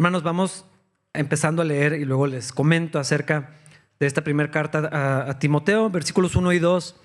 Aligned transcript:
Hermanos, 0.00 0.22
vamos 0.22 0.64
empezando 1.12 1.60
a 1.60 1.64
leer 1.66 1.92
y 1.92 2.06
luego 2.06 2.26
les 2.26 2.54
comento 2.54 2.98
acerca 2.98 3.50
de 3.98 4.06
esta 4.06 4.24
primera 4.24 4.50
carta 4.50 5.28
a, 5.28 5.38
Timoteo, 5.38 5.90
versículos 5.90 6.36
1 6.36 6.54
y 6.54 6.58
2. 6.58 6.96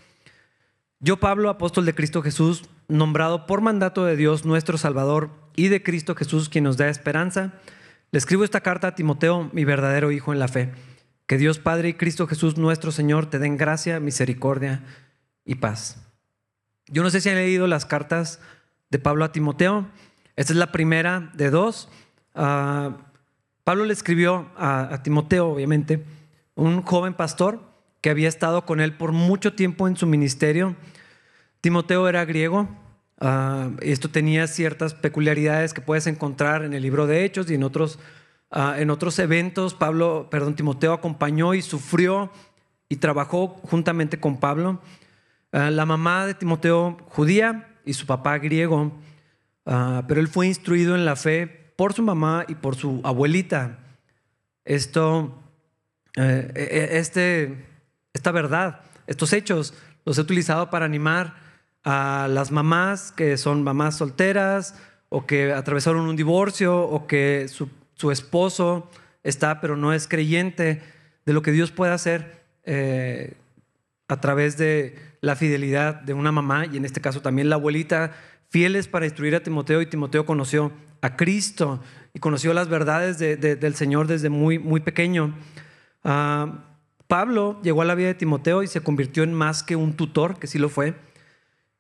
Yo, 1.02 1.18
Pablo, 1.18 1.50
apóstol 1.50 1.86
de 1.86 1.94
Cristo 1.94 2.22
Jesús, 2.22 2.70
nombrado 2.88 3.48
por 3.48 3.60
mandato 3.60 4.06
de 4.06 4.16
Dios 4.16 4.46
nuestro 4.46 4.78
Salvador 4.78 5.30
y 5.58 5.68
de 5.68 5.84
Cristo 5.84 6.16
Jesús, 6.16 6.48
quien 6.48 6.64
nos 6.64 6.78
da 6.78 6.88
esperanza, 6.88 7.56
le 8.12 8.18
escribo 8.18 8.46
esta 8.46 8.62
carta 8.62 8.88
a 8.88 8.96
Timoteo, 8.96 9.50
mi 9.52 9.66
verdadero 9.66 10.14
hijo 10.14 10.32
en 10.32 10.40
la 10.40 10.48
fe. 10.48 10.72
Que 11.28 11.38
Dios 11.38 11.60
Padre 11.60 11.90
y 11.90 11.94
Cristo 11.96 12.28
Jesús 12.28 12.56
nuestro 12.56 12.94
Señor 12.94 13.30
te 13.30 13.40
den 13.40 13.58
gracia, 13.58 14.00
misericordia 14.00 14.84
y 15.44 15.56
paz. 15.56 16.02
Yo 16.88 17.04
no 17.04 17.10
sé 17.10 17.20
si 17.20 17.28
han 17.28 17.36
leído 17.36 17.68
las 17.68 17.86
cartas 17.86 18.40
de 18.90 19.00
Pablo 19.00 19.26
a 19.26 19.34
Timoteo. 19.34 19.86
Esta 20.38 20.54
es 20.54 20.58
la 20.58 20.72
primera 20.72 21.30
de 21.34 21.50
dos. 21.50 21.90
Uh, 22.36 22.94
Pablo 23.64 23.86
le 23.86 23.94
escribió 23.94 24.52
a, 24.58 25.02
Timoteo, 25.04 25.48
obviamente, 25.48 26.04
un 26.56 26.84
joven 26.84 27.14
pastor 27.14 27.62
que 28.02 28.10
había 28.10 28.30
estado 28.30 28.66
con 28.66 28.80
él 28.80 28.94
por 28.94 29.12
mucho 29.12 29.54
tiempo 29.54 29.88
en 29.88 29.98
su 29.98 30.06
ministerio. 30.06 30.76
Timoteo 31.62 32.08
era 32.08 32.26
griego. 32.26 32.70
Uh, 33.20 33.78
esto 33.82 34.10
tenía 34.10 34.46
ciertas 34.48 34.94
peculiaridades 34.94 35.74
que 35.74 35.82
puedes 35.82 36.06
encontrar 36.06 36.64
en 36.64 36.74
el 36.74 36.84
libro 36.84 37.08
de 37.08 37.24
Hechos 37.26 37.50
y 37.50 37.56
en 37.56 37.64
otros 37.64 37.98
Uh, 38.52 38.76
en 38.78 38.90
otros 38.90 39.20
eventos, 39.20 39.74
Pablo, 39.74 40.28
perdón, 40.30 40.56
Timoteo 40.56 40.94
acompañó 40.94 41.54
y 41.54 41.62
sufrió 41.62 42.32
y 42.88 42.98
trabajó 42.98 43.48
juntamente 43.64 44.20
con 44.20 44.40
Pablo. 44.40 44.80
La 45.52 45.86
mamá 45.86 46.26
de 46.26 46.34
Timoteo 46.34 46.98
judía 47.08 47.76
y 47.86 47.94
su 47.94 48.06
papá 48.06 48.38
griego, 48.40 48.92
pero 49.64 50.20
él 50.20 50.28
fue 50.28 50.48
instruido 50.48 50.96
en 50.96 51.06
la 51.06 51.16
fe 51.16 51.65
por 51.76 51.94
su 51.94 52.04
mamá 52.04 52.46
y 52.48 52.56
por 52.56 52.76
su 52.76 53.02
abuelita. 53.04 53.80
Esto, 54.64 55.38
este, 56.16 57.66
esta 58.14 58.32
verdad, 58.32 58.82
estos 59.08 59.34
hechos, 59.34 59.74
los 60.06 60.18
he 60.18 60.22
utilizado 60.22 60.70
para 60.70 60.86
animar 60.86 61.36
a 61.84 62.28
las 62.30 62.52
mamás 62.52 63.12
que 63.12 63.38
son 63.38 63.64
mamás 63.64 63.98
solteras 63.98 64.76
o 65.10 65.26
que 65.26 65.54
atravesaron 65.54 66.08
un 66.08 66.16
divorcio 66.16 66.82
o 66.82 67.08
que 67.08 67.48
su 67.48 68.12
esposo 68.12 68.90
está, 69.24 69.60
pero 69.62 69.76
no 69.76 69.94
es 69.94 70.08
creyente, 70.08 70.82
de 71.26 71.34
lo 71.34 71.42
que 71.42 71.52
Dios 71.52 71.72
puede 71.72 71.92
hacer 71.92 72.44
eh, 72.64 73.34
a 74.08 74.22
través 74.22 74.58
de 74.58 74.96
la 75.22 75.36
fidelidad 75.36 75.96
de 75.96 76.14
una 76.14 76.32
mamá 76.32 76.68
y 76.68 76.78
en 76.78 76.86
este 76.86 77.02
caso 77.02 77.22
también 77.22 77.50
la 77.50 77.56
abuelita, 77.56 78.14
fieles 78.50 78.88
para 78.88 79.06
instruir 79.06 79.36
a 79.36 79.42
Timoteo 79.42 79.82
y 79.82 79.88
Timoteo 79.88 80.26
conoció 80.26 80.72
a 81.06 81.16
Cristo 81.16 81.82
y 82.14 82.20
conoció 82.20 82.54
las 82.54 82.68
verdades 82.68 83.20
de, 83.20 83.38
de, 83.38 83.56
del 83.56 83.76
Señor 83.76 84.08
desde 84.08 84.30
muy, 84.30 84.58
muy 84.58 84.80
pequeño. 84.80 85.36
Uh, 86.04 86.52
Pablo 87.08 87.60
llegó 87.62 87.84
a 87.84 87.86
la 87.86 87.94
vida 87.94 88.08
de 88.08 88.16
Timoteo 88.16 88.64
y 88.64 88.68
se 88.68 88.82
convirtió 88.82 89.22
en 89.24 89.34
más 89.34 89.62
que 89.62 89.76
un 89.76 89.94
tutor, 89.94 90.40
que 90.40 90.48
sí 90.48 90.58
lo 90.58 90.70
fue, 90.70 90.96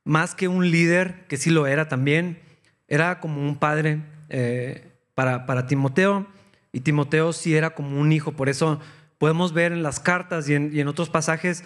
más 0.04 0.36
que 0.36 0.48
un 0.48 0.70
líder, 0.70 1.26
que 1.28 1.38
sí 1.38 1.50
lo 1.50 1.66
era 1.66 1.88
también, 1.88 2.40
era 2.88 3.20
como 3.20 3.42
un 3.42 3.58
padre. 3.58 4.04
Eh, 4.30 4.92
para, 5.16 5.46
para 5.46 5.66
Timoteo 5.66 6.28
y 6.72 6.82
Timoteo 6.82 7.34
sí 7.34 7.56
era 7.56 7.72
como 7.72 8.00
un 8.00 8.12
hijo. 8.12 8.34
Por 8.34 8.50
eso 8.50 8.80
podemos 9.18 9.54
ver 9.54 9.72
en 9.72 9.82
las 9.82 10.00
cartas 10.00 10.48
y 10.50 10.54
en 10.54 10.88
otros 10.88 11.10
pasajes 11.10 11.64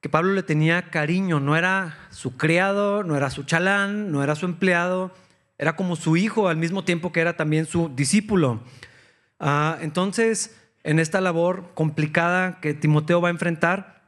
que 0.00 0.08
Pablo 0.08 0.32
le 0.32 0.42
tenía 0.42 0.90
cariño. 0.90 1.40
No 1.40 1.56
era 1.56 1.98
su 2.10 2.36
criado, 2.36 3.02
no 3.02 3.16
era 3.16 3.30
su 3.30 3.42
chalán, 3.42 4.12
no 4.12 4.22
era 4.22 4.36
su 4.36 4.46
empleado, 4.46 5.12
era 5.58 5.76
como 5.76 5.96
su 5.96 6.16
hijo 6.16 6.48
al 6.48 6.56
mismo 6.56 6.84
tiempo 6.84 7.12
que 7.12 7.20
era 7.20 7.36
también 7.36 7.66
su 7.66 7.90
discípulo. 7.94 8.62
Uh, 9.40 9.74
entonces, 9.80 10.56
en 10.84 10.98
esta 10.98 11.20
labor 11.20 11.72
complicada 11.74 12.60
que 12.60 12.74
Timoteo 12.74 13.20
va 13.20 13.28
a 13.28 13.32
enfrentar, 13.32 14.02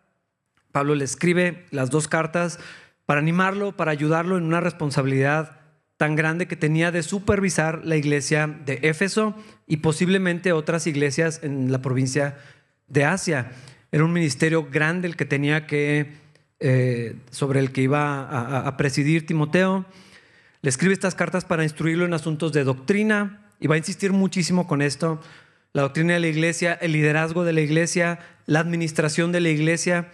Pablo 0.72 0.94
le 0.94 1.04
escribe 1.04 1.66
las 1.70 1.90
dos 1.90 2.08
cartas 2.08 2.58
para 3.04 3.20
animarlo, 3.20 3.76
para 3.76 3.90
ayudarlo 3.90 4.38
en 4.38 4.44
una 4.44 4.60
responsabilidad 4.60 5.58
tan 5.96 6.16
grande 6.16 6.46
que 6.46 6.56
tenía 6.56 6.92
de 6.92 7.02
supervisar 7.02 7.84
la 7.84 7.96
iglesia 7.96 8.46
de 8.46 8.78
Éfeso 8.82 9.34
y 9.66 9.78
posiblemente 9.78 10.52
otras 10.52 10.86
iglesias 10.86 11.40
en 11.42 11.72
la 11.72 11.82
provincia 11.82 12.38
de 12.86 13.04
Asia. 13.04 13.50
Era 13.92 14.04
un 14.04 14.12
ministerio 14.12 14.68
grande 14.70 15.08
el 15.08 15.16
que 15.16 15.24
tenía 15.24 15.66
que, 15.66 16.12
eh, 16.60 17.16
sobre 17.30 17.60
el 17.60 17.72
que 17.72 17.82
iba 17.82 18.22
a, 18.22 18.66
a 18.66 18.76
presidir 18.76 19.26
Timoteo. 19.26 19.84
Le 20.62 20.68
escribe 20.68 20.92
estas 20.92 21.14
cartas 21.14 21.46
para 21.46 21.62
instruirlo 21.62 22.04
en 22.04 22.12
asuntos 22.12 22.52
de 22.52 22.64
doctrina 22.64 23.50
y 23.60 23.66
va 23.66 23.76
a 23.76 23.78
insistir 23.78 24.12
muchísimo 24.12 24.66
con 24.66 24.82
esto. 24.82 25.18
La 25.72 25.82
doctrina 25.82 26.14
de 26.14 26.20
la 26.20 26.26
iglesia, 26.26 26.74
el 26.74 26.92
liderazgo 26.92 27.44
de 27.44 27.54
la 27.54 27.62
iglesia, 27.62 28.18
la 28.44 28.60
administración 28.60 29.32
de 29.32 29.40
la 29.40 29.48
iglesia. 29.48 30.10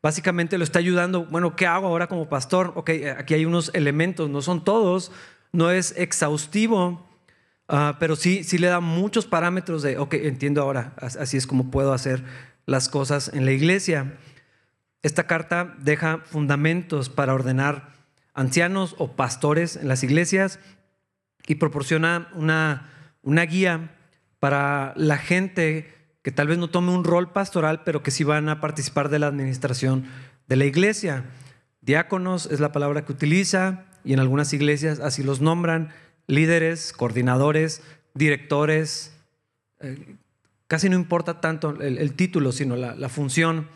Básicamente 0.00 0.56
lo 0.56 0.62
está 0.62 0.78
ayudando. 0.78 1.24
Bueno, 1.24 1.56
¿qué 1.56 1.66
hago 1.66 1.88
ahora 1.88 2.06
como 2.06 2.28
pastor? 2.28 2.72
Ok, 2.76 2.90
aquí 3.18 3.34
hay 3.34 3.44
unos 3.44 3.72
elementos, 3.74 4.30
no 4.30 4.40
son 4.40 4.62
todos, 4.62 5.10
no 5.52 5.72
es 5.72 5.92
exhaustivo, 5.96 7.08
uh, 7.68 7.94
pero 7.98 8.14
sí, 8.14 8.44
sí 8.44 8.58
le 8.58 8.68
da 8.68 8.78
muchos 8.78 9.26
parámetros 9.26 9.82
de, 9.82 9.98
ok, 9.98 10.14
entiendo 10.14 10.62
ahora, 10.62 10.94
así 10.98 11.36
es 11.36 11.46
como 11.48 11.72
puedo 11.72 11.92
hacer 11.92 12.22
las 12.66 12.88
cosas 12.88 13.32
en 13.34 13.44
la 13.44 13.50
iglesia. 13.50 14.16
Esta 15.02 15.26
carta 15.26 15.74
deja 15.80 16.18
fundamentos 16.18 17.08
para 17.08 17.34
ordenar 17.34 17.97
ancianos 18.38 18.94
o 18.98 19.16
pastores 19.16 19.74
en 19.74 19.88
las 19.88 20.04
iglesias 20.04 20.60
y 21.48 21.56
proporciona 21.56 22.28
una, 22.34 22.88
una 23.22 23.42
guía 23.42 23.90
para 24.38 24.92
la 24.94 25.18
gente 25.18 25.92
que 26.22 26.30
tal 26.30 26.46
vez 26.46 26.56
no 26.56 26.70
tome 26.70 26.92
un 26.92 27.02
rol 27.02 27.32
pastoral, 27.32 27.82
pero 27.82 28.04
que 28.04 28.12
sí 28.12 28.22
van 28.22 28.48
a 28.48 28.60
participar 28.60 29.08
de 29.08 29.18
la 29.18 29.26
administración 29.26 30.04
de 30.46 30.54
la 30.54 30.66
iglesia. 30.66 31.24
Diáconos 31.80 32.46
es 32.46 32.60
la 32.60 32.70
palabra 32.70 33.04
que 33.04 33.10
utiliza 33.10 33.86
y 34.04 34.12
en 34.12 34.20
algunas 34.20 34.52
iglesias 34.52 35.00
así 35.00 35.24
los 35.24 35.40
nombran, 35.40 35.88
líderes, 36.28 36.92
coordinadores, 36.92 37.82
directores. 38.14 39.18
Eh, 39.80 40.14
casi 40.68 40.88
no 40.88 40.94
importa 40.94 41.40
tanto 41.40 41.70
el, 41.80 42.12
título, 42.12 42.52
sino 42.52 42.76
la, 42.76 43.08
función. 43.08 43.66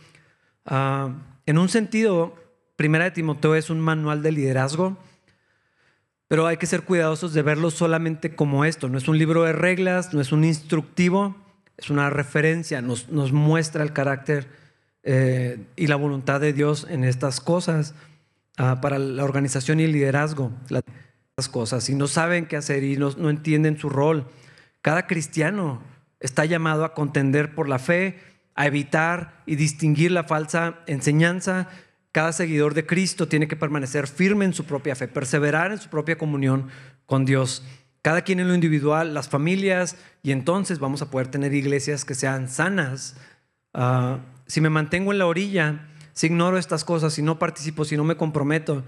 Uh, 0.71 1.11
en 1.47 1.59
un 1.59 1.69
sentido, 1.69 2.37
Primera 2.83 3.05
de 3.05 3.13
Timoteo 3.13 3.55
es 3.55 3.71
un 3.71 3.79
manual 3.79 4.23
de 4.25 4.33
liderazgo, 4.33 4.99
pero 6.27 6.49
hay 6.49 6.57
que 6.57 6.67
ser 6.67 6.83
cuidadosos 6.83 7.33
de 7.33 7.41
verlo 7.43 7.71
solamente 7.71 8.35
como 8.35 8.65
esto. 8.65 8.89
No 8.89 8.99
es 8.99 9.07
un 9.07 9.19
libro 9.19 9.45
de 9.45 9.53
reglas, 9.53 10.13
no 10.13 10.21
es 10.21 10.33
un 10.33 10.43
instructivo, 10.43 11.37
es 11.77 11.91
una 11.91 12.11
referencia, 12.11 12.83
nos, 12.83 13.09
nos 13.09 13.31
muestra 13.31 13.85
el 13.85 13.93
carácter 13.93 14.49
eh, 15.05 15.65
y 15.77 15.87
la 15.87 15.95
voluntad 15.95 16.41
de 16.41 16.53
Dios 16.53 16.89
en 16.91 17.05
estas 17.05 17.41
cosas 17.41 17.95
uh, 18.59 18.81
para 18.81 18.99
la 18.99 19.23
organización 19.23 19.79
y 19.79 19.85
el 19.85 19.93
liderazgo. 19.93 20.51
Las 20.69 21.49
cosas, 21.49 21.89
y 21.89 21.95
no 21.95 22.09
saben 22.09 22.47
qué 22.47 22.57
hacer 22.57 22.83
y 22.83 22.97
no, 22.97 23.13
no 23.17 23.31
entienden 23.31 23.79
su 23.79 23.91
rol. 23.91 24.27
Cada 24.81 25.07
cristiano 25.07 25.85
está 26.19 26.47
llamado 26.47 26.85
a 26.85 26.95
contender 26.95 27.55
por 27.55 27.69
la 27.69 27.79
fe, 27.79 28.19
a 28.57 28.67
evitar 28.67 29.41
y 29.47 29.55
distinguir 29.55 30.11
la 30.11 30.25
falsa 30.25 30.81
enseñanza. 30.89 31.69
Cada 32.13 32.33
seguidor 32.33 32.75
de 32.75 32.85
Cristo 32.85 33.27
tiene 33.27 33.49
que 33.49 33.57
permanecer 33.57 34.07
firme 34.07 34.45
en 34.45 34.53
su 34.53 34.65
propia 34.65 34.95
fe, 34.95 35.09
perseverar 35.09 35.73
en 35.73 35.79
su 35.79 35.89
propia 35.89 36.19
comunión 36.19 36.69
con 37.07 37.25
Dios. 37.25 37.65
Cada 38.03 38.21
quien 38.21 38.39
en 38.39 38.49
lo 38.49 38.55
individual, 38.55 39.15
las 39.15 39.29
familias, 39.29 39.97
y 40.23 40.33
entonces 40.33 40.79
vamos 40.79 41.01
a 41.01 41.11
poder 41.11 41.29
tener 41.29 41.55
iglesias 41.55 42.05
que 42.05 42.15
sean 42.15 42.49
sanas. 42.49 43.17
Uh, 43.73 44.19
si 44.47 44.61
me 44.61 44.69
mantengo 44.69 45.13
en 45.13 45.19
la 45.19 45.27
orilla, 45.27 45.89
si 46.13 46.27
ignoro 46.27 46.59
estas 46.59 46.85
cosas, 46.85 47.15
si 47.15 47.23
no 47.23 47.39
participo, 47.39 47.87
si 47.87 47.97
no 47.97 48.05
me 48.05 48.17
comprometo, 48.17 48.85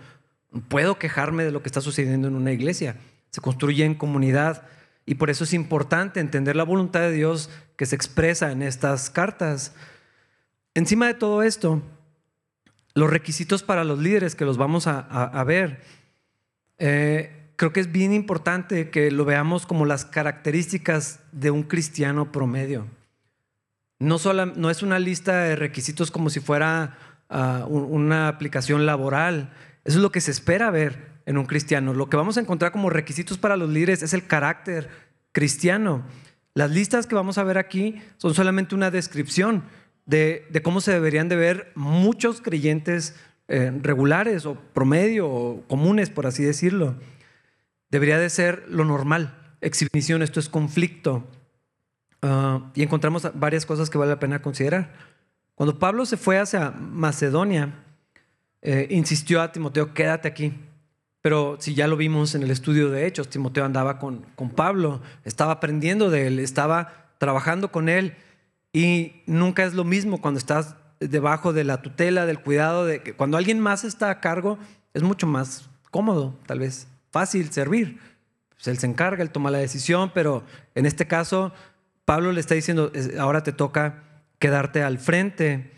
puedo 0.69 0.99
quejarme 0.99 1.45
de 1.45 1.51
lo 1.51 1.63
que 1.63 1.69
está 1.69 1.81
sucediendo 1.81 2.29
en 2.29 2.35
una 2.35 2.53
iglesia. 2.53 2.97
Se 3.31 3.41
construye 3.41 3.85
en 3.85 3.95
comunidad 3.95 4.65
y 5.07 5.15
por 5.15 5.31
eso 5.31 5.45
es 5.45 5.55
importante 5.55 6.21
entender 6.21 6.57
la 6.57 6.65
voluntad 6.65 7.01
de 7.01 7.13
Dios 7.13 7.51
que 7.77 7.87
se 7.87 7.97
expresa 7.97 8.53
en 8.53 8.63
estas 8.63 9.09
cartas. 9.09 9.73
Encima 10.75 11.07
de 11.07 11.15
todo 11.15 11.43
esto, 11.43 11.83
los 12.95 13.11
requisitos 13.11 13.63
para 13.63 13.85
los 13.85 13.99
líderes 13.99 14.35
que 14.35 14.45
los 14.45 14.57
vamos 14.57 14.87
a, 14.87 15.45
ver, 15.45 15.83
eh, 16.79 17.51
creo 17.57 17.73
que 17.73 17.81
es 17.81 17.91
bien 17.91 18.13
importante 18.13 18.91
que 18.91 19.11
lo 19.11 19.25
veamos 19.25 19.67
como 19.67 19.85
las 19.85 20.05
características 20.05 21.21
de 21.33 21.51
un 21.51 21.65
cristiano 21.65 22.31
promedio. 22.31 22.87
No, 23.99 24.17
es 24.71 24.83
una 24.83 24.99
lista 24.99 25.45
de 25.45 25.57
requisitos 25.57 26.11
como 26.11 26.31
si 26.31 26.41
fuera 26.41 26.99
uh, 27.31 27.67
una 27.67 28.29
aplicación 28.29 28.87
laboral. 28.87 29.53
Eso 29.85 29.99
es 29.99 30.03
lo 30.03 30.13
que 30.13 30.21
se 30.21 30.31
espera 30.31 30.71
ver 30.71 31.15
en 31.27 31.39
un 31.39 31.47
cristiano. 31.47 31.95
Lo 31.95 32.09
que 32.09 32.17
vamos 32.17 32.37
a 32.37 32.41
encontrar 32.41 32.71
como 32.71 32.91
requisitos 32.91 33.39
para 33.39 33.57
los 33.57 33.71
líderes 33.71 34.03
es 34.03 34.13
el 34.13 34.27
carácter 34.27 34.89
cristiano. 35.33 36.05
Las 36.55 36.71
listas 36.71 37.07
que 37.07 37.15
vamos 37.15 37.39
a 37.39 37.45
ver 37.45 37.59
aquí 37.59 38.01
son 38.19 38.35
solamente 38.35 38.75
una 38.75 38.91
descripción 38.91 39.65
de, 40.07 40.61
cómo 40.63 40.81
se 40.81 40.93
deberían 40.93 41.29
de 41.29 41.37
ver 41.37 41.73
muchos 41.75 42.41
creyentes 42.41 43.15
eh, 43.49 43.73
regulares 43.83 44.47
o 44.47 44.55
promedio 44.55 45.29
o 45.29 45.63
comunes, 45.67 46.11
por 46.11 46.27
así 46.27 46.43
decirlo. 46.43 46.97
Debería 47.91 48.19
de 48.19 48.31
ser 48.31 48.65
lo 48.69 48.85
normal. 48.85 49.57
exhibición, 49.61 50.23
esto 50.23 50.41
es 50.41 50.49
conflicto. 50.49 51.25
Ah, 52.23 52.71
y 52.75 52.83
encontramos 52.83 53.29
varias 53.35 53.67
cosas 53.67 53.91
que 53.91 53.99
vale 53.99 54.11
la 54.11 54.19
pena 54.19 54.43
considerar. 54.43 54.93
Cuando 55.55 55.79
Pablo 55.79 56.05
se 56.05 56.17
fue 56.17 56.39
hacia 56.39 56.71
Macedonia, 56.71 57.75
eh, 58.63 58.89
insistió 58.91 59.41
a 59.41 59.53
Timoteo, 59.53 59.95
quédate 59.95 60.27
aquí. 60.27 60.55
Pero 61.21 61.57
si 61.61 61.75
ya 61.75 61.87
lo 61.87 61.97
vimos 61.97 62.35
en 62.35 62.43
el 62.43 62.51
estudio 62.51 62.91
de 62.91 63.07
Hechos, 63.07 63.31
Timoteo 63.31 63.65
andaba 63.65 63.99
con, 63.99 64.27
con 64.35 64.51
Pablo, 64.51 65.01
estaba 65.25 65.53
aprendiendo 65.53 66.11
de 66.11 66.27
él, 66.27 66.39
estaba 66.39 67.15
trabajando 67.19 67.71
con 67.71 67.89
él. 67.89 68.15
Y 68.75 69.23
nunca 69.27 69.65
es 69.65 69.73
lo 69.73 69.85
mismo 69.85 70.21
cuando 70.21 70.39
estás 70.39 70.75
debajo 70.99 71.53
de 71.53 71.63
la 71.63 71.81
tutela, 71.81 72.27
del 72.27 72.41
cuidado, 72.41 72.85
de 72.85 73.03
que 73.03 73.15
cuando 73.15 73.37
alguien 73.37 73.61
más 73.61 73.85
está 73.85 74.11
a 74.11 74.21
cargo, 74.21 74.59
es 74.95 75.03
mucho 75.03 75.29
más 75.29 75.71
cómodo, 75.93 76.37
tal 76.47 76.59
vez 76.59 76.89
fácil 77.13 77.53
servir. 77.53 78.01
Pues 78.51 78.67
él 78.67 78.79
se 78.79 78.87
encarga, 78.87 79.23
él 79.23 79.31
toma 79.31 79.53
la 79.53 79.59
decisión, 79.59 80.11
pero 80.13 80.43
en 80.75 80.87
este 80.87 81.07
caso 81.07 81.53
Pablo 82.05 82.33
le 82.33 82.41
está 82.41 82.57
diciendo, 82.57 82.91
ahora 83.19 83.45
te 83.45 83.53
toca 83.53 84.03
quedarte 84.41 84.83
al 84.83 84.99
frente 84.99 85.73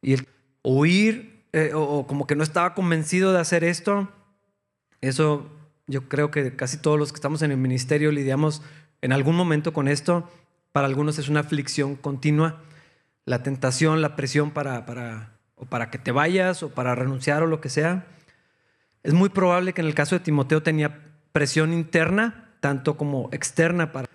y 0.00 0.14
el 0.14 0.26
huir 0.64 1.44
eh, 1.52 1.70
o, 1.74 2.08
como 2.08 2.26
que 2.26 2.34
no 2.34 2.42
estaba 2.42 2.74
convencido 2.74 3.32
de 3.32 3.38
hacer 3.38 3.62
esto. 3.62 4.10
Eso 5.00 5.48
yo 5.86 6.08
creo 6.08 6.32
que 6.32 6.56
casi 6.56 6.76
todos 6.76 6.98
los 6.98 7.12
que 7.12 7.16
estamos 7.16 7.42
en 7.42 7.52
el 7.52 7.58
ministerio 7.58 8.10
lidiamos 8.10 8.62
en 9.00 9.12
algún 9.12 9.36
momento 9.36 9.72
con 9.72 9.86
esto. 9.86 10.28
Para 10.72 10.86
algunos 10.86 11.18
es 11.18 11.28
una 11.28 11.40
aflicción 11.40 11.96
continua, 11.96 12.62
la 13.26 13.42
tentación, 13.42 14.00
la 14.00 14.16
presión 14.16 14.50
para, 14.50 14.86
para, 14.86 15.38
o 15.54 15.66
para 15.66 15.90
que 15.90 15.98
te 15.98 16.12
vayas 16.12 16.62
o 16.62 16.70
para 16.70 16.94
renunciar 16.94 17.42
o 17.42 17.46
lo 17.46 17.60
que 17.60 17.68
sea. 17.68 18.06
Es 19.02 19.12
muy 19.12 19.28
probable 19.28 19.74
que 19.74 19.82
en 19.82 19.86
el 19.86 19.94
caso 19.94 20.14
de 20.14 20.24
Timoteo 20.24 20.62
tenía 20.62 21.00
presión 21.32 21.72
interna, 21.72 22.54
tanto 22.60 22.96
como 22.96 23.28
externa. 23.32 23.92
Para... 23.92 24.08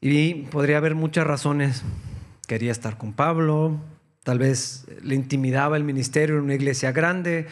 Y 0.00 0.34
podría 0.46 0.76
haber 0.76 0.94
muchas 0.94 1.26
razones. 1.26 1.82
Quería 2.46 2.72
estar 2.72 2.98
con 2.98 3.14
Pablo, 3.14 3.80
tal 4.24 4.38
vez 4.38 4.86
le 5.02 5.14
intimidaba 5.14 5.76
el 5.76 5.84
ministerio 5.84 6.36
en 6.36 6.44
una 6.44 6.54
iglesia 6.54 6.92
grande, 6.92 7.46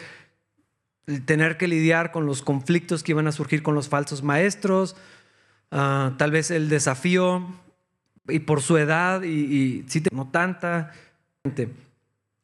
tener 1.25 1.57
que 1.57 1.67
lidiar 1.67 2.11
con 2.11 2.25
los 2.25 2.41
conflictos 2.41 3.01
que 3.01 3.13
iban 3.13 3.27
a 3.27 3.31
surgir 3.31 3.63
con 3.63 3.75
los 3.75 3.89
falsos 3.89 4.23
maestros, 4.23 4.95
ah, 5.71 6.13
tal 6.17 6.31
vez 6.31 6.51
el 6.51 6.69
desafío 6.69 7.47
y 8.27 8.39
por 8.39 8.61
su 8.61 8.77
edad 8.77 9.23
y, 9.23 9.27
y 9.29 9.85
sí, 9.87 10.03
no 10.11 10.27
tanta, 10.29 10.91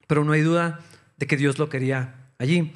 pero 0.07 0.23
no 0.23 0.31
hay 0.31 0.41
duda 0.41 0.79
de 1.17 1.27
que 1.27 1.37
Dios 1.37 1.59
lo 1.59 1.69
quería 1.69 2.15
allí 2.37 2.73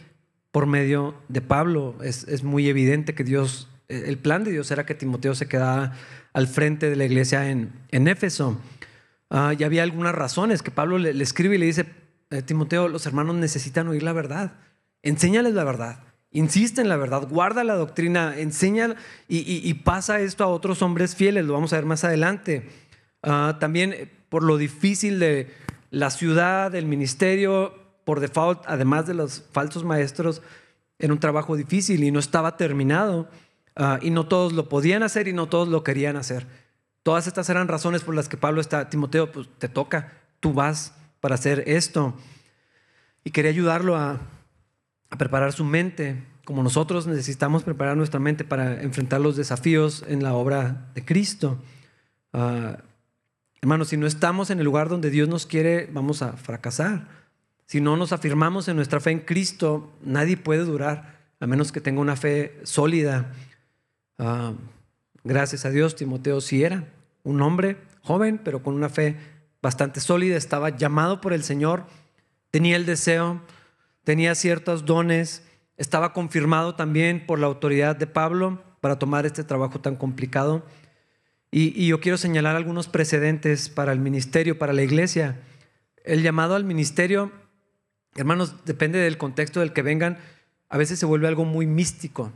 por 0.51 0.65
medio 0.65 1.15
de 1.27 1.41
Pablo. 1.41 1.95
Es, 2.01 2.43
muy 2.43 2.67
evidente 2.67 3.13
que 3.13 3.23
Dios, 3.23 3.69
el 3.87 4.17
plan 4.17 4.43
de 4.43 4.51
Dios 4.51 4.71
era 4.71 4.85
que 4.85 4.95
Timoteo 4.95 5.35
se 5.35 5.47
quedara 5.47 5.93
al 6.33 6.47
frente 6.47 6.89
de 6.89 6.95
la 6.95 7.05
iglesia 7.05 7.49
en, 7.49 7.71
en 7.91 8.07
Éfeso. 8.07 8.59
Ah, 9.29 9.53
y 9.57 9.63
había 9.63 9.83
algunas 9.83 10.15
razones 10.15 10.61
que 10.61 10.71
Pablo 10.71 10.97
le, 10.97 11.11
escribe 11.21 11.55
y 11.55 11.57
le 11.59 11.65
dice, 11.65 11.85
eh, 12.29 12.41
Timoteo, 12.41 12.87
los 12.87 13.05
hermanos 13.05 13.35
necesitan 13.35 13.87
oír 13.87 14.03
la 14.03 14.13
verdad. 14.13 14.53
Enséñales 15.03 15.53
la 15.53 15.63
verdad. 15.63 15.99
Insiste 16.31 16.81
en 16.81 16.89
la 16.89 16.97
verdad, 16.97 17.27
guarda 17.29 17.63
la 17.63 17.75
doctrina, 17.75 18.37
enseña 18.37 18.95
y, 19.29 19.73
pasa 19.75 20.19
esto 20.19 20.43
a 20.43 20.47
otros 20.47 20.81
hombres 20.81 21.15
fieles, 21.15 21.45
lo 21.45 21.53
vamos 21.53 21.71
a 21.71 21.77
ver 21.77 21.85
más 21.85 22.03
adelante. 22.03 22.69
Ah, 23.27 23.57
también 23.59 23.93
eh, 23.93 24.09
por 24.29 24.43
lo 24.43 24.57
difícil 24.57 25.19
de 25.19 25.53
la 25.91 26.09
ciudad, 26.09 26.71
del 26.71 26.85
ministerio, 26.85 27.73
por 28.05 28.21
default, 28.21 28.61
además 28.65 29.05
de 29.05 29.13
los 29.13 29.43
falsos 29.51 29.83
maestros, 29.83 30.41
era 30.97 31.11
un 31.11 31.19
trabajo 31.19 31.57
difícil 31.57 32.03
y 32.03 32.11
no 32.11 32.19
estaba 32.19 32.55
terminado. 32.55 33.29
Ah, 33.75 33.99
y 34.01 34.09
no 34.09 34.27
todos 34.27 34.53
lo 34.53 34.69
podían 34.69 35.03
hacer 35.03 35.27
y 35.27 35.33
no 35.33 35.47
todos 35.47 35.67
lo 35.67 35.83
querían 35.83 36.15
hacer. 36.15 36.47
Todas 37.03 37.27
estas 37.27 37.49
eran 37.49 37.67
razones 37.67 38.01
por 38.01 38.15
las 38.15 38.27
que 38.27 38.37
Pablo 38.37 38.61
está, 38.61 38.89
Timoteo, 38.89 39.31
pues 39.31 39.47
te 39.59 39.69
toca, 39.69 40.13
tú 40.39 40.53
vas 40.53 40.93
para 41.19 41.35
hacer 41.35 41.63
esto. 41.67 42.15
Y 43.23 43.31
quería 43.31 43.51
ayudarlo 43.51 43.97
a, 43.97 44.19
preparar 45.17 45.53
su 45.53 45.63
mente, 45.63 46.23
como 46.43 46.63
nosotros 46.63 47.07
necesitamos 47.07 47.63
preparar 47.63 47.95
nuestra 47.95 48.19
mente 48.19 48.43
para 48.43 48.81
enfrentar 48.81 49.21
los 49.21 49.35
desafíos 49.35 50.03
en 50.07 50.23
la 50.23 50.33
obra 50.33 50.89
de 50.95 51.05
Cristo. 51.05 51.57
Uh, 52.33 52.75
hermanos, 53.67 53.89
si 53.89 53.97
no 53.97 54.07
estamos 54.07 54.49
en 54.49 54.59
el 54.59 54.65
lugar 54.65 54.87
donde 54.87 55.09
Dios 55.09 55.27
nos 55.27 55.45
quiere, 55.45 55.89
vamos 55.91 56.21
a 56.21 56.37
fracasar. 56.37 57.09
Si 57.65 57.81
no 57.81 57.97
nos 57.97 58.13
afirmamos 58.13 58.69
en 58.69 58.77
nuestra 58.77 59.01
fe 59.01 59.11
en 59.11 59.19
Cristo, 59.19 59.91
nadie 60.01 60.37
puede 60.37 60.63
durar, 60.63 61.17
a 61.41 61.47
menos 61.47 61.73
que 61.73 61.81
tenga 61.81 61.99
una 61.99 62.15
fe 62.15 62.61
sólida. 62.63 63.33
Ah, 64.19 64.53
gracias 65.25 65.65
a 65.65 65.69
Dios, 65.69 65.97
Timoteo 65.97 66.39
sí 66.39 66.63
era 66.63 66.87
un 67.23 67.41
hombre 67.41 67.75
joven, 68.03 68.39
pero 68.41 68.63
con 68.63 68.73
una 68.73 68.87
fe 68.87 69.17
bastante 69.61 69.99
sólida, 69.99 70.37
estaba 70.37 70.69
llamado 70.69 71.19
por 71.19 71.33
el 71.33 71.43
Señor, 71.43 71.87
tenía 72.51 72.77
el 72.77 72.85
deseo, 72.85 73.41
tenía 74.05 74.33
ciertos 74.35 74.85
dones, 74.85 75.45
estaba 75.75 76.13
confirmado 76.13 76.75
también 76.75 77.25
por 77.25 77.37
la 77.37 77.47
autoridad 77.47 77.97
de 77.97 78.07
Pablo 78.07 78.63
para 78.79 78.97
tomar 78.97 79.25
este 79.25 79.43
trabajo 79.43 79.81
tan 79.81 79.97
complicado. 79.97 80.63
Y, 81.51 81.87
yo 81.87 81.99
quiero 81.99 82.17
señalar 82.17 82.55
algunos 82.55 82.87
precedentes 82.87 83.69
para 83.69 83.91
el 83.91 83.99
ministerio, 83.99 84.57
para 84.59 84.73
la 84.73 84.83
iglesia. 84.83 85.39
El 86.03 86.21
llamado 86.21 86.55
al 86.55 86.65
ministerio 86.65 87.31
Hermanos, 88.17 88.55
depende 88.65 88.97
del 88.97 89.19
contexto 89.19 89.59
del 89.59 89.73
que 89.73 89.83
vengan, 89.83 90.17
a 90.69 90.77
veces 90.77 90.97
se 90.97 91.05
vuelve 91.05 91.27
algo 91.27 91.45
muy 91.45 91.67
místico. 91.67 92.33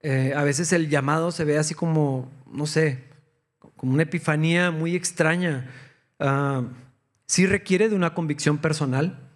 Eh, 0.00 0.34
a 0.36 0.42
veces 0.42 0.72
el 0.72 0.90
llamado 0.90 1.30
se 1.30 1.44
ve 1.44 1.56
así 1.56 1.74
como, 1.74 2.30
no 2.50 2.66
sé, 2.66 3.04
como 3.76 3.94
una 3.94 4.02
epifanía 4.02 4.72
muy 4.72 4.96
extraña. 4.96 5.70
Uh, 6.18 6.66
sí 7.26 7.46
requiere 7.46 7.88
de 7.88 7.94
una 7.94 8.12
convicción 8.12 8.58
personal. 8.58 9.30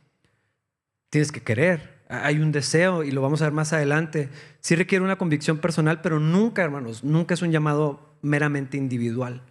Tienes 1.10 1.30
que 1.30 1.42
querer. 1.42 2.02
Hay 2.08 2.40
un 2.40 2.50
deseo 2.50 3.04
y 3.04 3.12
lo 3.12 3.22
vamos 3.22 3.40
a 3.40 3.44
ver 3.44 3.52
más 3.52 3.72
adelante. 3.72 4.28
Sí 4.60 4.74
requiere 4.74 5.04
una 5.04 5.16
convicción 5.16 5.58
personal, 5.58 6.00
pero 6.02 6.18
nunca, 6.18 6.62
hermanos, 6.62 7.04
nunca 7.04 7.34
es 7.34 7.42
un 7.42 7.52
llamado 7.52 8.07
meramente 8.22 8.76
individual. 8.76 9.42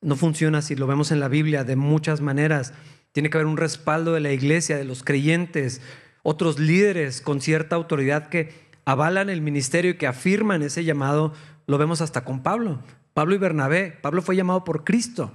No 0.00 0.16
funciona 0.16 0.58
así, 0.58 0.74
lo 0.74 0.86
vemos 0.86 1.12
en 1.12 1.20
la 1.20 1.28
Biblia 1.28 1.64
de 1.64 1.76
muchas 1.76 2.20
maneras. 2.20 2.72
Tiene 3.12 3.30
que 3.30 3.36
haber 3.36 3.46
un 3.46 3.56
respaldo 3.56 4.14
de 4.14 4.20
la 4.20 4.32
iglesia, 4.32 4.76
de 4.76 4.84
los 4.84 5.04
creyentes, 5.04 5.80
otros 6.22 6.58
líderes 6.58 7.20
con 7.20 7.40
cierta 7.40 7.76
autoridad 7.76 8.28
que 8.28 8.52
avalan 8.84 9.30
el 9.30 9.42
ministerio 9.42 9.92
y 9.92 9.96
que 9.96 10.06
afirman 10.06 10.62
ese 10.62 10.84
llamado. 10.84 11.32
Lo 11.66 11.78
vemos 11.78 12.00
hasta 12.00 12.24
con 12.24 12.42
Pablo. 12.42 12.80
Pablo 13.14 13.34
y 13.34 13.38
Bernabé. 13.38 13.96
Pablo 14.00 14.22
fue 14.22 14.36
llamado 14.36 14.64
por 14.64 14.84
Cristo 14.84 15.32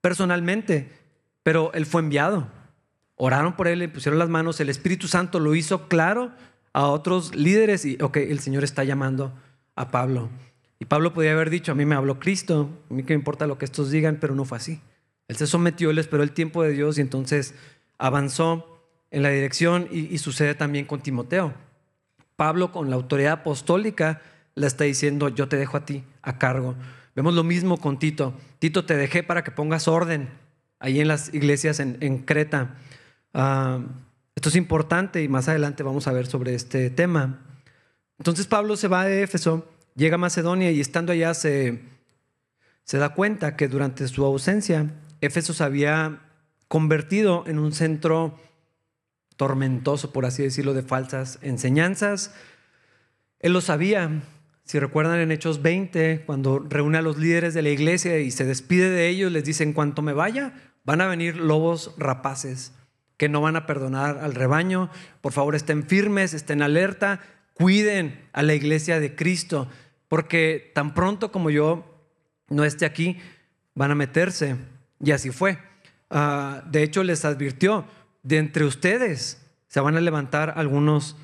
personalmente, 0.00 0.90
pero 1.42 1.72
él 1.74 1.86
fue 1.86 2.02
enviado. 2.02 2.48
Oraron 3.16 3.54
por 3.54 3.68
él, 3.68 3.80
le 3.80 3.88
pusieron 3.88 4.18
las 4.18 4.28
manos, 4.28 4.60
el 4.60 4.70
Espíritu 4.70 5.08
Santo 5.08 5.40
lo 5.40 5.54
hizo 5.54 5.88
claro 5.88 6.32
a 6.72 6.86
otros 6.86 7.34
líderes 7.34 7.84
y, 7.84 7.98
ok, 8.00 8.16
el 8.16 8.40
Señor 8.40 8.64
está 8.64 8.84
llamando 8.84 9.34
a 9.74 9.90
Pablo. 9.90 10.30
Y 10.80 10.86
Pablo 10.86 11.12
podía 11.12 11.32
haber 11.32 11.50
dicho, 11.50 11.72
a 11.72 11.74
mí 11.74 11.84
me 11.84 11.94
habló 11.94 12.18
Cristo, 12.18 12.70
a 12.90 12.94
mí 12.94 13.02
que 13.04 13.12
me 13.12 13.18
importa 13.18 13.46
lo 13.46 13.58
que 13.58 13.66
estos 13.66 13.90
digan, 13.90 14.16
pero 14.18 14.34
no 14.34 14.46
fue 14.46 14.56
así. 14.56 14.80
Él 15.28 15.36
se 15.36 15.46
sometió, 15.46 15.90
él 15.90 15.98
esperó 15.98 16.22
el 16.22 16.32
tiempo 16.32 16.62
de 16.62 16.72
Dios 16.72 16.96
y 16.98 17.02
entonces 17.02 17.54
avanzó 17.98 18.82
en 19.10 19.22
la 19.22 19.28
dirección 19.28 19.88
y, 19.90 20.16
sucede 20.18 20.54
también 20.54 20.86
con 20.86 21.02
Timoteo. 21.02 21.52
Pablo 22.34 22.72
con 22.72 22.88
la 22.88 22.96
autoridad 22.96 23.32
apostólica 23.34 24.22
le 24.54 24.66
está 24.66 24.84
diciendo, 24.84 25.28
yo 25.28 25.48
te 25.48 25.56
dejo 25.56 25.76
a 25.76 25.84
ti 25.84 26.02
a 26.22 26.38
cargo. 26.38 26.74
Vemos 27.14 27.34
lo 27.34 27.44
mismo 27.44 27.76
con 27.76 27.98
Tito. 27.98 28.34
Tito, 28.58 28.86
te 28.86 28.96
dejé 28.96 29.22
para 29.22 29.44
que 29.44 29.50
pongas 29.50 29.86
orden 29.86 30.30
ahí 30.78 31.00
en 31.00 31.08
las 31.08 31.34
iglesias 31.34 31.78
en, 31.78 32.18
Creta. 32.20 32.76
Ah, 33.34 33.80
esto 34.34 34.48
es 34.48 34.56
importante 34.56 35.22
y 35.22 35.28
más 35.28 35.48
adelante 35.48 35.82
vamos 35.82 36.06
a 36.06 36.12
ver 36.12 36.26
sobre 36.26 36.54
este 36.54 36.88
tema. 36.88 37.40
Entonces 38.18 38.46
Pablo 38.46 38.76
se 38.76 38.88
va 38.88 39.04
de 39.04 39.22
Éfeso, 39.22 39.68
llega 39.94 40.14
a 40.14 40.18
Macedonia 40.18 40.70
y 40.70 40.80
estando 40.80 41.12
allá 41.12 41.34
se, 41.34 41.80
se 42.84 42.98
da 42.98 43.14
cuenta 43.14 43.56
que 43.56 43.68
durante 43.68 44.06
su 44.08 44.24
ausencia 44.24 44.90
Éfeso 45.20 45.52
se 45.52 45.64
había 45.64 46.20
convertido 46.68 47.44
en 47.46 47.58
un 47.58 47.72
centro 47.72 48.38
tormentoso, 49.36 50.12
por 50.12 50.24
así 50.24 50.42
decirlo, 50.42 50.74
de 50.74 50.82
falsas 50.82 51.38
enseñanzas. 51.42 52.34
Él 53.38 53.52
lo 53.52 53.60
sabía. 53.60 54.22
Si 54.64 54.78
recuerdan 54.78 55.18
en 55.18 55.32
Hechos 55.32 55.62
20, 55.62 56.22
cuando 56.26 56.58
reúne 56.60 56.98
a 56.98 57.02
los 57.02 57.18
líderes 57.18 57.54
de 57.54 57.62
la 57.62 57.70
iglesia 57.70 58.18
y 58.20 58.30
se 58.30 58.44
despide 58.44 58.88
de 58.88 59.08
ellos, 59.08 59.32
les 59.32 59.44
dice, 59.44 59.64
en 59.64 59.72
cuanto 59.72 60.00
me 60.00 60.12
vaya, 60.12 60.52
van 60.84 61.00
a 61.00 61.06
venir 61.06 61.36
lobos 61.36 61.94
rapaces 61.98 62.72
que 63.16 63.28
no 63.28 63.40
van 63.40 63.56
a 63.56 63.66
perdonar 63.66 64.18
al 64.18 64.34
rebaño. 64.34 64.90
Por 65.20 65.32
favor, 65.32 65.54
estén 65.54 65.86
firmes, 65.86 66.32
estén 66.32 66.62
alerta, 66.62 67.20
cuiden 67.54 68.28
a 68.32 68.42
la 68.42 68.54
iglesia 68.54 69.00
de 69.00 69.14
Cristo, 69.14 69.68
porque 70.08 70.72
tan 70.74 70.94
pronto 70.94 71.30
como 71.30 71.50
yo 71.50 71.84
no 72.48 72.64
esté 72.64 72.84
aquí, 72.86 73.18
van 73.74 73.90
a 73.90 73.94
meterse 73.94 74.56
y 75.02 75.12
así 75.12 75.30
fue. 75.30 75.58
Ah, 76.10 76.62
de 76.66 76.82
hecho, 76.82 77.04
les 77.04 77.24
advirtió, 77.24 77.84
de 78.22 78.38
entre 78.38 78.64
ustedes 78.64 79.40
se 79.68 79.80
van 79.80 79.96
a 79.96 80.00
levantar 80.00 80.54
algunos 80.56 81.16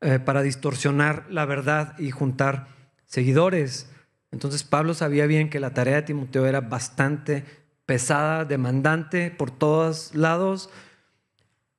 eh, 0.00 0.18
para 0.18 0.42
distorsionar 0.42 1.26
la 1.30 1.46
verdad 1.46 1.98
y 1.98 2.10
juntar 2.10 2.66
seguidores. 3.06 3.88
Entonces 4.32 4.64
Pablo 4.64 4.94
sabía 4.94 5.26
bien 5.26 5.48
que 5.48 5.60
la 5.60 5.72
tarea 5.72 5.96
de 5.96 6.02
Timoteo 6.02 6.46
era 6.46 6.60
bastante 6.60 7.44
pesada, 7.86 8.44
demandante 8.44 9.30
por 9.30 9.50
todos 9.50 10.14
lados, 10.14 10.70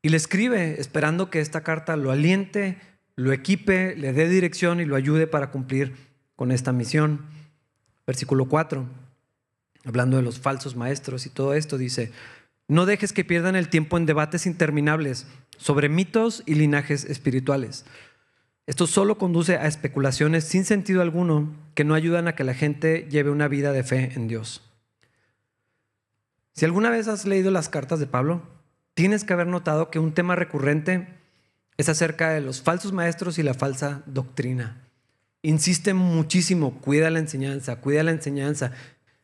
y 0.01 0.09
le 0.09 0.17
escribe 0.17 0.79
esperando 0.79 1.29
que 1.29 1.39
esta 1.39 1.61
carta 1.61 1.97
lo 1.97 2.11
aliente, 2.11 2.79
lo 3.15 3.31
equipe, 3.31 3.95
le 3.95 4.13
dé 4.13 4.27
dirección 4.27 4.79
y 4.79 4.85
lo 4.85 4.95
ayude 4.95 5.27
para 5.27 5.51
cumplir 5.51 5.95
con 6.35 6.51
esta 6.51 6.71
misión. 6.71 7.25
Versículo 8.05 8.45
4, 8.47 8.85
hablando 9.85 10.17
de 10.17 10.23
los 10.23 10.39
falsos 10.39 10.75
maestros 10.75 11.25
y 11.25 11.29
todo 11.29 11.53
esto, 11.53 11.77
dice, 11.77 12.11
no 12.67 12.85
dejes 12.85 13.13
que 13.13 13.23
pierdan 13.23 13.55
el 13.55 13.69
tiempo 13.69 13.97
en 13.97 14.05
debates 14.05 14.45
interminables 14.45 15.27
sobre 15.57 15.89
mitos 15.89 16.43
y 16.45 16.55
linajes 16.55 17.05
espirituales. 17.05 17.85
Esto 18.67 18.87
solo 18.87 19.17
conduce 19.17 19.57
a 19.57 19.67
especulaciones 19.67 20.43
sin 20.43 20.65
sentido 20.65 21.01
alguno 21.01 21.53
que 21.75 21.83
no 21.83 21.93
ayudan 21.93 22.27
a 22.27 22.35
que 22.35 22.43
la 22.43 22.55
gente 22.55 23.07
lleve 23.09 23.29
una 23.29 23.47
vida 23.47 23.71
de 23.71 23.83
fe 23.83 24.11
en 24.15 24.27
Dios. 24.27 24.61
Si 26.53 26.65
alguna 26.65 26.89
vez 26.89 27.07
has 27.07 27.25
leído 27.25 27.51
las 27.51 27.69
cartas 27.69 27.99
de 27.99 28.07
Pablo, 28.07 28.41
tienes 28.95 29.23
que 29.23 29.33
haber 29.33 29.47
notado 29.47 29.91
que 29.91 29.99
un 29.99 30.13
tema 30.13 30.35
recurrente 30.35 31.14
es 31.77 31.89
acerca 31.89 32.29
de 32.29 32.41
los 32.41 32.61
falsos 32.61 32.93
maestros 32.93 33.37
y 33.37 33.43
la 33.43 33.53
falsa 33.53 34.01
doctrina. 34.05 34.81
Insiste 35.41 35.93
muchísimo, 35.93 36.79
cuida 36.81 37.09
la 37.09 37.19
enseñanza, 37.19 37.77
cuida 37.77 38.03
la 38.03 38.11
enseñanza. 38.11 38.71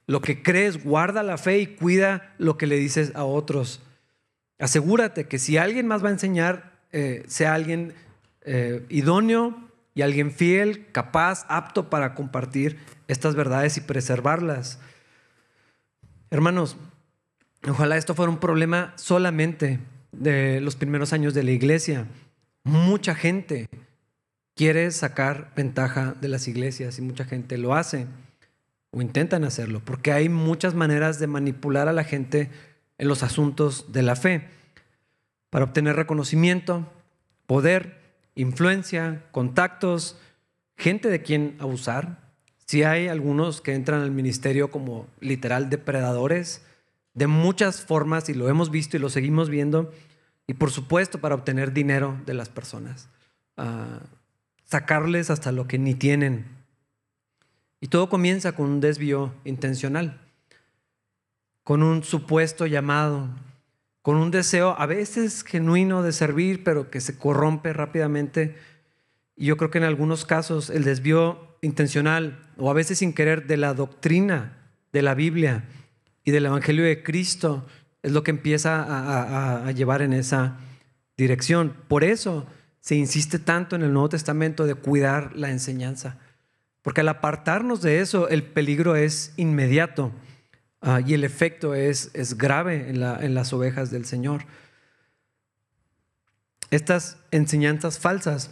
Lo 0.08 0.22
que 0.22 0.44
crees, 0.44 0.84
guarda 0.84 1.24
la 1.24 1.38
fe 1.38 1.60
y 1.60 1.68
cuida 1.68 2.34
lo 2.38 2.58
que 2.58 2.68
le 2.68 2.78
dices 2.78 3.12
a 3.16 3.24
otros. 3.24 3.82
Asegúrate 4.60 5.28
que 5.28 5.40
si 5.40 5.58
alguien 5.58 5.88
más 5.88 6.04
va 6.04 6.10
a 6.10 6.14
enseñar, 6.14 6.80
eh, 6.92 7.24
sea 7.28 7.54
alguien 7.54 7.94
eh, 8.42 8.86
idóneo 8.90 9.58
y 9.96 10.04
alguien 10.04 10.32
fiel, 10.32 10.88
capaz, 10.92 11.46
apto 11.48 11.90
para 11.90 12.14
compartir 12.14 12.78
estas 13.08 13.36
verdades 13.36 13.78
y 13.78 13.82
preservarlas. 13.82 14.80
Hermanos, 16.30 16.78
Ojalá 17.70 17.98
esto 17.98 18.16
fuera 18.16 18.32
un 18.32 18.40
problema 18.40 18.94
solamente 18.96 19.80
de 20.12 20.60
los 20.62 20.76
primeros 20.76 21.14
años 21.14 21.34
de 21.34 21.44
la 21.44 21.52
iglesia. 21.52 22.08
Mucha 22.64 23.16
gente 23.16 23.70
quiere 24.56 24.92
sacar 24.92 25.52
ventaja 25.56 26.14
de 26.20 26.28
las 26.28 26.48
iglesias 26.48 27.00
y 27.00 27.02
mucha 27.02 27.26
gente 27.26 27.58
lo 27.58 27.74
hace 27.74 28.08
o 28.92 29.02
intentan 29.02 29.44
hacerlo, 29.44 29.82
porque 29.84 30.12
hay 30.12 30.30
muchas 30.30 30.76
maneras 30.76 31.18
de 31.18 31.28
manipular 31.28 31.88
a 31.88 31.94
la 31.94 32.04
gente 32.04 32.50
en 32.98 33.08
los 33.08 33.24
asuntos 33.24 33.92
de 33.92 34.04
la 34.04 34.16
fe 34.16 34.48
para 35.50 35.66
obtener 35.66 35.96
reconocimiento, 35.96 36.92
poder, 37.46 38.00
influencia, 38.36 39.24
contactos, 39.32 40.18
gente 40.78 41.10
de 41.10 41.22
quien 41.22 41.56
abusar. 41.60 42.20
Si 42.66 42.84
hay 42.84 43.08
algunos 43.08 43.62
que 43.62 43.74
entran 43.74 44.02
al 44.02 44.12
ministerio 44.12 44.72
como 44.72 45.08
literal 45.20 45.70
depredadores, 45.70 46.64
de 47.14 47.28
muchas 47.28 47.82
formas 47.82 48.30
y 48.30 48.34
lo 48.34 48.48
hemos 48.50 48.72
visto 48.72 48.98
y 48.98 49.00
lo 49.00 49.10
seguimos 49.10 49.50
viendo. 49.50 49.92
Y 50.52 50.54
por 50.54 50.70
supuesto 50.70 51.22
para 51.22 51.36
obtener 51.36 51.72
dinero 51.72 52.20
de 52.26 52.34
las 52.34 52.50
personas. 52.50 53.08
Ah, 53.56 54.02
sacarles 54.66 55.30
hasta 55.30 55.54
lo 55.54 55.66
que 55.66 55.78
ni 55.78 55.96
tienen. 55.96 56.44
Y 57.80 57.88
todo 57.88 58.10
comienza 58.10 58.52
con 58.52 58.66
un 58.66 58.82
desvío 58.82 59.34
intencional, 59.46 60.20
con 61.64 61.84
un 61.84 62.04
supuesto 62.04 62.66
llamado, 62.66 63.30
con 64.02 64.18
un 64.18 64.30
deseo 64.30 64.76
a 64.78 64.86
veces 64.88 65.44
genuino 65.44 66.04
de 66.04 66.12
servir, 66.12 66.66
pero 66.66 66.92
que 66.92 67.00
se 67.00 67.18
corrompe 67.18 67.72
rápidamente. 67.72 68.58
Y 69.38 69.46
yo 69.46 69.56
creo 69.56 69.72
que 69.72 69.78
en 69.78 69.86
algunos 69.86 70.26
casos 70.26 70.70
el 70.70 70.84
desvío 70.84 71.56
intencional 71.62 72.46
o 72.58 72.70
a 72.70 72.74
veces 72.74 72.98
sin 72.98 73.14
querer 73.14 73.48
de 73.48 73.56
la 73.56 73.74
doctrina 73.74 74.58
de 74.92 75.02
la 75.02 75.16
Biblia 75.16 75.64
y 76.26 76.32
del 76.32 76.48
Evangelio 76.48 76.84
de 76.84 77.04
Cristo 77.04 77.66
es 78.04 78.12
lo 78.12 78.24
que 78.24 78.32
empieza 78.32 79.66
a, 79.66 79.72
llevar 79.72 80.02
en 80.02 80.14
esa 80.14 80.58
dirección. 81.18 81.76
Por 81.88 82.04
eso 82.04 82.48
se 82.80 82.96
insiste 82.96 83.40
tanto 83.40 83.76
en 83.76 83.84
el 83.84 83.94
Nuevo 83.94 84.10
Testamento 84.10 84.66
de 84.66 84.76
cuidar 84.76 85.36
la 85.36 85.52
enseñanza. 85.52 86.18
Porque 86.82 87.02
al 87.02 87.10
apartarnos 87.10 87.82
de 87.82 88.00
eso, 88.00 88.28
el 88.30 88.44
peligro 88.44 88.96
es 88.96 89.34
inmediato 89.38 90.12
ah, 90.82 91.00
y 91.06 91.14
el 91.14 91.24
efecto 91.24 91.76
es, 91.76 92.12
grave 92.38 92.90
en 92.90 93.34
las 93.36 93.54
ovejas 93.54 93.92
del 93.92 94.06
Señor. 94.06 94.46
Estas 96.72 97.18
enseñanzas 97.30 98.00
falsas, 98.00 98.50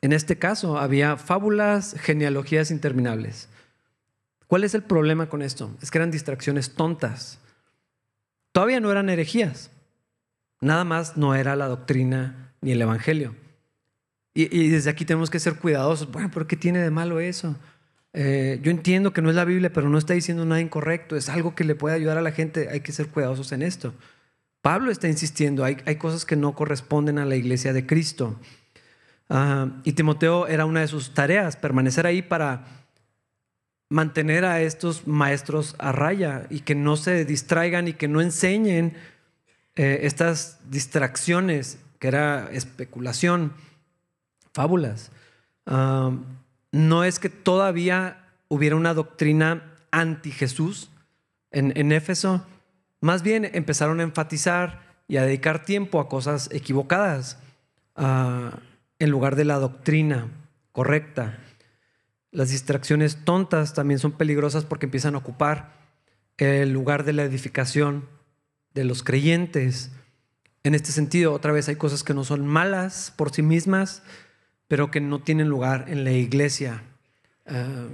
en 0.00 0.12
este 0.12 0.38
caso 0.38 0.78
había 0.78 1.16
fábulas, 1.16 1.96
genealogías 1.98 2.70
interminables. 2.70 3.48
¿Cuál 4.46 4.64
es 4.64 4.74
el 4.74 4.82
problema 4.82 5.28
con 5.28 5.42
esto? 5.42 5.76
Es 5.82 5.90
que 5.90 5.98
eran 5.98 6.10
distracciones 6.10 6.74
tontas. 6.74 7.40
Todavía 8.56 8.80
no 8.80 8.90
eran 8.90 9.10
herejías. 9.10 9.70
Nada 10.62 10.82
más 10.84 11.18
no 11.18 11.34
era 11.34 11.56
la 11.56 11.68
doctrina 11.68 12.54
ni 12.62 12.72
el 12.72 12.80
evangelio. 12.80 13.34
Y, 14.32 14.70
desde 14.70 14.88
aquí 14.88 15.04
tenemos 15.04 15.28
que 15.28 15.38
ser 15.38 15.56
cuidadosos. 15.56 16.10
Bueno, 16.10 16.30
¿pero 16.32 16.46
qué 16.46 16.56
tiene 16.56 16.78
de 16.78 16.90
malo 16.90 17.20
eso? 17.20 17.54
Eh, 18.14 18.58
yo 18.62 18.70
entiendo 18.70 19.12
que 19.12 19.20
no 19.20 19.28
es 19.28 19.36
la 19.36 19.44
Biblia, 19.44 19.70
pero 19.74 19.90
no 19.90 19.98
está 19.98 20.14
diciendo 20.14 20.46
nada 20.46 20.62
incorrecto. 20.62 21.16
Es 21.16 21.28
algo 21.28 21.54
que 21.54 21.64
le 21.64 21.74
puede 21.74 21.96
ayudar 21.96 22.16
a 22.16 22.22
la 22.22 22.32
gente. 22.32 22.70
Hay 22.70 22.80
que 22.80 22.92
ser 22.92 23.08
cuidadosos 23.08 23.52
en 23.52 23.60
esto. 23.60 23.92
Pablo 24.62 24.90
está 24.90 25.06
insistiendo. 25.06 25.62
Hay, 25.62 25.76
hay 25.84 25.96
cosas 25.96 26.24
que 26.24 26.36
no 26.36 26.54
corresponden 26.54 27.18
a 27.18 27.26
la 27.26 27.36
iglesia 27.36 27.74
de 27.74 27.84
Cristo. 27.84 28.40
Ah, 29.28 29.68
y 29.84 29.92
Timoteo 29.92 30.46
era 30.46 30.64
una 30.64 30.80
de 30.80 30.88
sus 30.88 31.12
tareas, 31.12 31.58
permanecer 31.58 32.06
ahí 32.06 32.22
para 32.22 32.85
mantener 33.88 34.44
a 34.44 34.60
estos 34.60 35.06
maestros 35.06 35.76
a 35.78 35.92
raya 35.92 36.46
y 36.50 36.60
que 36.60 36.74
no 36.74 36.96
se 36.96 37.24
distraigan 37.24 37.88
y 37.88 37.92
que 37.92 38.08
no 38.08 38.20
enseñen 38.20 38.96
eh, 39.76 40.00
estas 40.02 40.58
distracciones, 40.70 41.78
que 41.98 42.08
era 42.08 42.48
especulación, 42.52 43.52
fábulas. 44.52 45.10
no 45.66 47.04
es 47.04 47.18
que 47.18 47.28
todavía 47.28 48.24
hubiera 48.48 48.76
una 48.76 48.94
doctrina 48.94 49.74
anti 49.90 50.30
Jesús 50.30 50.90
en, 51.50 51.72
en 51.76 51.92
Éfeso, 51.92 52.46
más 53.00 53.22
bien 53.22 53.50
empezaron 53.52 54.00
a 54.00 54.02
enfatizar 54.02 54.86
y 55.08 55.16
a 55.16 55.22
dedicar 55.22 55.64
tiempo 55.64 56.00
a 56.00 56.08
cosas 56.08 56.48
equivocadas 56.52 57.38
ah, 57.94 58.58
en 58.98 59.10
lugar 59.10 59.36
de 59.36 59.44
la 59.44 59.58
doctrina 59.58 60.28
correcta. 60.72 61.38
Las 62.36 62.50
distracciones 62.50 63.24
tontas 63.24 63.72
también 63.72 63.98
son 63.98 64.12
peligrosas 64.12 64.66
porque 64.66 64.84
empiezan 64.84 65.14
a 65.14 65.18
ocupar 65.18 65.72
el 66.36 66.70
lugar 66.70 67.04
de 67.04 67.14
la 67.14 67.22
edificación 67.22 68.06
de 68.74 68.84
los 68.84 69.02
creyentes. 69.02 69.90
En 70.62 70.74
este 70.74 70.92
sentido, 70.92 71.32
otra 71.32 71.52
vez 71.52 71.66
hay 71.70 71.76
cosas 71.76 72.04
que 72.04 72.12
no 72.12 72.24
son 72.24 72.46
malas 72.46 73.10
por 73.16 73.32
sí 73.32 73.40
mismas, 73.40 74.02
pero 74.68 74.90
que 74.90 75.00
no 75.00 75.20
tienen 75.20 75.48
lugar 75.48 75.86
en 75.88 76.04
la 76.04 76.12
iglesia. 76.12 76.82
Ah, 77.46 77.86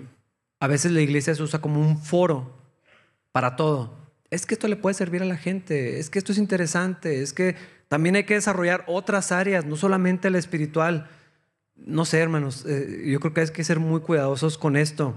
a 0.59 0.67
veces 0.67 0.91
la 0.91 1.03
iglesia 1.03 1.37
se 1.37 1.43
usa 1.45 1.61
como 1.61 1.81
un 1.81 1.97
foro 2.03 2.59
para 3.31 3.55
todo. 3.55 3.97
Es 4.29 4.45
que 4.45 4.55
esto 4.55 4.67
le 4.67 4.75
puede 4.75 4.95
servir 4.95 5.23
a 5.23 5.27
la 5.27 5.37
gente, 5.37 6.01
es 6.01 6.11
que 6.11 6.19
esto 6.19 6.33
es 6.33 6.39
interesante, 6.39 7.23
es 7.23 7.33
que 7.33 7.55
también 7.87 8.17
hay 8.17 8.25
que 8.25 8.35
desarrollar 8.35 8.83
otras 8.89 9.31
áreas, 9.31 9.67
no 9.67 9.77
solamente 9.77 10.31
la 10.31 10.39
espiritual 10.39 11.09
no 11.77 12.05
sé, 12.05 12.19
hermanos, 12.19 12.65
eh, 12.67 13.05
yo 13.07 13.21
creo 13.21 13.35
que 13.35 13.41
hay 13.41 13.49
que 13.49 13.65
ser 13.65 13.81
muy 13.81 14.01
cuidadosos 14.01 14.59
con 14.59 14.77
esto. 14.77 15.15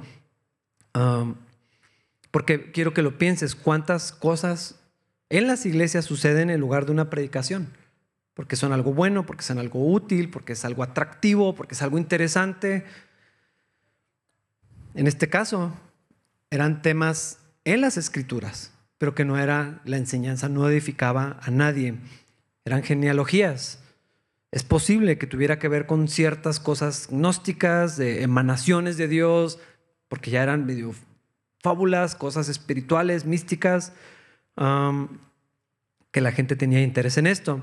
porque 2.31 2.71
quiero 2.71 2.93
que 2.93 3.01
lo 3.01 3.17
pienses, 3.17 3.55
cuántas 3.55 4.11
cosas 4.11 4.79
en 5.29 5.47
las 5.47 5.65
iglesias 5.65 6.05
suceden 6.05 6.49
en 6.49 6.59
lugar 6.59 6.85
de 6.85 6.91
una 6.91 7.09
predicación. 7.09 7.69
Porque 8.33 8.57
son 8.57 8.73
algo 8.73 8.93
bueno, 8.93 9.25
porque 9.25 9.43
son 9.43 9.59
algo 9.59 9.91
útil, 9.91 10.29
porque 10.29 10.53
es 10.53 10.65
algo 10.65 10.83
atractivo, 10.83 11.55
porque 11.55 11.75
es 11.75 11.81
algo 11.81 11.97
interesante. 11.97 12.85
En 14.93 15.07
este 15.07 15.29
caso, 15.29 15.73
eran 16.49 16.81
temas 16.81 17.39
en 17.63 17.81
las 17.81 17.97
escrituras, 17.97 18.71
pero 18.97 19.15
que 19.15 19.25
no 19.25 19.37
era 19.37 19.81
la 19.85 19.97
enseñanza, 19.97 20.49
no 20.49 20.67
edificaba 20.69 21.39
a 21.41 21.51
nadie. 21.51 21.95
Eran 22.65 22.83
genealogías 22.83 23.79
es 24.55 24.63
posible 24.63 25.17
que 25.17 25.27
tuviera 25.27 25.59
que 25.59 25.67
ver 25.67 25.85
con 25.85 26.07
ciertas 26.07 26.61
cosas 26.61 27.09
gnósticas, 27.11 27.97
de 27.97 28.23
emanaciones 28.23 28.95
de 28.95 29.09
Dios, 29.09 29.59
porque 30.07 30.31
ya 30.31 30.43
eran 30.43 30.65
medio 30.65 30.95
fábulas, 31.61 32.15
cosas 32.15 32.47
espirituales, 32.47 33.25
místicas, 33.25 33.91
que 34.55 36.21
la 36.21 36.31
gente 36.31 36.55
tenía 36.55 36.81
interés 36.81 37.17
en 37.17 37.27
esto. 37.27 37.59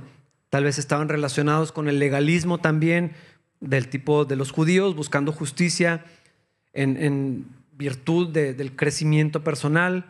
Tal 0.51 0.65
vez 0.65 0.77
estaban 0.77 1.09
relacionados 1.09 1.73
con 1.73 1.89
el 1.89 1.99
legalismo 1.99 2.59
también 2.59 3.13
del 3.61 3.89
tipo 3.89 4.27
de 4.27 4.37
los 4.37 4.53
judíos, 4.53 4.95
buscando 4.95 5.33
justicia 5.33 6.05
en, 6.75 7.47
virtud 7.73 8.29
del 8.29 8.77
crecimiento 8.77 9.43
personal. 9.43 10.05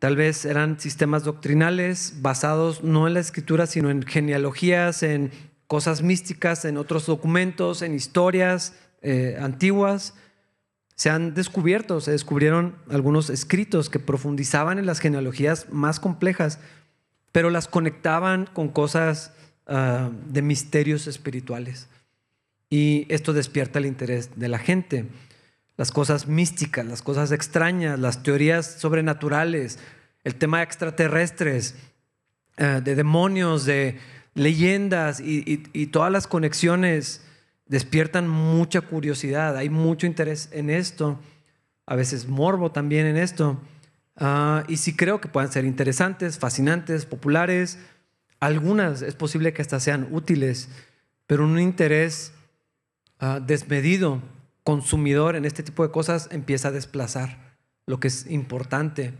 Tal 0.00 0.16
vez 0.16 0.44
eran 0.44 0.80
sistemas 0.80 1.22
doctrinales 1.22 2.14
basados 2.20 2.82
no 2.82 3.06
en 3.06 3.14
la 3.14 3.20
escritura, 3.20 3.68
sino 3.68 3.90
en 3.90 4.02
genealogías, 4.02 5.04
en 5.04 5.30
cosas 5.68 6.02
místicas 6.02 6.64
en 6.64 6.78
otros 6.78 7.06
documentos, 7.06 7.82
en 7.82 7.94
historias 7.94 8.74
eh, 9.02 9.38
antiguas. 9.40 10.14
se 10.96 11.10
han 11.10 11.34
descubierto, 11.34 12.00
se 12.00 12.10
descubrieron 12.10 12.74
algunos 12.90 13.30
escritos 13.30 13.88
que 13.88 14.00
profundizaban 14.00 14.80
en 14.80 14.86
las 14.86 14.98
genealogías 14.98 15.70
más 15.70 16.00
complejas, 16.00 16.58
pero 17.30 17.50
las 17.50 17.68
conectaban 17.68 18.46
con 18.52 18.68
cosas 18.68 19.32
ah, 19.68 20.10
de 20.26 20.42
misterios 20.42 21.06
espirituales. 21.06 21.86
Y 22.68 23.06
esto 23.10 23.32
despierta 23.32 23.78
el 23.78 23.86
interés 23.86 24.30
de 24.34 24.48
la 24.48 24.58
gente. 24.58 25.06
Las 25.76 25.92
cosas 25.92 26.26
místicas, 26.26 26.84
las 26.84 27.02
cosas 27.02 27.30
extrañas, 27.30 28.00
las 28.00 28.24
teorías 28.24 28.66
sobrenaturales, 28.66 29.78
el 30.24 30.34
tema 30.34 30.58
de 30.58 30.64
extraterrestres, 30.64 31.76
ah, 32.56 32.80
de 32.80 32.96
demonios, 32.96 33.66
de 33.66 34.00
leyendas 34.38 35.20
y 35.20 35.86
todas 35.88 36.10
las 36.10 36.26
conexiones 36.26 37.22
despiertan 37.68 38.28
mucha 38.28 38.80
curiosidad, 38.80 39.56
hay 39.56 39.68
mucho 39.68 40.06
interés 40.06 40.48
en 40.52 40.70
esto, 40.70 41.20
a 41.86 41.94
veces 41.94 42.26
morbo 42.26 42.72
también 42.72 43.06
en 43.06 43.16
esto, 43.16 43.60
ah, 44.16 44.64
y 44.68 44.78
sí 44.78 44.96
creo 44.96 45.20
que 45.20 45.28
puedan 45.28 45.52
ser 45.52 45.64
interesantes, 45.64 46.38
fascinantes, 46.38 47.06
populares, 47.06 47.78
algunas 48.40 49.02
es 49.02 49.14
posible 49.14 49.52
que 49.52 49.62
hasta 49.62 49.80
sean 49.80 50.08
útiles, 50.10 50.68
pero 51.26 51.44
un 51.44 51.58
interés 51.60 52.32
ah, 53.20 53.40
desmedido, 53.40 54.22
consumidor 54.64 55.36
en 55.36 55.44
este 55.44 55.62
tipo 55.62 55.82
de 55.82 55.92
cosas 55.92 56.28
empieza 56.30 56.68
a 56.68 56.72
desplazar 56.72 57.56
lo 57.86 58.00
que 58.00 58.08
es 58.08 58.30
importante. 58.30 59.14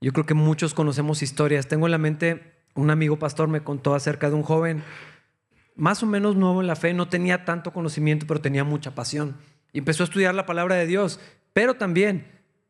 Yo 0.00 0.12
creo 0.12 0.24
que 0.24 0.34
muchos 0.34 0.72
conocemos 0.72 1.20
historias. 1.20 1.66
Tengo 1.66 1.88
en 1.88 1.90
la 1.90 1.98
mente, 1.98 2.57
un 2.78 2.90
amigo 2.90 3.18
pastor 3.18 3.48
me 3.48 3.64
contó 3.64 3.94
acerca 3.94 4.28
de 4.28 4.36
un 4.36 4.44
joven 4.44 4.84
más 5.74 6.02
o 6.02 6.06
menos 6.06 6.36
nuevo 6.36 6.60
en 6.60 6.68
la 6.68 6.76
fe, 6.76 6.94
no 6.94 7.08
tenía 7.08 7.44
tanto 7.44 7.72
conocimiento, 7.72 8.26
pero 8.26 8.40
tenía 8.40 8.62
mucha 8.62 8.94
pasión. 8.94 9.36
Y 9.72 9.78
empezó 9.78 10.02
a 10.02 10.06
estudiar 10.06 10.34
la 10.34 10.46
palabra 10.46 10.76
de 10.76 10.86
Dios, 10.86 11.18
pero 11.52 11.74
también 11.74 12.26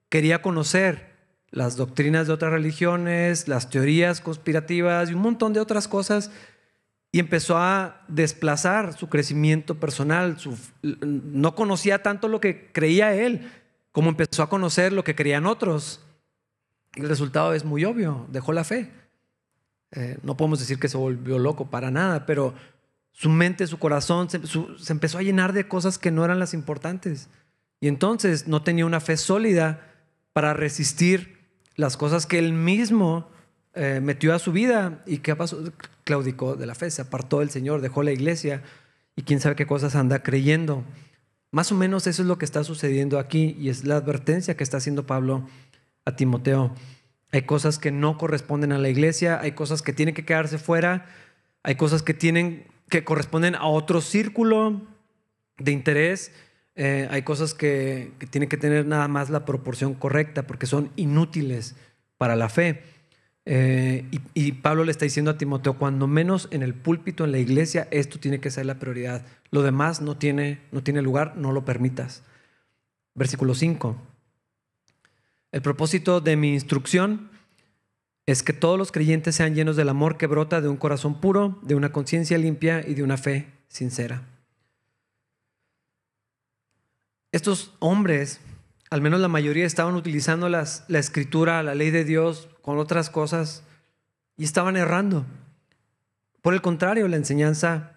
quería 0.08 0.40
conocer 0.40 1.08
las 1.50 1.76
doctrinas 1.76 2.26
de 2.26 2.32
otras 2.32 2.52
religiones, 2.52 3.48
las 3.48 3.68
teorías 3.68 4.20
conspirativas 4.20 5.10
y 5.10 5.14
un 5.14 5.22
montón 5.22 5.52
de 5.52 5.60
otras 5.60 5.88
cosas. 5.88 6.30
Y 7.12 7.20
empezó 7.20 7.58
a 7.58 8.04
desplazar 8.08 8.94
su 8.94 9.08
crecimiento 9.08 9.74
personal. 9.74 10.36
no 10.82 11.54
conocía 11.54 12.02
tanto 12.02 12.28
lo 12.28 12.40
que 12.40 12.70
creía 12.72 13.14
él, 13.14 13.50
como 13.92 14.10
empezó 14.10 14.42
a 14.42 14.48
conocer 14.48 14.92
lo 14.92 15.04
que 15.04 15.14
creían 15.14 15.46
otros. 15.46 16.04
El 16.94 17.08
resultado 17.08 17.54
es 17.54 17.64
muy 17.64 17.84
obvio, 17.84 18.26
dejó 18.30 18.52
la 18.52 18.64
fe. 18.64 18.90
Eh, 19.92 20.18
no 20.23 20.37
podemos 20.37 20.59
decir 20.59 20.78
que 20.78 20.88
se 20.88 20.97
volvió 20.97 21.38
loco 21.38 21.71
para 21.71 21.90
nada, 21.90 22.26
pero 22.26 22.54
su 23.12 23.30
mente, 23.30 23.66
su 23.66 23.78
corazón, 23.78 24.28
se, 24.30 24.92
empezó 24.92 25.18
a 25.18 25.23
llenar 25.23 25.52
de 25.52 25.66
cosas 25.66 25.99
que 25.99 26.11
no 26.11 26.25
eran 26.25 26.38
las 26.38 26.54
importantes. 26.54 27.28
Y 27.80 27.88
entonces 27.88 28.49
no 28.49 28.62
tenía 28.62 28.87
una 28.87 29.00
fe 29.00 29.16
sólida 29.16 29.80
para 30.33 30.54
resistir 30.54 31.38
las 31.76 31.97
cosas 31.97 32.26
que 32.26 32.38
él 32.38 32.52
mismo 32.52 33.28
eh, 33.75 34.00
metió 34.02 34.35
a 34.35 34.38
su 34.38 34.52
vida. 34.52 35.02
¿Y 35.07 35.18
qué 35.18 35.35
pasó? 35.35 35.62
Claudicó 36.04 36.57
de 36.57 36.66
la 36.66 36.75
fe, 36.75 36.90
se 36.90 37.02
apartó 37.02 37.40
del 37.40 37.50
Señor, 37.50 37.80
dejó 37.80 38.02
la 38.02 38.12
iglesia 38.12 38.62
y 39.16 39.23
quién 39.23 39.40
sabe 39.40 39.57
qué 39.57 39.66
cosas 39.66 39.97
anda 39.97 40.23
creyendo. 40.23 40.85
Más 41.50 41.73
o 41.73 41.75
menos 41.75 42.07
eso 42.07 42.23
es 42.23 42.28
lo 42.28 42.38
que 42.38 42.45
está 42.45 42.62
sucediendo 42.62 43.18
aquí 43.18 43.57
y 43.59 43.68
es 43.68 43.85
la 43.85 43.97
advertencia 43.97 44.57
que 44.57 44.64
está 44.64 44.76
haciendo 44.76 45.07
Pablo 45.07 45.49
a 46.04 46.14
Timoteo. 46.14 46.75
Hay 47.32 47.42
cosas 47.42 47.78
que 47.78 47.90
no 47.90 48.16
corresponden 48.16 48.73
a 48.73 48.78
la 48.78 48.88
iglesia, 48.88 49.40
hay 49.40 49.52
cosas 49.52 49.82
que 49.82 49.92
tienen 49.92 50.14
que 50.14 50.25
quedarse 50.25 50.58
fuera, 50.58 51.06
hay 51.62 51.75
cosas 51.75 52.02
que 52.02 52.14
tienen 52.14 52.66
que 52.88 53.04
corresponden 53.04 53.54
a 53.54 53.66
otro 53.66 54.00
círculo 54.00 54.80
de 55.58 55.73
interés. 55.73 56.32
Eh, 56.75 57.08
hay 57.11 57.23
cosas 57.23 57.54
que, 57.54 58.12
tienen 58.30 58.49
que 58.49 58.56
tener 58.56 58.87
nada 58.87 59.08
más 59.08 59.30
la 59.30 59.44
proporción 59.44 59.94
correcta 59.94 60.47
porque 60.47 60.66
son 60.66 60.90
inútiles 60.97 61.76
para 62.16 62.37
la 62.37 62.49
fe. 62.49 62.82
Eh, 63.44 64.06
y, 64.35 64.52
Pablo 64.52 64.85
le 64.85 64.90
está 64.90 65.04
diciendo 65.04 65.31
a 65.31 65.38
Timoteo, 65.38 65.79
cuando 65.79 66.07
menos 66.07 66.48
en 66.50 66.62
el 66.62 66.74
púlpito, 66.74 67.24
en 67.24 67.33
la 67.33 67.38
iglesia, 67.38 67.88
esto 67.90 68.18
tiene 68.18 68.40
que 68.40 68.50
ser 68.50 68.66
la 68.66 68.79
prioridad. 68.79 69.24
Lo 69.50 69.62
demás 69.62 70.00
no 70.02 70.16
tiene, 70.16 70.61
no 70.70 70.83
tiene 70.83 71.02
lugar, 71.02 71.37
no 71.37 71.52
lo 71.52 71.64
permitas. 71.64 72.22
Versículo 73.14 73.55
5. 73.55 73.96
El 75.50 75.62
propósito 75.62 76.20
de 76.20 76.37
mi 76.37 76.52
instrucción 76.52 77.30
es 78.26 78.42
que 78.42 78.52
todos 78.52 78.76
los 78.78 78.92
creyentes 78.92 79.34
sean 79.34 79.54
llenos 79.54 79.76
del 79.76 79.88
amor 79.88 80.18
que 80.18 80.26
brota 80.26 80.61
de 80.61 80.68
un 80.68 80.76
corazón 80.76 81.20
puro, 81.20 81.58
de 81.62 81.74
una 81.74 81.92
conciencia 81.92 82.37
limpia 82.37 82.87
y 82.87 82.94
de 82.94 83.02
una 83.02 83.16
fe 83.16 83.50
sincera. 83.68 84.22
Estos 87.32 87.74
hombres, 87.78 88.40
al 88.90 89.00
menos 89.00 89.20
la 89.20 89.28
mayoría, 89.28 89.64
estaban 89.64 89.94
utilizando 89.94 90.50
la 90.50 90.62
escritura, 90.88 91.62
la 91.62 91.74
ley 91.74 91.90
de 91.90 92.04
Dios 92.04 92.48
con 92.61 92.78
otras 92.78 93.08
cosas 93.08 93.62
y 94.37 94.44
estaban 94.44 94.76
errando. 94.76 95.24
Por 96.42 96.52
el 96.52 96.61
contrario, 96.61 97.08
la 97.08 97.16
enseñanza 97.16 97.94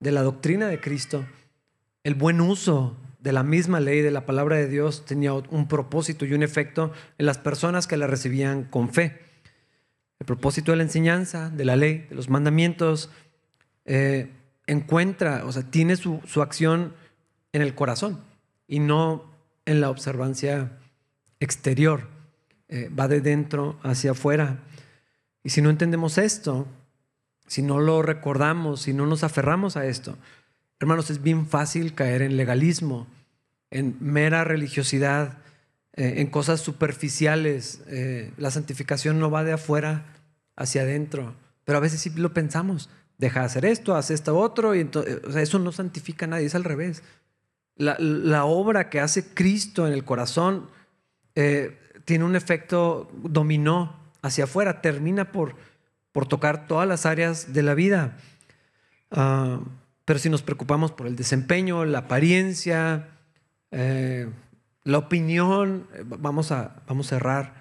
de 0.00 0.10
la 0.10 0.22
doctrina 0.22 0.66
de 0.66 0.80
Cristo, 0.80 1.24
el 2.02 2.16
buen 2.16 2.40
uso 2.40 2.96
de 3.22 3.32
la 3.32 3.44
misma 3.44 3.78
ley, 3.78 4.00
de 4.00 4.10
la 4.10 4.26
palabra 4.26 4.56
de 4.56 4.68
Dios, 4.68 5.04
tenía 5.04 5.32
un 5.32 5.68
propósito 5.68 6.24
y 6.24 6.34
un 6.34 6.42
efecto 6.42 6.92
en 7.18 7.26
las 7.26 7.38
personas 7.38 7.86
que 7.86 7.96
la 7.96 8.08
recibían 8.08 8.64
con 8.64 8.92
fe. 8.92 9.20
El 10.18 10.26
propósito 10.26 10.72
de 10.72 10.78
la 10.78 10.82
enseñanza, 10.82 11.48
de 11.48 11.64
la 11.64 11.76
ley, 11.76 12.06
de 12.08 12.16
los 12.16 12.28
mandamientos, 12.28 13.10
eh, 13.84 14.30
encuentra, 14.66 15.44
o 15.46 15.52
sea, 15.52 15.62
tiene 15.62 15.94
su, 15.94 16.20
acción 16.42 16.94
en 17.52 17.62
el 17.62 17.76
corazón 17.76 18.20
y 18.66 18.80
no 18.80 19.24
en 19.66 19.80
la 19.80 19.90
observancia 19.90 20.78
exterior. 21.38 22.08
Eh, 22.68 22.88
va 22.88 23.06
de 23.06 23.20
dentro 23.20 23.78
hacia 23.84 24.12
afuera. 24.12 24.58
Y 25.44 25.50
si 25.50 25.62
no 25.62 25.70
entendemos 25.70 26.18
esto, 26.18 26.66
si 27.46 27.62
no 27.62 27.78
lo 27.78 28.02
recordamos, 28.02 28.82
si 28.82 28.94
no 28.94 29.06
nos 29.06 29.22
aferramos 29.22 29.76
a 29.76 29.86
esto, 29.86 30.16
hermanos, 30.82 31.10
es 31.10 31.22
bien 31.22 31.46
fácil 31.46 31.94
caer 31.94 32.22
en 32.22 32.36
legalismo, 32.36 33.06
en 33.70 33.96
mera 34.00 34.42
religiosidad, 34.42 35.38
eh, 35.92 36.14
en 36.16 36.26
cosas 36.26 36.60
superficiales. 36.60 37.82
Eh, 37.86 38.32
la 38.36 38.50
santificación 38.50 39.20
no 39.20 39.30
va 39.30 39.44
de 39.44 39.52
afuera 39.52 40.06
hacia 40.56 40.82
adentro, 40.82 41.34
pero 41.64 41.78
a 41.78 41.80
veces 41.80 42.00
sí 42.00 42.10
lo 42.10 42.34
pensamos. 42.34 42.90
Deja 43.16 43.40
de 43.40 43.46
hacer 43.46 43.64
esto, 43.64 43.94
haz 43.94 44.10
esto 44.10 44.36
otro, 44.36 44.74
y 44.74 44.80
entonces, 44.80 45.20
eso 45.36 45.60
no 45.60 45.70
santifica 45.70 46.26
a 46.26 46.28
nadie, 46.28 46.46
es 46.46 46.56
al 46.56 46.64
revés. 46.64 47.04
La, 47.76 48.44
obra 48.44 48.90
que 48.90 48.98
hace 48.98 49.32
Cristo 49.34 49.86
en 49.86 49.92
el 49.92 50.04
corazón 50.04 50.68
eh, 51.36 51.78
tiene 52.04 52.24
un 52.24 52.34
efecto 52.34 53.08
dominó 53.22 53.96
hacia 54.20 54.44
afuera, 54.44 54.80
termina 54.82 55.30
por, 55.30 55.54
por 56.10 56.26
tocar 56.26 56.66
todas 56.66 56.88
las 56.88 57.06
áreas 57.06 57.52
de 57.52 57.62
la 57.62 57.74
vida. 57.74 58.18
Ah, 59.12 59.60
pero 60.04 60.18
si 60.18 60.28
nos 60.28 60.42
preocupamos 60.42 60.92
por 60.92 61.06
el 61.06 61.16
desempeño, 61.16 61.84
la 61.84 61.98
apariencia, 61.98 63.08
la 64.84 64.98
opinión, 64.98 65.86
eh, 65.94 66.02
vamos 66.04 66.50
a, 66.52 66.82
vamos 66.86 67.12
a 67.12 67.16
errar. 67.16 67.54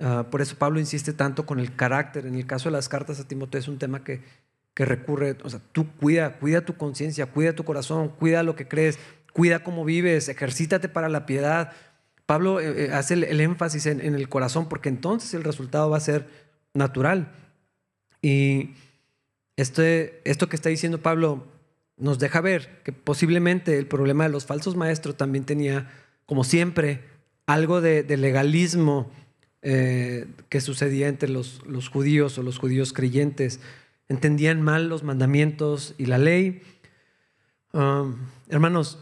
Ah, 0.00 0.26
por 0.30 0.40
eso 0.40 0.56
Pablo 0.56 0.80
insiste 0.80 1.12
tanto 1.12 1.46
con 1.46 1.60
el 1.60 1.74
carácter. 1.74 2.26
En 2.26 2.34
el 2.34 2.46
caso 2.46 2.68
de 2.68 2.72
las 2.72 2.88
cartas 2.88 3.20
a 3.20 3.28
Timoteo 3.28 3.60
es 3.60 3.68
un 3.68 3.78
tema 3.78 4.02
que, 4.04 4.22
que 4.74 4.84
recurre, 4.84 5.36
o 5.42 5.50
sea, 5.50 5.60
tú 5.72 5.88
cuida, 5.96 6.38
cuida 6.38 6.64
tu 6.64 6.76
conciencia, 6.76 7.26
cuida 7.26 7.54
tu 7.54 7.64
corazón, 7.64 8.08
cuida 8.08 8.42
lo 8.42 8.56
que 8.56 8.68
crees, 8.68 8.98
cuida 9.32 9.62
cómo 9.62 9.84
vives, 9.84 10.28
ejercítate 10.28 10.88
para 10.88 11.08
la 11.08 11.26
piedad. 11.26 11.72
Pablo 12.26 12.60
eh, 12.60 12.86
eh, 12.86 12.90
hace 12.92 13.14
el, 13.14 13.40
énfasis 13.40 13.86
en, 13.86 14.00
en, 14.00 14.14
el 14.14 14.28
corazón 14.28 14.68
porque 14.68 14.88
entonces 14.88 15.34
el 15.34 15.44
resultado 15.44 15.90
va 15.90 15.96
a 15.96 16.00
ser 16.00 16.28
natural. 16.74 17.32
Y 18.20 18.74
este, 19.56 20.20
esto 20.28 20.48
que 20.48 20.56
está 20.56 20.68
diciendo 20.68 21.00
Pablo 21.00 21.46
nos 21.98 22.18
deja 22.18 22.40
ver 22.40 22.82
que 22.84 22.92
posiblemente 22.92 23.78
el 23.78 23.86
problema 23.86 24.24
de 24.24 24.30
los 24.30 24.46
falsos 24.46 24.76
maestros 24.76 25.16
también 25.16 25.44
tenía 25.44 25.88
como 26.28 26.44
siempre, 26.44 27.04
algo 27.46 27.80
de, 27.80 28.04
legalismo 28.18 29.10
eh, 29.62 30.26
que 30.50 30.60
sucedía 30.60 31.08
entre 31.08 31.30
los, 31.30 31.62
judíos 31.90 32.36
o 32.36 32.42
los 32.42 32.58
judíos 32.58 32.92
creyentes. 32.92 33.60
Entendían 34.10 34.60
mal 34.60 34.90
los 34.90 35.04
mandamientos 35.04 35.94
y 35.96 36.04
la 36.04 36.18
ley. 36.18 36.60
Um, 37.72 38.16
hermanos, 38.50 38.98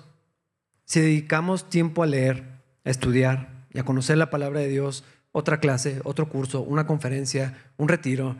si 0.84 1.00
dedicamos 1.00 1.68
tiempo 1.68 2.04
a 2.04 2.06
leer, 2.06 2.44
a 2.84 2.90
estudiar 2.90 3.66
y 3.74 3.80
a 3.80 3.84
conocer 3.84 4.16
la 4.18 4.30
palabra 4.30 4.60
de 4.60 4.68
Dios, 4.68 5.02
otra 5.32 5.58
clase, 5.58 6.00
otro 6.04 6.28
curso, 6.28 6.60
una 6.60 6.86
conferencia, 6.86 7.58
un 7.76 7.88
retiro, 7.88 8.36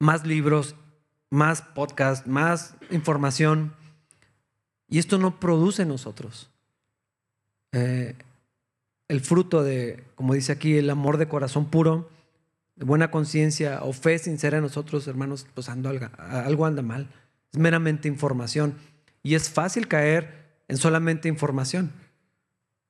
más 0.00 0.26
libros, 0.26 0.74
más 1.30 1.62
podcast, 1.62 2.26
más 2.26 2.74
información, 2.90 3.72
y 4.88 4.98
esto 4.98 5.18
no 5.18 5.40
produce 5.40 5.82
en 5.82 5.88
nosotros 5.88 6.50
eh, 7.72 8.14
el 9.08 9.20
fruto 9.20 9.62
de, 9.62 10.02
como 10.14 10.34
dice 10.34 10.52
aquí, 10.52 10.76
el 10.76 10.90
amor 10.90 11.18
de 11.18 11.28
corazón 11.28 11.66
puro, 11.66 12.10
de 12.74 12.84
buena 12.84 13.10
conciencia 13.10 13.80
o 13.82 13.92
fe 13.92 14.18
sincera 14.18 14.56
en 14.56 14.64
nosotros, 14.64 15.06
hermanos, 15.06 15.46
pues 15.54 15.68
algo 15.68 16.66
anda 16.66 16.82
mal. 16.82 17.08
Es 17.52 17.58
meramente 17.58 18.08
información. 18.08 18.74
Y 19.22 19.34
es 19.34 19.48
fácil 19.48 19.88
caer 19.88 20.46
en 20.68 20.76
solamente 20.76 21.28
información. 21.28 21.92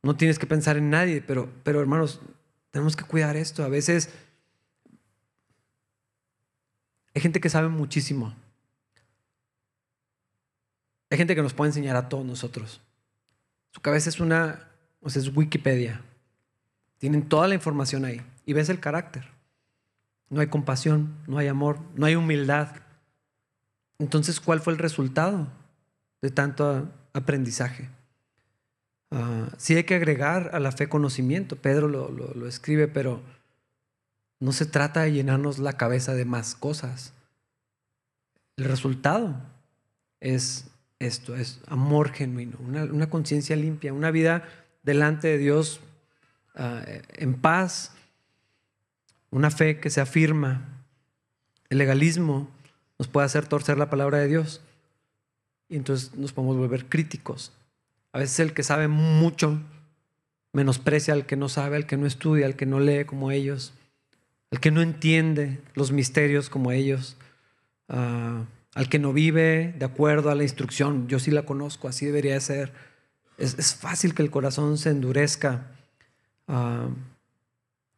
no 0.03 0.17
tienes 0.17 0.39
que 0.39 0.47
pensar 0.47 0.77
en 0.77 0.89
nadie, 0.89 1.21
pero, 1.21 1.51
pero 1.65 1.81
hermanos, 1.81 2.21
tenemos 2.71 2.95
que 2.95 3.05
cuidar 3.05 3.37
esto. 3.37 3.65
A 3.65 3.69
veces 3.69 4.11
hay 7.15 7.21
gente 7.21 7.41
que 7.41 7.51
sabe 7.51 7.69
muchísimo. 7.69 8.35
Hay 11.11 11.19
gente 11.19 11.35
que 11.35 11.43
nos 11.43 11.55
puede 11.55 11.71
enseñar 11.71 11.97
a 11.97 12.09
todos 12.09 12.25
nosotros. 12.25 12.81
Su 13.73 13.81
cabeza 13.81 14.09
es 14.09 14.21
una, 14.21 14.69
o 15.01 15.11
sea, 15.11 15.23
es 15.23 15.35
Wikipedia. 15.37 16.03
Tienen 16.99 17.29
toda 17.29 17.47
la 17.47 17.55
información 17.55 18.05
ahí. 18.05 18.23
Y 18.45 18.53
ves 18.53 18.69
el 18.69 18.81
carácter. 18.81 19.29
No 20.29 20.41
hay 20.41 20.49
compasión, 20.49 21.15
no 21.27 21.39
hay 21.39 21.49
amor, 21.49 21.79
no 21.95 22.07
hay 22.07 22.17
humildad. 22.17 22.69
Entonces, 23.99 24.41
¿cuál 24.41 24.61
fue 24.61 24.73
el 24.73 24.79
resultado 24.79 25.49
de 26.23 26.31
tanto 26.31 26.89
aprendizaje? 27.13 27.89
Uh, 29.11 29.47
sí 29.57 29.77
hay 29.77 29.85
que 29.85 29.95
agregar 29.95 30.51
a 30.53 30.59
la 30.59 30.73
fe 30.73 30.89
conocimiento. 30.89 31.57
Pedro 31.57 31.89
lo, 31.89 32.11
lo 32.11 32.49
escribe, 32.49 32.89
pero 32.89 33.23
no 34.41 34.53
se 34.53 34.67
trata 34.67 35.03
de 35.03 35.13
llenarnos 35.13 35.59
la 35.59 35.75
cabeza 35.75 36.15
de 36.15 36.25
más 36.25 36.55
cosas. 36.55 37.13
El 38.57 38.65
resultado 38.65 39.37
es 40.21 40.67
esto, 40.99 41.37
es 41.37 41.61
amor 41.67 42.13
genuino, 42.13 42.57
una, 42.59 43.11
conciencia 43.11 43.55
limpia, 43.57 43.93
una 43.93 44.11
vida 44.11 44.45
delante 44.83 45.29
de 45.29 45.39
Dios 45.39 45.81
ah, 46.55 46.83
en 47.15 47.35
paz, 47.35 47.93
una 49.31 49.51
fe 49.51 49.79
que 49.79 49.91
se 49.91 50.01
afirma. 50.01 50.85
El 51.69 51.79
legalismo 51.79 52.49
nos 52.99 53.09
puede 53.09 53.27
hacer 53.27 53.47
torcer 53.47 53.77
la 53.77 53.91
palabra 53.91 54.19
de 54.19 54.29
Dios 54.29 54.63
y 55.69 55.77
entonces 55.77 56.15
nos 56.15 56.33
podemos 56.33 56.57
volver 56.57 56.87
críticos. 56.87 57.53
A 58.13 58.19
veces 58.19 58.41
el 58.41 58.55
que 58.55 58.63
sabe 58.63 58.89
mucho 58.89 59.61
menosprecia 60.53 61.13
al 61.13 61.27
que 61.27 61.37
no 61.37 61.51
sabe, 61.51 61.77
al 61.77 61.87
que 61.87 61.99
no 61.99 62.07
estudia, 62.07 62.47
al 62.47 62.57
que 62.57 62.65
no 62.65 62.81
lee 62.81 63.05
como 63.05 63.31
ellos, 63.31 63.75
al 64.51 64.61
que 64.61 64.71
no 64.71 64.81
entiende 64.81 65.61
los 65.75 65.93
misterios 65.93 66.49
como 66.49 66.73
ellos. 66.73 67.17
Ah, 67.89 68.45
al 68.77 68.91
que 68.91 68.99
no 68.99 69.15
vive 69.15 69.75
de 69.79 69.87
acuerdo 69.87 70.29
a 70.29 70.35
la 70.35 70.43
instrucción. 70.43 71.09
Yo 71.09 71.19
sí 71.19 71.31
la 71.31 71.47
conozco, 71.47 71.89
así 71.89 72.05
debería 72.05 72.39
ser. 72.41 72.75
Es, 73.39 73.75
fácil 73.75 74.15
que 74.15 74.23
el 74.23 74.31
corazón 74.31 74.77
se 74.77 74.91
endurezca 74.91 75.69
ah, 76.47 76.89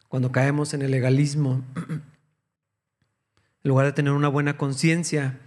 cuando 0.07 0.31
caemos 0.31 0.75
en 0.75 0.83
el 0.83 0.93
legalismo. 0.93 1.65
En 3.65 3.71
lugar 3.71 3.87
de 3.87 3.93
tener 3.93 4.13
una 4.13 4.29
buena 4.29 4.57
conciencia, 4.57 5.41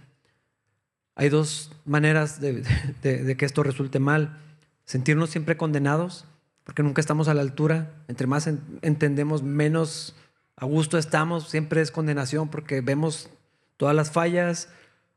hay 1.14 1.30
dos 1.30 1.72
maneras 1.86 2.42
de, 2.42 2.62
que 3.02 3.44
esto 3.46 3.62
resulte 3.62 3.98
mal. 4.00 4.38
Sentirnos 4.84 5.30
siempre 5.30 5.56
condenados, 5.56 6.26
porque 6.62 6.82
nunca 6.82 7.00
estamos 7.00 7.28
a 7.28 7.34
la 7.34 7.40
altura. 7.40 7.90
Entre 8.06 8.26
más 8.26 8.46
entendemos, 8.82 9.42
menos 9.42 10.14
a 10.56 10.66
gusto 10.66 10.98
estamos. 10.98 11.48
Siempre 11.48 11.80
es 11.80 11.90
condenación, 11.90 12.50
porque 12.50 12.82
vemos 12.82 13.30
todas 13.78 13.96
las 13.96 14.12
fallas, 14.12 14.68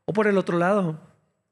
o 0.06 0.12
por 0.12 0.28
el 0.28 0.38
otro 0.38 0.56
lado, 0.56 0.98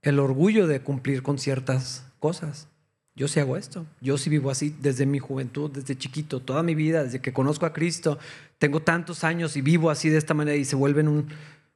el 0.00 0.18
orgullo 0.18 0.66
de 0.66 0.80
cumplir 0.80 1.22
con 1.22 1.38
ciertas 1.38 2.06
cosas. 2.20 2.68
Yo 3.16 3.28
sí 3.28 3.38
hago 3.38 3.56
esto, 3.56 3.84
yo 4.00 4.16
sí 4.16 4.30
vivo 4.30 4.50
así 4.50 4.74
desde 4.80 5.06
mi 5.06 5.18
juventud, 5.18 5.70
desde 5.70 5.96
chiquito, 5.96 6.40
toda 6.40 6.62
mi 6.62 6.74
vida, 6.74 7.04
desde 7.04 7.20
que 7.20 7.32
conozco 7.32 7.66
a 7.66 7.72
Cristo, 7.72 8.18
tengo 8.58 8.80
tantos 8.80 9.22
años 9.22 9.56
y 9.56 9.60
vivo 9.60 9.90
así 9.90 10.08
de 10.08 10.18
esta 10.18 10.34
manera 10.34 10.56
y 10.56 10.64
se 10.64 10.74
vuelven 10.74 11.06
un 11.06 11.28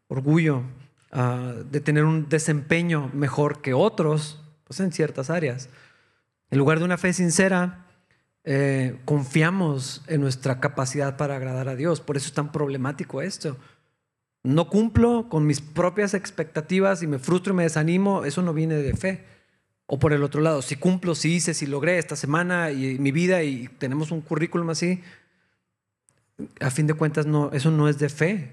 orgullo 0.09 0.63
ah, 1.13 1.55
de 1.71 1.81
tener 1.81 2.05
un 2.05 2.29
desempeño 2.29 3.11
mejor 3.13 3.61
que 3.61 3.75
otros, 3.75 4.41
pues 4.65 4.81
en 4.81 4.91
ciertas 4.91 5.31
áreas. 5.31 5.69
En 6.51 6.59
lugar 6.59 6.79
de 6.79 6.85
una 6.85 6.97
fe 6.97 7.13
sincera, 7.13 7.87
eh, 8.45 8.99
confiamos 9.05 10.03
en 10.07 10.21
nuestra 10.21 10.59
capacidad 10.59 11.17
para 11.17 11.37
agradar 11.37 11.69
a 11.69 11.77
Dios. 11.77 12.01
Por 12.01 12.17
eso 12.17 12.29
es 12.29 12.35
tan 12.35 12.51
problemático 12.51 13.23
esto 13.23 13.57
no 14.43 14.69
cumplo 14.69 15.29
con 15.29 15.47
mis 15.47 15.61
propias 15.61 16.15
expectativas 16.15 17.03
y 17.03 17.07
me 17.07 17.19
frustro 17.19 17.53
y 17.53 17.57
me 17.57 17.63
desanimo, 17.65 18.25
eso 18.25 18.43
no 18.43 18.55
viene 18.55 18.77
de 18.77 18.95
fe. 18.95 19.25
O 19.87 19.99
por 19.99 20.13
el 20.13 20.23
otro 20.23 20.41
lado, 20.41 20.63
si 20.63 20.77
cumplo, 20.77 21.15
si 21.15 21.35
hice, 21.35 21.55
si 21.55 21.67
logré 21.67 21.99
esta 21.99 22.15
semana 22.15 22.71
y 22.71 22.99
mi 22.99 23.11
vida 23.11 23.43
y 23.43 23.69
tenemos 23.79 24.11
un 24.11 24.21
currículum 24.21 24.71
así, 24.71 25.01
a 26.61 26.71
fin 26.71 26.87
de 26.87 26.95
cuentas 26.95 27.27
no, 27.27 27.51
eso 27.53 27.71
no 27.71 27.89
es 27.89 27.99
de 27.99 28.09
fe, 28.09 28.53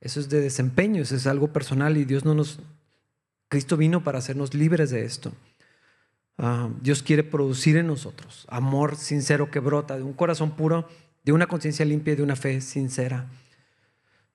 eso 0.00 0.20
es 0.20 0.28
de 0.28 0.40
desempeño, 0.40 1.02
eso 1.02 1.14
es 1.14 1.26
algo 1.26 1.52
personal 1.52 1.96
y 1.96 2.04
Dios 2.04 2.24
no 2.24 2.34
nos, 2.34 2.58
Cristo 3.48 3.76
vino 3.76 4.02
para 4.02 4.18
hacernos 4.18 4.54
libres 4.54 4.90
de 4.90 5.04
esto. 5.04 5.32
Ah, 6.38 6.68
Dios 6.80 7.02
quiere 7.02 7.22
producir 7.22 7.76
en 7.76 7.86
nosotros 7.86 8.46
amor 8.48 8.96
sincero 8.96 9.50
que 9.50 9.60
brota 9.60 9.96
de 9.96 10.02
un 10.02 10.14
corazón 10.14 10.56
puro, 10.56 10.88
de 11.24 11.32
una 11.32 11.46
conciencia 11.46 11.84
limpia 11.84 12.14
y 12.14 12.16
de 12.16 12.22
una 12.22 12.36
fe 12.36 12.60
sincera. 12.60 13.28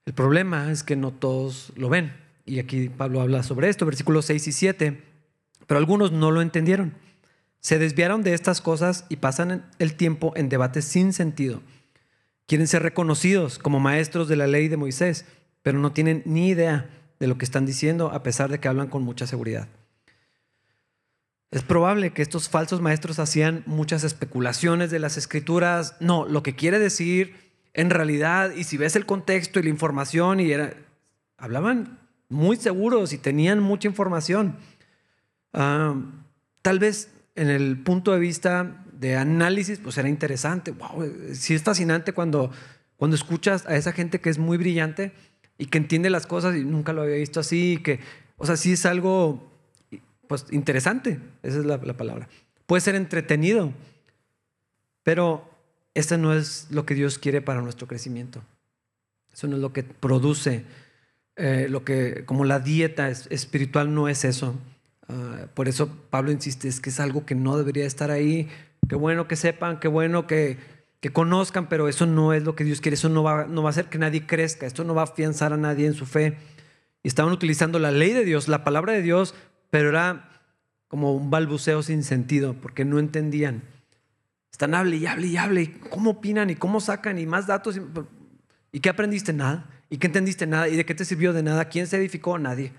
El 0.07 0.13
problema 0.13 0.71
es 0.71 0.83
que 0.83 0.95
no 0.95 1.11
todos 1.11 1.73
lo 1.75 1.89
ven. 1.89 2.15
Y 2.45 2.59
aquí 2.59 2.87
Pablo 2.87 3.19
habla 3.19 3.43
sobre 3.43 3.67
esto, 3.67 3.85
versículos 3.85 4.23
6 4.23 4.47
y 4.47 4.51
7. 4.53 5.03
Pero 5.67 5.77
algunos 5.77 6.13
no 6.13 6.31
lo 6.31 6.41
entendieron. 6.41 6.93
Se 7.59 7.77
desviaron 7.77 8.23
de 8.23 8.33
estas 8.33 8.61
cosas 8.61 9.03
y 9.09 9.17
pasan 9.17 9.69
el 9.79 9.95
tiempo 9.95 10.31
en 10.37 10.47
debates 10.47 10.85
sin 10.85 11.11
sentido. 11.11 11.61
Quieren 12.45 12.67
ser 12.67 12.83
reconocidos 12.83 13.59
como 13.59 13.81
maestros 13.81 14.29
de 14.29 14.37
la 14.37 14.47
ley 14.47 14.69
de 14.69 14.77
Moisés, 14.77 15.25
pero 15.61 15.77
no 15.77 15.91
tienen 15.91 16.23
ni 16.23 16.47
idea 16.47 16.89
de 17.19 17.27
lo 17.27 17.37
que 17.37 17.43
están 17.43 17.65
diciendo 17.65 18.09
a 18.13 18.23
pesar 18.23 18.49
de 18.49 18.61
que 18.61 18.69
hablan 18.69 18.87
con 18.87 19.03
mucha 19.03 19.27
seguridad. 19.27 19.67
Es 21.51 21.63
probable 21.63 22.13
que 22.13 22.21
estos 22.21 22.47
falsos 22.47 22.79
maestros 22.79 23.19
hacían 23.19 23.61
muchas 23.65 24.05
especulaciones 24.05 24.89
de 24.89 24.99
las 24.99 25.17
escrituras. 25.17 25.97
No, 25.99 26.25
lo 26.25 26.43
que 26.43 26.55
quiere 26.55 26.79
decir 26.79 27.46
en 27.77 27.91
realidad, 27.91 28.53
y 28.55 28.63
si 28.63 28.75
ves 28.75 28.95
el 28.95 29.05
contexto 29.05 29.59
y 29.59 29.63
la 29.63 29.69
información, 29.69 30.39
y 30.39 30.51
era, 30.51 30.73
hablaban 31.37 31.99
muy 32.27 32.57
seguros 32.57 33.13
y 33.13 33.19
tenían 33.19 33.61
mucha 33.61 33.87
información. 33.87 34.57
Ah, 35.53 35.95
tal 36.63 36.79
vez 36.79 37.13
en 37.35 37.49
el 37.49 37.77
punto 37.77 38.11
de 38.13 38.19
vista 38.19 38.83
de 38.93 39.15
análisis, 39.15 39.77
pues 39.77 39.95
era 39.99 40.09
interesante. 40.09 40.71
Wow, 40.71 41.07
sí 41.33 41.53
es 41.53 41.61
fascinante 41.61 42.13
cuando, 42.13 42.51
cuando 42.95 43.15
escuchas 43.15 43.67
a 43.67 43.75
esa 43.75 43.91
gente 43.91 44.19
que 44.19 44.31
es 44.31 44.39
muy 44.39 44.57
brillante 44.57 45.11
y 45.59 45.67
que 45.67 45.77
entiende 45.77 46.09
las 46.09 46.25
cosas 46.25 46.55
y 46.55 46.63
nunca 46.63 46.93
lo 46.93 47.03
había 47.03 47.17
visto 47.17 47.39
así, 47.39 47.77
que, 47.83 47.99
o 48.37 48.47
sea, 48.47 48.57
sí 48.57 48.71
es 48.71 48.87
algo 48.87 49.51
pues 50.27 50.47
interesante, 50.49 51.19
esa 51.43 51.59
es 51.59 51.65
la, 51.65 51.77
la 51.77 51.95
palabra. 51.95 52.27
Puede 52.65 52.81
ser 52.81 52.95
entretenido, 52.95 53.71
pero 55.03 55.56
esto 55.97 56.17
no 56.17 56.33
es 56.33 56.67
lo 56.69 56.85
que 56.85 56.93
Dios 56.93 57.17
quiere 57.17 57.41
para 57.41 57.61
nuestro 57.61 57.87
crecimiento. 57.87 58.43
Eso 59.33 59.47
no 59.47 59.55
es 59.55 59.61
lo 59.61 59.73
que 59.73 59.83
produce, 59.83 60.63
eh, 61.35 61.67
lo 61.69 61.83
que, 61.83 62.23
como 62.25 62.45
la 62.45 62.59
dieta 62.59 63.09
espiritual 63.09 63.93
no 63.93 64.07
es 64.07 64.23
eso. 64.23 64.55
Ah, 65.07 65.47
por 65.55 65.67
eso 65.67 65.89
Pablo 66.11 66.31
insiste, 66.31 66.67
es 66.67 66.79
que 66.79 66.91
es 66.91 66.99
algo 66.99 67.25
que 67.25 67.33
no 67.33 67.57
debería 67.57 67.85
estar 67.85 68.11
ahí. 68.11 68.47
Qué 68.87 68.95
bueno 68.95 69.27
que 69.27 69.35
sepan, 69.35 69.79
qué 69.79 69.87
bueno 69.87 70.27
que, 70.27 70.57
que 70.99 71.09
conozcan, 71.09 71.67
pero 71.67 71.87
eso 71.87 72.05
no 72.05 72.31
es 72.31 72.43
lo 72.43 72.55
que 72.55 72.63
Dios 72.63 72.79
quiere. 72.79 72.93
Eso 72.93 73.09
no 73.09 73.23
va, 73.23 73.45
no 73.45 73.63
va 73.63 73.69
a 73.69 73.71
hacer 73.71 73.85
que 73.85 73.97
nadie 73.97 74.27
crezca. 74.27 74.67
Esto 74.67 74.83
no 74.83 74.93
va 74.93 75.01
a 75.01 75.05
afianzar 75.05 75.51
a 75.51 75.57
nadie 75.57 75.87
en 75.87 75.95
su 75.95 76.05
fe. 76.05 76.37
Y 77.01 77.07
estaban 77.07 77.33
utilizando 77.33 77.79
la 77.79 77.91
ley 77.91 78.13
de 78.13 78.23
Dios, 78.23 78.47
la 78.47 78.63
palabra 78.63 78.93
de 78.93 79.01
Dios, 79.01 79.33
pero 79.71 79.89
era 79.89 80.29
como 80.87 81.15
un 81.15 81.31
balbuceo 81.31 81.81
sin 81.81 82.03
sentido, 82.03 82.53
porque 82.53 82.85
no 82.85 82.99
entendían. 82.99 83.63
Están 84.57 84.73
hable 84.73 84.97
y 84.97 85.05
hable 85.05 85.27
y 85.27 85.37
hable. 85.37 85.71
¿Cómo 85.91 86.09
opinan 86.09 86.49
y 86.49 86.55
cómo 86.55 86.81
sacan 86.81 87.19
y 87.19 87.27
más 87.27 87.45
datos? 87.45 87.79
¿Y 88.71 88.79
qué 88.79 88.89
aprendiste? 88.89 89.31
Nada. 89.31 89.69
¿Y 89.87 89.97
qué 89.97 90.07
entendiste? 90.07 90.47
Nada. 90.47 90.67
¿Y 90.67 90.75
de 90.75 90.83
qué 90.83 90.95
te 90.95 91.05
sirvió 91.05 91.31
de 91.31 91.43
nada? 91.43 91.65
¿Quién 91.65 91.85
se 91.85 91.97
edificó? 91.97 92.39
Nadie. 92.39 92.73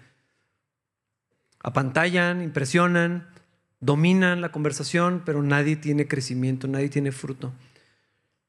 Apantallan, 1.63 2.43
impresionan, 2.43 3.29
dominan 3.79 4.41
la 4.41 4.51
conversación, 4.51 5.23
pero 5.25 5.41
nadie 5.45 5.77
tiene 5.77 6.09
crecimiento, 6.09 6.67
nadie 6.67 6.89
tiene 6.89 7.13
fruto. 7.13 7.53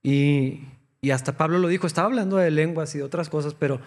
Y, 0.02 0.64
y 1.00 1.12
hasta 1.12 1.38
Pablo 1.38 1.60
lo 1.60 1.68
dijo, 1.68 1.86
estaba 1.86 2.08
hablando 2.08 2.38
de 2.38 2.50
lenguas 2.50 2.96
y 2.96 2.98
de 2.98 3.04
otras 3.04 3.30
cosas, 3.30 3.54
pero 3.54 3.80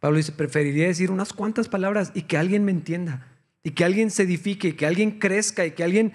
Pablo 0.00 0.18
dice, 0.18 0.32
preferiría 0.32 0.88
decir 0.88 1.10
unas 1.10 1.32
cuantas 1.32 1.70
palabras 1.70 2.12
y 2.14 2.24
que 2.24 2.36
alguien 2.36 2.62
me 2.66 2.72
entienda, 2.72 3.26
y 3.62 3.70
que 3.70 3.86
alguien 3.86 4.10
se 4.10 4.24
edifique, 4.24 4.68
y 4.68 4.72
que 4.74 4.84
alguien 4.84 5.18
crezca, 5.18 5.64
y 5.64 5.70
que 5.70 5.82
alguien 5.82 6.12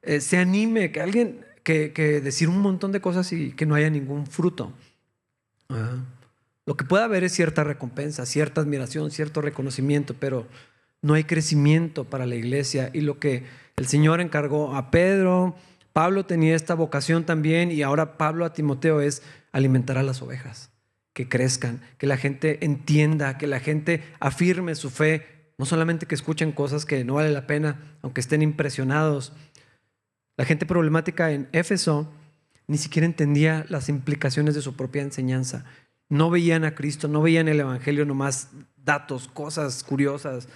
eh, 0.00 0.22
se 0.22 0.38
anime, 0.38 0.90
que 0.90 1.02
alguien 1.02 1.44
que, 1.64 2.20
decir 2.22 2.48
un 2.48 2.60
montón 2.60 2.92
de 2.92 3.00
cosas 3.00 3.32
y 3.32 3.52
que 3.52 3.66
no 3.66 3.74
haya 3.74 3.90
ningún 3.90 4.26
fruto. 4.26 4.72
Lo 6.66 6.76
que 6.76 6.84
puede 6.84 7.04
haber 7.04 7.24
es 7.24 7.32
cierta 7.32 7.64
recompensa, 7.64 8.26
cierta 8.26 8.60
admiración, 8.60 9.10
cierto 9.10 9.40
reconocimiento, 9.40 10.14
pero 10.14 10.46
no 11.02 11.14
hay 11.14 11.24
crecimiento 11.24 12.04
para 12.04 12.26
la 12.26 12.36
iglesia. 12.36 12.90
Y 12.92 13.00
lo 13.00 13.18
que 13.18 13.44
el 13.76 13.86
Señor 13.86 14.20
encargó 14.20 14.76
a 14.76 14.90
Pedro, 14.90 15.56
Pablo 15.92 16.26
tenía 16.26 16.54
esta 16.54 16.74
vocación 16.74 17.24
también 17.24 17.70
y 17.70 17.82
ahora 17.82 18.16
Pablo 18.16 18.44
a 18.44 18.52
Timoteo 18.52 19.00
es 19.00 19.22
alimentar 19.52 19.98
a 19.98 20.02
las 20.02 20.22
ovejas, 20.22 20.70
que 21.12 21.28
crezcan, 21.28 21.80
que 21.98 22.06
la 22.06 22.16
gente 22.16 22.64
entienda, 22.64 23.38
que 23.38 23.46
la 23.46 23.60
gente 23.60 24.02
afirme 24.20 24.74
su 24.74 24.90
fe, 24.90 25.52
no 25.56 25.66
solamente 25.66 26.06
que 26.06 26.14
escuchen 26.14 26.52
cosas 26.52 26.84
que 26.84 27.04
no 27.04 27.14
vale 27.14 27.30
la 27.30 27.46
pena, 27.46 27.96
aunque 28.02 28.20
estén 28.20 28.42
impresionados, 28.42 29.32
la 30.36 30.44
gente 30.44 30.66
problemática 30.66 31.30
en 31.30 31.48
Éfeso 31.52 32.10
ni 32.66 32.78
siquiera 32.78 33.06
entendía 33.06 33.66
las 33.68 33.88
implicaciones 33.88 34.54
de 34.54 34.62
su 34.62 34.74
propia 34.74 35.02
enseñanza. 35.02 35.64
No 36.08 36.30
veían 36.30 36.64
a 36.64 36.74
Cristo, 36.74 37.08
no 37.08 37.22
veían 37.22 37.48
el 37.48 37.60
Evangelio 37.60 38.04
nomás 38.04 38.48
datos, 38.76 39.28
cosas 39.28 39.82
curiosas, 39.84 40.48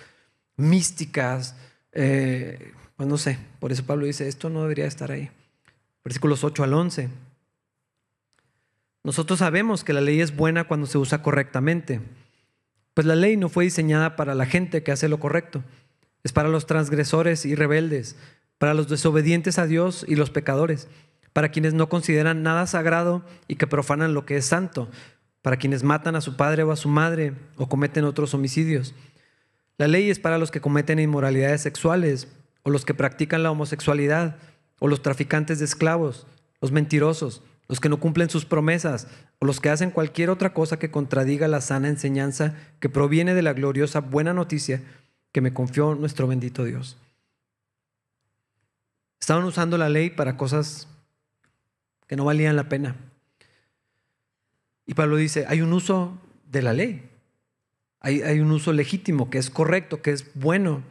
místicas. 0.56 1.56
Eh, 1.92 2.72
pues 2.96 3.08
no 3.08 3.18
sé, 3.18 3.38
por 3.60 3.72
eso 3.72 3.84
Pablo 3.84 4.06
dice, 4.06 4.28
esto 4.28 4.50
no 4.50 4.62
debería 4.62 4.86
estar 4.86 5.12
ahí. 5.12 5.30
Versículos 6.04 6.44
8 6.44 6.64
al 6.64 6.74
11. 6.74 7.08
Nosotros 9.04 9.38
sabemos 9.38 9.84
que 9.84 9.92
la 9.92 10.00
ley 10.00 10.20
es 10.20 10.34
buena 10.34 10.64
cuando 10.64 10.86
se 10.86 10.98
usa 10.98 11.22
correctamente, 11.22 12.00
pues 12.94 13.06
la 13.06 13.14
ley 13.14 13.36
no 13.36 13.48
fue 13.48 13.64
diseñada 13.64 14.16
para 14.16 14.34
la 14.34 14.44
gente 14.44 14.82
que 14.82 14.92
hace 14.92 15.08
lo 15.08 15.20
correcto, 15.20 15.62
es 16.28 16.32
para 16.32 16.50
los 16.50 16.66
transgresores 16.66 17.46
y 17.46 17.54
rebeldes, 17.54 18.14
para 18.58 18.74
los 18.74 18.86
desobedientes 18.86 19.58
a 19.58 19.66
Dios 19.66 20.04
y 20.06 20.14
los 20.14 20.28
pecadores, 20.28 20.86
para 21.32 21.48
quienes 21.48 21.72
no 21.72 21.88
consideran 21.88 22.42
nada 22.42 22.66
sagrado 22.66 23.24
y 23.46 23.54
que 23.56 23.66
profanan 23.66 24.12
lo 24.12 24.26
que 24.26 24.36
es 24.36 24.44
santo, 24.44 24.90
para 25.40 25.56
quienes 25.56 25.84
matan 25.84 26.16
a 26.16 26.20
su 26.20 26.36
padre 26.36 26.64
o 26.64 26.70
a 26.70 26.76
su 26.76 26.90
madre 26.90 27.32
o 27.56 27.66
cometen 27.66 28.04
otros 28.04 28.34
homicidios. 28.34 28.94
La 29.78 29.88
ley 29.88 30.10
es 30.10 30.18
para 30.18 30.36
los 30.36 30.50
que 30.50 30.60
cometen 30.60 30.98
inmoralidades 30.98 31.62
sexuales 31.62 32.28
o 32.62 32.68
los 32.68 32.84
que 32.84 32.92
practican 32.92 33.42
la 33.42 33.50
homosexualidad 33.50 34.36
o 34.80 34.86
los 34.88 35.00
traficantes 35.00 35.60
de 35.60 35.64
esclavos, 35.64 36.26
los 36.60 36.72
mentirosos, 36.72 37.40
los 37.68 37.80
que 37.80 37.88
no 37.88 38.00
cumplen 38.00 38.28
sus 38.28 38.44
promesas 38.44 39.06
o 39.38 39.46
los 39.46 39.60
que 39.60 39.70
hacen 39.70 39.92
cualquier 39.92 40.28
otra 40.28 40.52
cosa 40.52 40.78
que 40.78 40.90
contradiga 40.90 41.48
la 41.48 41.62
sana 41.62 41.88
enseñanza 41.88 42.54
que 42.80 42.90
proviene 42.90 43.32
de 43.32 43.42
la 43.42 43.54
gloriosa 43.54 44.00
buena 44.00 44.34
noticia 44.34 44.82
que 45.32 45.40
me 45.40 45.52
confió 45.52 45.94
nuestro 45.94 46.26
bendito 46.26 46.64
Dios. 46.64 46.96
Estaban 49.20 49.44
usando 49.44 49.76
la 49.78 49.88
ley 49.88 50.10
para 50.10 50.36
cosas 50.36 50.88
que 52.06 52.16
no 52.16 52.24
valían 52.24 52.56
la 52.56 52.68
pena. 52.68 52.96
Y 54.86 54.94
Pablo 54.94 55.16
dice, 55.16 55.44
hay 55.48 55.60
un 55.60 55.72
uso 55.72 56.18
de 56.50 56.62
la 56.62 56.72
ley, 56.72 57.08
hay, 58.00 58.40
un 58.40 58.50
uso 58.52 58.72
legítimo, 58.72 59.28
que 59.28 59.38
es 59.38 59.50
correcto, 59.50 60.00
que 60.00 60.12
es 60.12 60.32
bueno. 60.34 60.82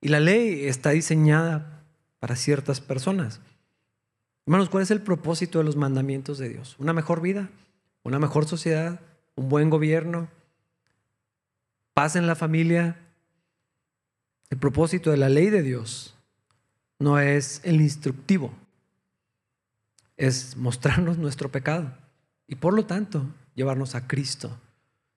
Y 0.00 0.08
la 0.08 0.20
ley 0.20 0.64
está 0.66 0.90
diseñada 0.90 1.82
para 2.18 2.36
ciertas 2.36 2.80
personas. 2.80 3.40
Hermanos, 4.46 4.70
¿cuál 4.70 4.84
es 4.84 4.90
el 4.90 5.02
propósito 5.02 5.58
de 5.58 5.64
los 5.64 5.76
mandamientos 5.76 6.38
de 6.38 6.48
Dios? 6.48 6.76
¿Una 6.78 6.94
mejor 6.94 7.20
vida? 7.20 7.50
¿Una 8.04 8.18
mejor 8.18 8.46
sociedad? 8.46 9.00
¿Un 9.34 9.48
buen 9.50 9.68
gobierno? 9.68 10.28
¿Paz 11.92 12.16
en 12.16 12.26
la 12.26 12.36
familia? 12.36 12.96
El 14.54 14.60
propósito 14.60 15.10
de 15.10 15.16
la 15.16 15.28
ley 15.28 15.50
de 15.50 15.62
Dios 15.62 16.14
no 17.00 17.18
es 17.18 17.60
el 17.64 17.80
instructivo, 17.80 18.52
es 20.16 20.56
mostrarnos 20.56 21.18
nuestro 21.18 21.50
pecado 21.50 21.92
y 22.46 22.54
por 22.54 22.72
lo 22.72 22.86
tanto 22.86 23.26
llevarnos 23.56 23.96
a 23.96 24.06
Cristo. 24.06 24.56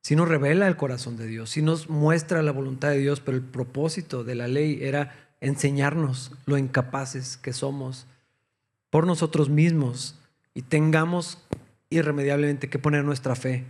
Si 0.01 0.15
nos 0.15 0.27
revela 0.27 0.67
el 0.67 0.75
corazón 0.75 1.17
de 1.17 1.27
Dios, 1.27 1.51
si 1.51 1.61
nos 1.61 1.87
muestra 1.87 2.41
la 2.41 2.51
voluntad 2.51 2.89
de 2.89 2.97
Dios, 2.97 3.19
pero 3.19 3.37
el 3.37 3.43
propósito 3.43 4.23
de 4.23 4.33
la 4.33 4.47
ley 4.47 4.79
era 4.81 5.29
enseñarnos 5.39 6.31
lo 6.47 6.57
incapaces 6.57 7.37
que 7.37 7.53
somos 7.53 8.07
por 8.89 9.05
nosotros 9.05 9.49
mismos 9.49 10.15
y 10.55 10.63
tengamos 10.63 11.37
irremediablemente 11.91 12.71
que 12.71 12.79
poner 12.79 13.03
nuestra 13.03 13.35
fe 13.35 13.65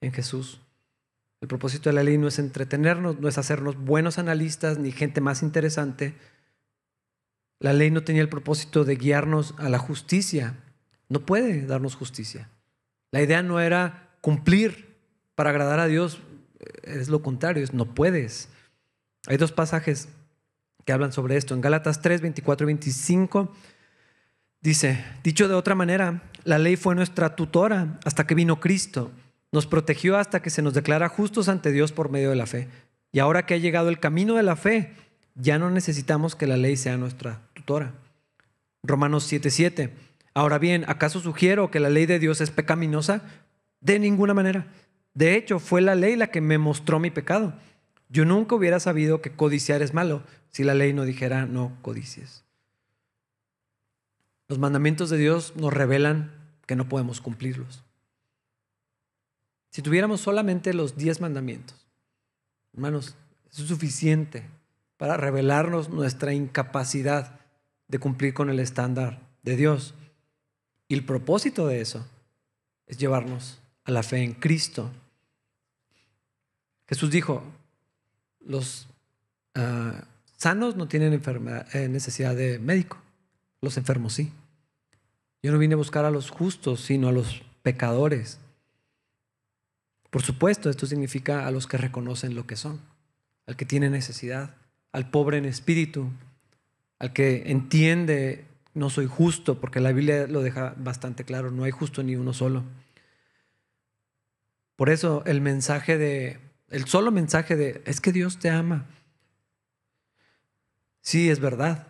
en 0.00 0.12
Jesús. 0.12 0.60
El 1.40 1.48
propósito 1.48 1.88
de 1.88 1.94
la 1.94 2.02
ley 2.02 2.18
no 2.18 2.28
es 2.28 2.38
entretenernos, 2.38 3.20
no 3.20 3.28
es 3.28 3.38
hacernos 3.38 3.76
buenos 3.76 4.18
analistas 4.18 4.78
ni 4.78 4.92
gente 4.92 5.20
más 5.20 5.42
interesante. 5.42 6.14
La 7.60 7.72
ley 7.72 7.90
no 7.90 8.02
tenía 8.02 8.22
el 8.22 8.28
propósito 8.28 8.84
de 8.84 8.96
guiarnos 8.96 9.54
a 9.58 9.68
la 9.68 9.78
justicia. 9.78 10.56
No 11.08 11.24
puede 11.24 11.66
darnos 11.66 11.94
justicia. 11.94 12.50
La 13.10 13.22
idea 13.22 13.42
no 13.42 13.60
era 13.60 14.16
cumplir 14.20 14.96
para 15.34 15.50
agradar 15.50 15.80
a 15.80 15.86
Dios. 15.86 16.20
Es 16.82 17.08
lo 17.08 17.22
contrario, 17.22 17.62
es 17.62 17.72
no 17.72 17.94
puedes. 17.94 18.48
Hay 19.26 19.36
dos 19.36 19.52
pasajes 19.52 20.08
que 20.84 20.92
hablan 20.92 21.12
sobre 21.12 21.36
esto. 21.36 21.54
En 21.54 21.60
Gálatas 21.60 22.02
3, 22.02 22.20
24 22.20 22.64
y 22.64 22.66
25 22.66 23.52
Dice, 24.60 25.04
dicho 25.22 25.46
de 25.46 25.54
otra 25.54 25.74
manera, 25.74 26.22
la 26.44 26.58
ley 26.58 26.76
fue 26.76 26.94
nuestra 26.94 27.36
tutora 27.36 28.00
hasta 28.04 28.26
que 28.26 28.34
vino 28.34 28.58
Cristo. 28.58 29.12
Nos 29.52 29.66
protegió 29.66 30.16
hasta 30.16 30.42
que 30.42 30.50
se 30.50 30.62
nos 30.62 30.74
declara 30.74 31.08
justos 31.08 31.48
ante 31.48 31.72
Dios 31.72 31.92
por 31.92 32.10
medio 32.10 32.30
de 32.30 32.36
la 32.36 32.46
fe. 32.46 32.68
Y 33.12 33.18
ahora 33.18 33.46
que 33.46 33.54
ha 33.54 33.58
llegado 33.58 33.88
el 33.88 34.00
camino 34.00 34.34
de 34.34 34.42
la 34.42 34.56
fe, 34.56 34.92
ya 35.34 35.58
no 35.58 35.70
necesitamos 35.70 36.34
que 36.36 36.46
la 36.46 36.56
ley 36.56 36.76
sea 36.76 36.96
nuestra 36.96 37.40
tutora. 37.54 37.94
Romanos 38.82 39.30
7:7. 39.30 39.90
Ahora 40.34 40.58
bien, 40.58 40.84
¿acaso 40.88 41.20
sugiero 41.20 41.70
que 41.70 41.80
la 41.80 41.90
ley 41.90 42.06
de 42.06 42.18
Dios 42.18 42.40
es 42.40 42.50
pecaminosa? 42.50 43.22
De 43.80 43.98
ninguna 43.98 44.34
manera. 44.34 44.66
De 45.14 45.34
hecho, 45.34 45.58
fue 45.58 45.80
la 45.80 45.94
ley 45.94 46.16
la 46.16 46.28
que 46.28 46.40
me 46.40 46.58
mostró 46.58 47.00
mi 47.00 47.10
pecado. 47.10 47.54
Yo 48.08 48.24
nunca 48.24 48.54
hubiera 48.54 48.80
sabido 48.80 49.20
que 49.20 49.32
codiciar 49.32 49.82
es 49.82 49.94
malo 49.94 50.22
si 50.50 50.64
la 50.64 50.74
ley 50.74 50.92
no 50.92 51.04
dijera 51.04 51.46
no 51.46 51.76
codicies. 51.82 52.44
Los 54.48 54.58
mandamientos 54.58 55.10
de 55.10 55.18
Dios 55.18 55.54
nos 55.56 55.72
revelan 55.72 56.32
que 56.66 56.76
no 56.76 56.88
podemos 56.88 57.20
cumplirlos. 57.20 57.84
Si 59.70 59.82
tuviéramos 59.82 60.20
solamente 60.20 60.72
los 60.74 60.96
diez 60.96 61.20
mandamientos, 61.20 61.86
hermanos, 62.72 63.16
es 63.50 63.58
suficiente 63.58 64.44
para 64.96 65.16
revelarnos 65.16 65.88
nuestra 65.88 66.34
incapacidad 66.34 67.40
de 67.86 67.98
cumplir 67.98 68.34
con 68.34 68.50
el 68.50 68.60
estándar 68.60 69.20
de 69.42 69.56
Dios. 69.56 69.94
Y 70.88 70.94
el 70.94 71.04
propósito 71.04 71.66
de 71.66 71.80
eso 71.80 72.06
es 72.86 72.98
llevarnos 72.98 73.58
a 73.84 73.90
la 73.90 74.02
fe 74.02 74.22
en 74.22 74.34
Cristo. 74.34 74.90
Jesús 76.86 77.10
dijo, 77.10 77.42
los 78.40 78.88
ah, 79.54 80.04
sanos 80.36 80.76
no 80.76 80.88
tienen 80.88 81.12
eh, 81.12 81.88
necesidad 81.88 82.34
de 82.34 82.58
médico, 82.58 82.98
los 83.60 83.76
enfermos 83.76 84.14
sí. 84.14 84.32
Yo 85.42 85.52
no 85.52 85.58
vine 85.58 85.74
a 85.74 85.78
buscar 85.78 86.04
a 86.04 86.10
los 86.10 86.30
justos, 86.30 86.80
sino 86.80 87.08
a 87.08 87.12
los 87.12 87.42
pecadores. 87.62 88.40
Por 90.10 90.22
supuesto, 90.22 90.70
esto 90.70 90.86
significa 90.86 91.46
a 91.46 91.50
los 91.50 91.66
que 91.66 91.76
reconocen 91.76 92.34
lo 92.34 92.46
que 92.46 92.56
son, 92.56 92.80
al 93.46 93.56
que 93.56 93.64
tiene 93.64 93.90
necesidad, 93.90 94.56
al 94.92 95.10
pobre 95.10 95.38
en 95.38 95.44
espíritu, 95.44 96.10
al 96.98 97.12
que 97.12 97.50
entiende 97.50 98.46
no 98.74 98.90
soy 98.90 99.06
justo, 99.06 99.60
porque 99.60 99.80
la 99.80 99.92
Biblia 99.92 100.26
lo 100.26 100.42
deja 100.42 100.74
bastante 100.76 101.24
claro, 101.24 101.50
no 101.50 101.64
hay 101.64 101.70
justo 101.70 102.02
ni 102.02 102.16
uno 102.16 102.32
solo. 102.32 102.64
Por 104.76 104.90
eso 104.90 105.22
el 105.26 105.40
mensaje 105.40 105.98
de, 105.98 106.38
el 106.70 106.86
solo 106.86 107.10
mensaje 107.10 107.56
de, 107.56 107.82
es 107.84 108.00
que 108.00 108.12
Dios 108.12 108.38
te 108.38 108.50
ama. 108.50 108.86
Sí, 111.00 111.28
es 111.28 111.40
verdad, 111.40 111.88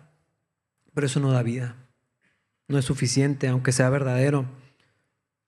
pero 0.94 1.06
eso 1.06 1.20
no 1.20 1.30
da 1.30 1.42
vida 1.42 1.76
no 2.68 2.78
es 2.78 2.84
suficiente, 2.84 3.48
aunque 3.48 3.72
sea 3.72 3.88
verdadero. 3.90 4.44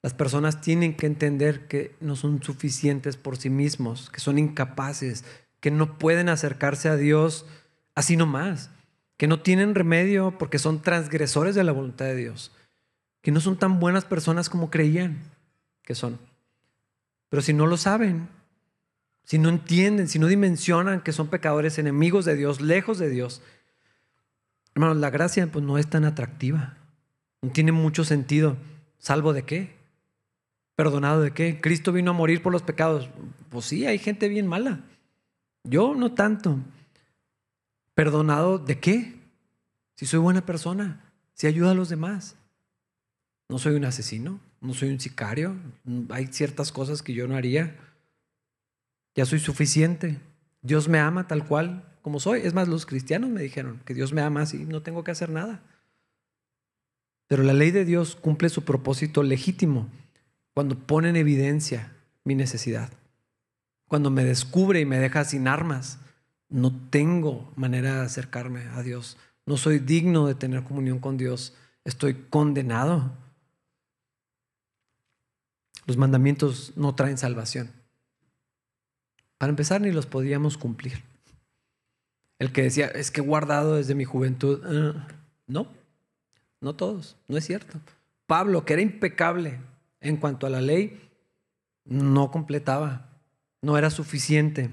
Las 0.02 0.14
personas 0.14 0.60
tienen 0.60 0.96
que 0.96 1.06
entender 1.06 1.66
que 1.68 1.94
no 2.00 2.16
son 2.16 2.42
suficientes 2.42 3.16
por 3.16 3.36
sí 3.36 3.50
mismos, 3.50 4.10
que 4.10 4.20
son 4.20 4.38
incapaces, 4.38 5.24
que 5.60 5.70
no 5.70 5.98
pueden 5.98 6.28
acercarse 6.28 6.88
a 6.88 6.96
Dios 6.96 7.44
así 7.94 8.16
nomás, 8.16 8.70
que 9.18 9.26
no 9.26 9.40
tienen 9.40 9.74
remedio 9.74 10.38
porque 10.38 10.58
son 10.58 10.80
transgresores 10.80 11.54
de 11.54 11.64
la 11.64 11.72
voluntad 11.72 12.06
de 12.06 12.16
Dios, 12.16 12.52
que 13.20 13.30
no 13.30 13.40
son 13.40 13.58
tan 13.58 13.78
buenas 13.78 14.06
personas 14.06 14.48
como 14.48 14.70
creían 14.70 15.18
que 15.82 15.94
son. 15.94 16.18
Pero 17.28 17.42
si 17.42 17.52
no 17.52 17.66
lo 17.66 17.76
saben, 17.76 18.28
si 19.24 19.38
no 19.38 19.50
entienden, 19.50 20.08
si 20.08 20.18
no 20.18 20.26
dimensionan 20.26 21.02
que 21.02 21.12
son 21.12 21.28
pecadores, 21.28 21.78
enemigos 21.78 22.24
de 22.24 22.36
Dios, 22.36 22.62
lejos 22.62 22.98
de 22.98 23.10
Dios, 23.10 23.42
hermanos, 24.74 24.96
la 24.96 25.10
gracia 25.10 25.46
pues 25.46 25.64
no 25.64 25.76
es 25.76 25.88
tan 25.88 26.06
atractiva. 26.06 26.78
No 27.42 27.50
tiene 27.50 27.72
mucho 27.72 28.04
sentido. 28.04 28.56
¿Salvo 28.98 29.32
de 29.32 29.44
qué? 29.44 29.79
¿Perdonado 30.80 31.20
de 31.20 31.32
qué? 31.32 31.60
Cristo 31.60 31.92
vino 31.92 32.12
a 32.12 32.14
morir 32.14 32.40
por 32.40 32.52
los 32.52 32.62
pecados. 32.62 33.10
Pues 33.50 33.66
sí, 33.66 33.84
hay 33.84 33.98
gente 33.98 34.30
bien 34.30 34.46
mala. 34.46 34.80
Yo 35.62 35.94
no 35.94 36.14
tanto. 36.14 36.58
¿Perdonado 37.92 38.58
de 38.58 38.80
qué? 38.80 39.14
Si 39.96 40.06
soy 40.06 40.20
buena 40.20 40.46
persona, 40.46 41.04
si 41.34 41.46
ayuda 41.46 41.72
a 41.72 41.74
los 41.74 41.90
demás. 41.90 42.34
No 43.50 43.58
soy 43.58 43.74
un 43.74 43.84
asesino, 43.84 44.40
no 44.62 44.72
soy 44.72 44.88
un 44.88 44.98
sicario. 44.98 45.54
Hay 46.08 46.28
ciertas 46.28 46.72
cosas 46.72 47.02
que 47.02 47.12
yo 47.12 47.28
no 47.28 47.36
haría. 47.36 47.76
Ya 49.14 49.26
soy 49.26 49.38
suficiente. 49.38 50.18
Dios 50.62 50.88
me 50.88 50.98
ama 50.98 51.26
tal 51.26 51.46
cual 51.46 51.84
como 52.00 52.20
soy. 52.20 52.40
Es 52.40 52.54
más, 52.54 52.68
los 52.68 52.86
cristianos 52.86 53.28
me 53.28 53.42
dijeron 53.42 53.82
que 53.84 53.92
Dios 53.92 54.14
me 54.14 54.22
ama 54.22 54.40
así, 54.40 54.64
no 54.64 54.80
tengo 54.80 55.04
que 55.04 55.10
hacer 55.10 55.28
nada. 55.28 55.60
Pero 57.26 57.42
la 57.42 57.52
ley 57.52 57.70
de 57.70 57.84
Dios 57.84 58.16
cumple 58.16 58.48
su 58.48 58.64
propósito 58.64 59.22
legítimo 59.22 59.90
cuando 60.54 60.78
pone 60.78 61.10
en 61.10 61.16
evidencia 61.16 61.92
mi 62.24 62.34
necesidad. 62.34 62.90
Cuando 63.88 64.10
me 64.10 64.24
descubre 64.24 64.80
y 64.80 64.86
me 64.86 64.98
deja 64.98 65.24
sin 65.24 65.48
armas, 65.48 65.98
no 66.48 66.74
tengo 66.90 67.52
manera 67.56 67.96
de 67.96 68.06
acercarme 68.06 68.62
a 68.74 68.82
Dios. 68.82 69.16
No 69.46 69.56
soy 69.56 69.78
digno 69.78 70.26
de 70.26 70.34
tener 70.34 70.62
comunión 70.64 70.98
con 70.98 71.16
Dios. 71.16 71.54
Estoy 71.84 72.14
condenado 72.14 73.12
los 75.90 75.96
mandamientos 75.96 76.72
no 76.76 76.94
traen 76.94 77.18
salvación. 77.18 77.72
Para 79.38 79.50
empezar, 79.50 79.80
ni 79.80 79.90
los 79.90 80.06
podíamos 80.06 80.56
cumplir. 80.56 81.02
El 82.38 82.52
que 82.52 82.62
decía, 82.62 82.86
es 82.86 83.10
que 83.10 83.20
guardado 83.20 83.74
desde 83.74 83.96
mi 83.96 84.04
juventud. 84.04 84.62
Ah, 84.64 85.08
no, 85.48 85.66
no 86.60 86.76
todos, 86.76 87.16
no 87.26 87.36
es 87.36 87.44
cierto. 87.44 87.80
Pablo, 88.28 88.64
que 88.64 88.74
era 88.74 88.82
impecable 88.82 89.58
en 90.00 90.16
cuanto 90.16 90.46
a 90.46 90.50
la 90.50 90.60
ley, 90.60 91.10
no 91.84 92.30
completaba, 92.30 93.08
no 93.62 93.76
era 93.76 93.90
suficiente. 93.90 94.70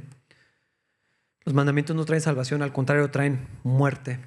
Los 1.43 1.53
mandamientos 1.53 1.95
no 1.95 2.05
traen 2.05 2.21
salvación, 2.21 2.61
al 2.61 2.73
contrario, 2.73 3.11
traen 3.11 3.47
muerte. 3.63 4.19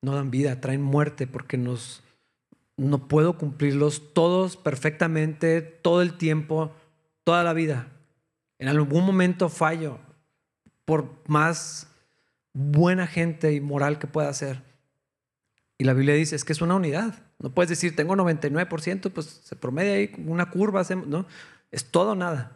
No 0.00 0.14
dan 0.14 0.30
vida, 0.30 0.60
traen 0.60 0.82
muerte 0.82 1.26
porque 1.26 1.56
no 1.56 3.08
puedo 3.08 3.38
cumplirlos 3.38 4.12
todos 4.14 4.56
perfectamente, 4.56 5.62
todo 5.62 6.02
el 6.02 6.14
tiempo, 6.18 6.72
toda 7.24 7.44
la 7.44 7.52
vida. 7.52 7.88
En 8.58 8.68
algún 8.68 9.04
momento 9.04 9.48
fallo, 9.48 9.98
por 10.84 11.22
más 11.28 11.88
buena 12.52 13.06
gente 13.06 13.52
y 13.52 13.60
moral 13.60 13.98
que 13.98 14.06
pueda 14.06 14.32
ser. 14.32 14.71
Y 15.82 15.84
la 15.84 15.94
Biblia 15.94 16.14
dice, 16.14 16.36
es 16.36 16.44
que 16.44 16.52
es 16.52 16.62
una 16.62 16.76
unidad. 16.76 17.24
No 17.40 17.50
puedes 17.50 17.68
decir, 17.68 17.96
tengo 17.96 18.14
99%, 18.14 19.10
pues 19.10 19.40
se 19.42 19.56
promedia 19.56 19.94
ahí 19.94 20.14
una 20.28 20.48
curva, 20.48 20.86
¿no? 21.08 21.26
Es 21.72 21.86
todo 21.86 22.12
o 22.12 22.14
nada. 22.14 22.52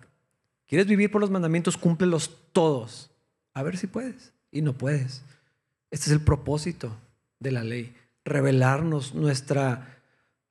¿Quieres 0.68 0.86
vivir 0.86 1.10
por 1.10 1.20
los 1.20 1.32
mandamientos? 1.32 1.76
Cúmplelos 1.76 2.38
todos. 2.52 3.10
A 3.52 3.64
ver 3.64 3.78
si 3.78 3.88
puedes. 3.88 4.32
Y 4.52 4.62
no 4.62 4.74
puedes. 4.74 5.24
Este 5.90 6.06
es 6.06 6.12
el 6.12 6.20
propósito 6.20 6.96
de 7.40 7.50
la 7.50 7.64
ley. 7.64 7.96
Revelarnos 8.24 9.16
nuestra 9.16 9.98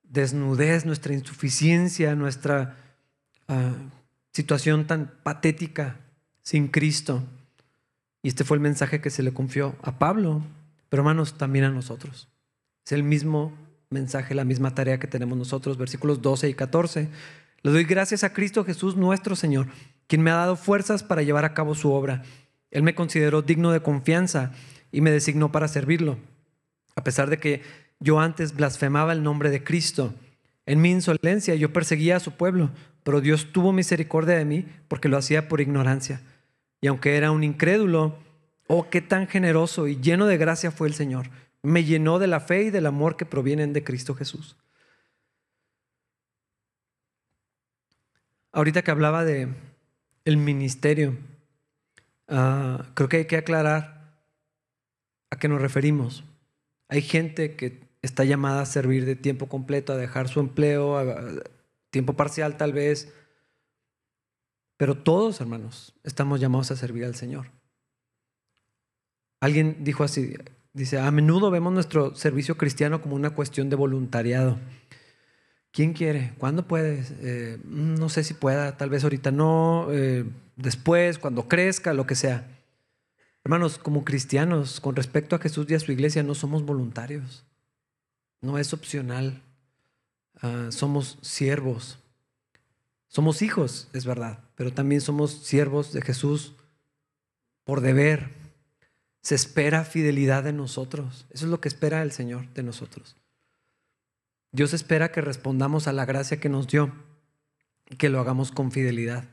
desnudez, 0.02 0.84
nuestra 0.84 1.14
insuficiencia, 1.14 2.14
nuestra 2.14 2.76
ah, 3.48 3.72
situación 4.34 4.86
tan 4.86 5.14
patética 5.22 5.96
sin 6.42 6.68
Cristo. 6.68 7.22
Y 8.20 8.28
este 8.28 8.44
fue 8.44 8.58
el 8.58 8.62
mensaje 8.62 9.00
que 9.00 9.08
se 9.08 9.22
le 9.22 9.32
confió 9.32 9.76
a 9.80 9.98
Pablo, 9.98 10.42
pero 10.90 11.00
hermanos, 11.00 11.38
también 11.38 11.64
a 11.64 11.70
nosotros. 11.70 12.28
Es 12.86 12.92
el 12.92 13.02
mismo 13.02 13.52
mensaje, 13.90 14.34
la 14.34 14.44
misma 14.44 14.74
tarea 14.74 14.98
que 14.98 15.06
tenemos 15.06 15.36
nosotros, 15.36 15.76
versículos 15.76 16.22
12 16.22 16.48
y 16.48 16.54
14. 16.54 17.08
Le 17.62 17.70
doy 17.70 17.84
gracias 17.84 18.24
a 18.24 18.32
Cristo 18.32 18.64
Jesús 18.64 18.96
nuestro 18.96 19.36
Señor, 19.36 19.66
quien 20.06 20.22
me 20.22 20.30
ha 20.30 20.36
dado 20.36 20.56
fuerzas 20.56 21.02
para 21.02 21.22
llevar 21.22 21.44
a 21.44 21.52
cabo 21.52 21.74
su 21.74 21.92
obra 21.92 22.22
él 22.70 22.82
me 22.82 22.94
consideró 22.94 23.42
digno 23.42 23.72
de 23.72 23.80
confianza 23.80 24.52
y 24.92 25.00
me 25.00 25.10
designó 25.10 25.52
para 25.52 25.66
servirlo. 25.66 26.18
A 26.94 27.04
pesar 27.04 27.30
de 27.30 27.38
que 27.38 27.62
yo 28.00 28.20
antes 28.20 28.54
blasfemaba 28.54 29.12
el 29.12 29.22
nombre 29.22 29.50
de 29.50 29.64
Cristo, 29.64 30.12
en 30.66 30.80
mi 30.80 30.90
insolencia 30.90 31.54
yo 31.54 31.72
perseguía 31.72 32.16
a 32.16 32.20
su 32.20 32.32
pueblo, 32.32 32.70
pero 33.02 33.20
Dios 33.22 33.52
tuvo 33.52 33.72
misericordia 33.72 34.36
de 34.36 34.44
mí 34.44 34.66
porque 34.88 35.08
lo 35.08 35.16
hacía 35.16 35.48
por 35.48 35.62
ignorancia. 35.62 36.20
Y 36.80 36.88
aunque 36.88 37.16
era 37.16 37.30
un 37.30 37.44
incrédulo, 37.44 38.18
oh, 38.66 38.90
qué 38.90 39.00
tan 39.00 39.26
generoso 39.26 39.86
y 39.86 39.96
lleno 40.00 40.26
de 40.26 40.36
gracia 40.36 40.70
fue 40.70 40.88
el 40.88 40.94
Señor. 40.94 41.30
Me 41.66 41.84
llenó 41.84 42.18
de 42.18 42.26
la 42.26 42.40
fe 42.40 42.64
y 42.64 42.70
del 42.70 42.86
amor 42.86 43.16
que 43.16 43.26
provienen 43.26 43.72
de 43.72 43.84
Cristo 43.84 44.14
Jesús. 44.14 44.56
Ahorita 48.52 48.82
que 48.82 48.90
hablaba 48.90 49.24
de 49.24 49.48
el 50.24 50.36
ministerio, 50.36 51.16
Ah, 52.28 52.90
creo 52.94 53.08
que 53.08 53.18
hay 53.18 53.26
que 53.26 53.36
aclarar 53.36 54.20
a 55.30 55.38
qué 55.38 55.48
nos 55.48 55.60
referimos. 55.60 56.24
Hay 56.88 57.02
gente 57.02 57.56
que 57.56 57.88
está 58.02 58.24
llamada 58.24 58.62
a 58.62 58.66
servir 58.66 59.04
de 59.04 59.16
tiempo 59.16 59.48
completo, 59.48 59.92
a 59.92 59.96
dejar 59.96 60.28
su 60.28 60.40
empleo, 60.40 60.98
a 60.98 61.04
tiempo 61.90 62.14
parcial 62.14 62.56
tal 62.56 62.72
vez, 62.72 63.12
pero 64.76 64.96
todos, 64.96 65.40
hermanos, 65.40 65.94
estamos 66.04 66.40
llamados 66.40 66.70
a 66.70 66.76
servir 66.76 67.04
al 67.04 67.14
Señor. 67.14 67.50
Alguien 69.40 69.84
dijo 69.84 70.04
así, 70.04 70.34
dice, 70.76 70.98
a 71.00 71.10
menudo 71.10 71.50
vemos 71.50 71.72
nuestro 71.72 72.14
servicio 72.14 72.56
cristiano 72.56 73.00
como 73.00 73.16
una 73.16 73.30
cuestión 73.30 73.70
de 73.70 73.76
voluntariado. 73.76 74.58
¿Quién 75.72 75.94
quiere? 75.94 76.34
¿Cuándo 76.38 76.66
puedes? 76.66 77.12
Eh, 77.20 77.58
no 77.64 78.08
sé 78.08 78.22
si 78.24 78.34
pueda, 78.34 78.76
tal 78.76 78.90
vez 78.90 79.02
ahorita 79.02 79.30
no. 79.30 79.88
Eh, 79.90 80.24
después, 80.56 81.18
cuando 81.18 81.48
crezca, 81.48 81.94
lo 81.94 82.06
que 82.06 82.14
sea. 82.14 82.46
Hermanos, 83.42 83.78
como 83.78 84.04
cristianos, 84.04 84.80
con 84.80 84.96
respecto 84.96 85.34
a 85.34 85.38
Jesús 85.38 85.66
y 85.68 85.74
a 85.74 85.80
su 85.80 85.92
iglesia, 85.92 86.22
no 86.22 86.34
somos 86.34 86.64
voluntarios. 86.64 87.44
No 88.40 88.58
es 88.58 88.72
opcional. 88.72 89.42
Ah, 90.42 90.68
somos 90.70 91.18
siervos. 91.22 91.98
Somos 93.08 93.40
hijos, 93.40 93.88
es 93.94 94.04
verdad, 94.04 94.40
pero 94.56 94.72
también 94.74 95.00
somos 95.00 95.30
siervos 95.30 95.92
de 95.92 96.02
Jesús 96.02 96.54
por 97.64 97.80
deber. 97.80 98.45
Se 99.26 99.34
espera 99.34 99.82
fidelidad 99.82 100.44
de 100.44 100.52
nosotros. 100.52 101.26
Eso 101.30 101.46
es 101.46 101.50
lo 101.50 101.60
que 101.60 101.66
espera 101.66 102.00
el 102.04 102.12
Señor 102.12 102.48
de 102.54 102.62
nosotros. 102.62 103.16
Dios 104.52 104.72
espera 104.72 105.10
que 105.10 105.20
respondamos 105.20 105.88
a 105.88 105.92
la 105.92 106.04
gracia 106.04 106.38
que 106.38 106.48
nos 106.48 106.68
dio 106.68 106.92
y 107.90 107.96
que 107.96 108.08
lo 108.08 108.20
hagamos 108.20 108.52
con 108.52 108.70
fidelidad. 108.70 109.24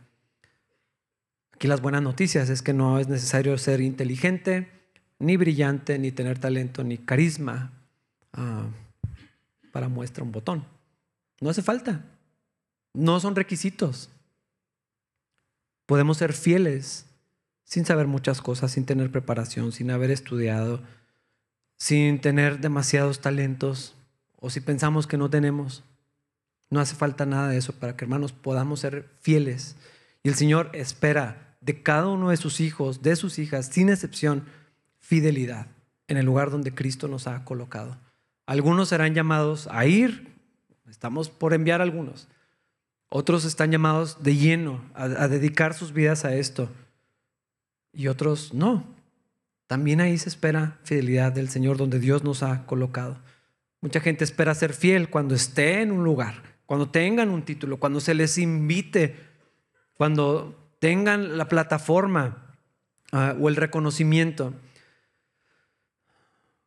Aquí 1.51 1.67
las 1.67 1.79
buenas 1.79 2.01
noticias 2.01 2.49
es 2.49 2.63
que 2.63 2.73
no 2.73 2.97
es 2.97 3.07
necesario 3.07 3.55
ser 3.59 3.81
inteligente, 3.81 4.67
ni 5.19 5.37
brillante, 5.37 5.99
ni 5.99 6.11
tener 6.11 6.39
talento, 6.39 6.83
ni 6.83 6.97
carisma 6.97 7.71
ah, 8.31 8.65
para 9.71 9.89
muestra 9.89 10.23
un 10.23 10.31
botón. 10.31 10.65
No 11.39 11.51
hace 11.51 11.61
falta. 11.61 12.03
No 12.95 13.19
son 13.19 13.35
requisitos. 13.35 14.09
Podemos 15.85 16.17
ser 16.17 16.33
fieles 16.33 17.05
sin 17.63 17.85
saber 17.85 18.07
muchas 18.07 18.41
cosas, 18.41 18.71
sin 18.71 18.85
tener 18.85 19.11
preparación, 19.11 19.71
sin 19.71 19.91
haber 19.91 20.11
estudiado, 20.11 20.81
sin 21.77 22.21
tener 22.21 22.59
demasiados 22.59 23.19
talentos, 23.19 23.95
o 24.35 24.49
si 24.49 24.59
pensamos 24.59 25.07
que 25.07 25.17
no 25.17 25.29
tenemos. 25.29 25.83
No 26.69 26.79
hace 26.79 26.95
falta 26.95 27.25
nada 27.25 27.49
de 27.49 27.57
eso 27.57 27.73
para 27.73 27.95
que 27.95 28.05
hermanos 28.05 28.33
podamos 28.33 28.79
ser 28.79 29.09
fieles. 29.21 29.75
Y 30.23 30.29
el 30.29 30.35
Señor 30.35 30.69
espera 30.73 31.55
de 31.61 31.81
cada 31.81 32.07
uno 32.07 32.29
de 32.29 32.37
sus 32.37 32.59
hijos, 32.59 33.01
de 33.01 33.15
sus 33.15 33.39
hijas, 33.39 33.67
sin 33.67 33.89
excepción, 33.89 34.45
fidelidad 34.99 35.67
en 36.07 36.17
el 36.17 36.25
lugar 36.25 36.51
donde 36.51 36.73
Cristo 36.73 37.07
nos 37.07 37.27
ha 37.27 37.45
colocado. 37.45 37.97
Algunos 38.45 38.89
serán 38.89 39.13
llamados 39.13 39.67
a 39.71 39.85
ir, 39.85 40.35
estamos 40.89 41.29
por 41.29 41.53
enviar 41.53 41.81
algunos. 41.81 42.27
Otros 43.09 43.45
están 43.45 43.71
llamados 43.71 44.23
de 44.23 44.35
lleno 44.35 44.81
a, 44.93 45.03
a 45.03 45.27
dedicar 45.27 45.73
sus 45.73 45.93
vidas 45.93 46.25
a 46.25 46.35
esto. 46.35 46.69
Y 47.93 48.07
otros 48.07 48.53
no. 48.53 48.83
También 49.67 50.01
ahí 50.01 50.17
se 50.17 50.29
espera 50.29 50.79
fidelidad 50.83 51.31
del 51.31 51.49
Señor 51.49 51.77
donde 51.77 51.99
Dios 51.99 52.23
nos 52.23 52.43
ha 52.43 52.65
colocado. 52.65 53.17
Mucha 53.81 53.99
gente 53.99 54.23
espera 54.23 54.55
ser 54.55 54.73
fiel 54.73 55.09
cuando 55.09 55.35
esté 55.35 55.81
en 55.81 55.91
un 55.91 56.03
lugar, 56.03 56.41
cuando 56.65 56.89
tengan 56.89 57.29
un 57.29 57.43
título, 57.43 57.77
cuando 57.77 57.99
se 57.99 58.13
les 58.13 58.37
invite, 58.37 59.15
cuando 59.93 60.75
tengan 60.79 61.37
la 61.37 61.47
plataforma 61.47 62.55
ah, 63.11 63.35
o 63.39 63.49
el 63.49 63.55
reconocimiento. 63.55 64.53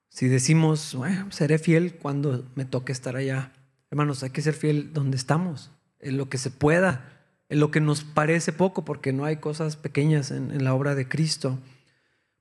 Si 0.08 0.28
decimos, 0.28 0.94
bueno, 0.94 1.30
seré 1.30 1.58
fiel 1.58 1.96
cuando 1.96 2.44
me 2.54 2.64
toque 2.64 2.92
estar 2.92 3.16
allá. 3.16 3.52
Hermanos, 3.90 4.22
hay 4.22 4.30
que 4.30 4.42
ser 4.42 4.54
fiel 4.54 4.92
donde 4.92 5.16
estamos, 5.16 5.70
en 6.00 6.16
lo 6.16 6.28
que 6.28 6.38
se 6.38 6.50
pueda, 6.50 7.15
lo 7.48 7.70
que 7.70 7.80
nos 7.80 8.04
parece 8.04 8.52
poco, 8.52 8.84
porque 8.84 9.12
no 9.12 9.24
hay 9.24 9.36
cosas 9.36 9.76
pequeñas 9.76 10.30
en, 10.30 10.64
la 10.64 10.74
obra 10.74 10.94
de 10.94 11.08
Cristo. 11.08 11.58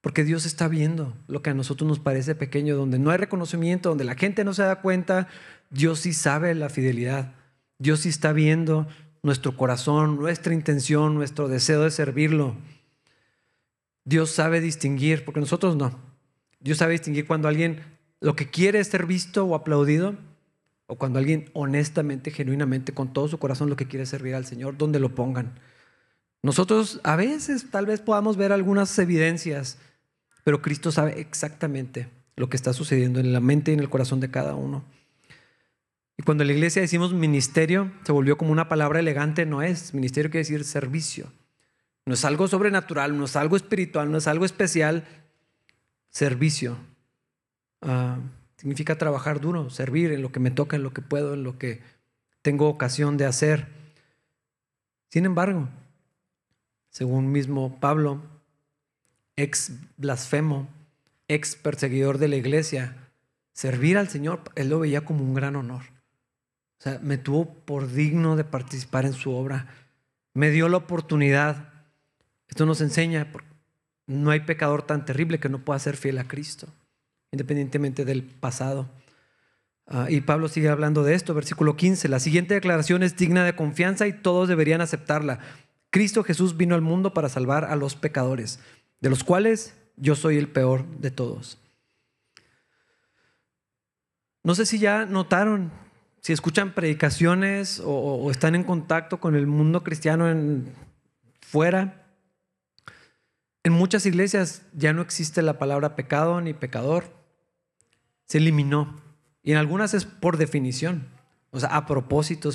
Porque 0.02 0.24
Dios 0.24 0.46
está 0.46 0.68
viendo 0.68 1.16
lo 1.28 1.42
que 1.42 1.50
a 1.50 1.54
nosotros 1.54 1.88
nos 1.88 2.00
parece 2.00 2.36
pequeño, 2.36 2.76
donde 2.76 3.00
no 3.00 3.12
hay 3.12 3.18
reconocimiento, 3.18 3.90
donde 3.90 4.04
la 4.04 4.16
gente 4.16 4.44
no 4.44 4.54
se 4.54 4.64
da 4.64 4.82
cuenta, 4.82 5.28
Dios 5.70 6.00
sí 6.00 6.14
sabe 6.14 6.54
la 6.56 6.70
fidelidad. 6.70 7.34
Dios 7.80 8.02
sí 8.02 8.10
está 8.10 8.32
viendo 8.32 8.88
nuestro 9.24 9.58
corazón, 9.58 10.18
nuestra 10.18 10.54
intención, 10.54 11.16
nuestro 11.16 11.48
deseo 11.48 11.82
de 11.82 11.92
servirlo. 11.92 12.56
Dios 14.04 14.30
sabe 14.30 14.62
distinguir, 14.62 15.26
porque 15.26 15.40
nosotros 15.40 15.76
no. 15.76 16.00
Dios 16.60 16.78
sabe 16.78 16.94
distinguir 16.94 17.26
cuando 17.26 17.48
alguien 17.48 17.82
lo 18.22 18.36
que 18.36 18.50
quiere 18.50 18.80
es 18.80 18.88
ser 18.88 19.06
visto 19.06 19.46
o 19.46 19.56
aplaudido, 19.56 20.16
o 20.88 20.98
cuando 20.98 21.20
alguien 21.20 21.50
honestamente, 21.54 22.32
genuinamente, 22.32 22.94
con 22.94 23.14
todo 23.14 23.28
su 23.28 23.40
corazón 23.40 23.70
lo 23.70 23.76
que 23.76 23.88
quiere 23.88 24.06
servir 24.06 24.36
al 24.36 24.46
Señor, 24.46 24.78
donde 24.78 25.00
lo 25.00 25.16
pongan. 25.16 25.60
Nosotros 26.44 27.00
a 27.04 27.16
veces 27.16 27.72
tal 27.72 27.88
vez 27.88 28.02
podamos 28.02 28.38
ver 28.38 28.52
algunas 28.52 28.98
evidencias, 29.00 29.80
pero 30.44 30.62
Cristo 30.62 30.92
sabe 30.92 31.20
exactamente 31.20 32.10
lo 32.36 32.50
que 32.50 32.58
está 32.58 32.74
sucediendo 32.74 33.20
en 33.20 33.34
la 33.34 33.40
mente 33.40 33.72
y 33.72 33.74
en 33.74 33.80
el 33.80 33.90
corazón 33.90 34.20
de 34.20 34.30
cada 34.30 34.56
uno. 34.56 34.84
Y 36.18 36.24
cuando 36.24 36.44
en 36.44 36.50
la 36.50 36.54
iglesia 36.54 36.82
decimos 36.82 37.14
ministerio, 37.14 37.92
se 38.04 38.12
volvió 38.12 38.38
como 38.38 38.52
una 38.52 38.70
palabra 38.70 39.00
elegante, 39.00 39.46
no 39.46 39.62
es. 39.62 39.94
Ministerio 39.94 40.30
quiere 40.30 40.44
decir 40.44 40.64
servicio. 40.64 41.32
No 42.06 42.14
es 42.14 42.24
algo 42.24 42.48
sobrenatural, 42.48 43.18
no 43.18 43.26
es 43.26 43.36
algo 43.36 43.56
espiritual, 43.56 44.12
no 44.12 44.20
es 44.20 44.28
algo 44.28 44.46
especial. 44.46 45.04
Servicio. 46.10 46.78
Ah, 47.82 48.20
significa 48.66 48.98
trabajar 48.98 49.42
duro, 49.42 49.70
servir 49.70 50.12
en 50.12 50.24
lo 50.24 50.32
que 50.32 50.40
me 50.40 50.50
toca, 50.50 50.76
en 50.76 50.82
lo 50.82 50.92
que 50.92 51.04
puedo, 51.04 51.36
en 51.36 51.44
lo 51.44 51.60
que 51.60 51.84
tengo 52.42 52.68
ocasión 52.68 53.16
de 53.16 53.28
hacer. 53.28 53.68
Sin 55.12 55.26
embargo, 55.26 55.70
según 56.90 57.32
mismo 57.32 57.80
Pablo, 57.80 58.24
ex 59.36 59.72
blasfemo, 59.98 60.68
ex 61.28 61.56
perseguidor 61.56 62.18
de 62.18 62.28
la 62.28 62.38
iglesia, 62.38 62.98
servir 63.54 64.00
al 64.00 64.10
Señor, 64.10 64.42
él 64.56 64.70
lo 64.70 64.80
veía 64.80 65.06
como 65.06 65.24
un 65.24 65.36
gran 65.36 65.56
honor. 65.56 65.84
O 66.80 66.82
sea, 66.82 66.98
me 67.04 67.20
tuvo 67.20 67.46
por 67.46 67.92
digno 67.92 68.36
de 68.36 68.46
participar 68.46 69.06
en 69.06 69.14
su 69.14 69.32
obra. 69.32 69.68
Me 70.34 70.50
dio 70.50 70.70
la 70.70 70.78
oportunidad. 70.78 71.72
Esto 72.48 72.66
nos 72.66 72.82
enseña, 72.82 73.32
no 74.08 74.32
hay 74.32 74.40
pecador 74.40 74.82
tan 74.82 75.06
terrible 75.06 75.40
que 75.40 75.50
no 75.50 75.60
pueda 75.60 75.78
ser 75.78 75.98
fiel 75.98 76.18
a 76.18 76.28
Cristo, 76.28 76.68
independientemente 77.36 78.06
del 78.06 78.24
pasado. 78.24 78.90
Ah, 79.88 80.08
y 80.10 80.22
Pablo 80.22 80.48
sigue 80.48 80.70
hablando 80.70 81.04
de 81.04 81.14
esto, 81.14 81.34
versículo 81.34 81.76
15. 81.76 82.08
La 82.08 82.20
siguiente 82.20 82.54
declaración 82.54 83.04
es 83.04 83.18
digna 83.18 83.44
de 83.44 83.56
confianza 83.56 84.08
y 84.08 84.14
todos 84.14 84.48
deberían 84.48 84.82
aceptarla. 84.82 85.40
Cristo 85.90 86.24
Jesús 86.24 86.58
vino 86.58 86.76
al 86.76 86.82
mundo 86.82 87.14
para 87.14 87.30
salvar 87.30 87.66
a 87.66 87.76
los 87.76 87.96
pecadores, 87.96 88.60
de 89.02 89.10
los 89.10 89.24
cuales 89.24 89.76
yo 89.98 90.16
soy 90.16 90.38
el 90.38 90.48
peor 90.48 90.86
de 91.00 91.12
todos. 91.12 91.60
No 94.44 94.56
sé 94.56 94.66
si 94.66 94.80
ya 94.80 95.06
notaron, 95.06 95.72
si 96.20 96.34
escuchan 96.34 96.74
predicaciones 96.74 97.82
o, 97.84 98.30
están 98.32 98.56
en 98.56 98.64
contacto 98.64 99.20
con 99.20 99.36
el 99.36 99.48
mundo 99.48 99.84
cristiano 99.84 100.30
en, 100.30 100.74
fuera. 101.42 102.06
En 103.64 103.74
muchas 103.74 104.06
iglesias 104.06 104.64
ya 104.74 104.94
no 104.94 105.02
existe 105.02 105.42
la 105.42 105.58
palabra 105.58 105.96
pecado 105.96 106.42
ni 106.42 106.54
pecador. 106.54 107.15
Se 108.26 108.38
eliminó. 108.40 108.96
Y 109.44 109.52
en 109.52 109.58
algunas 109.58 109.94
es 109.94 110.06
por 110.06 110.38
definición. 110.38 111.08
O 111.52 111.60
sea, 111.60 111.70
a 111.70 111.86
propósito, 111.86 112.50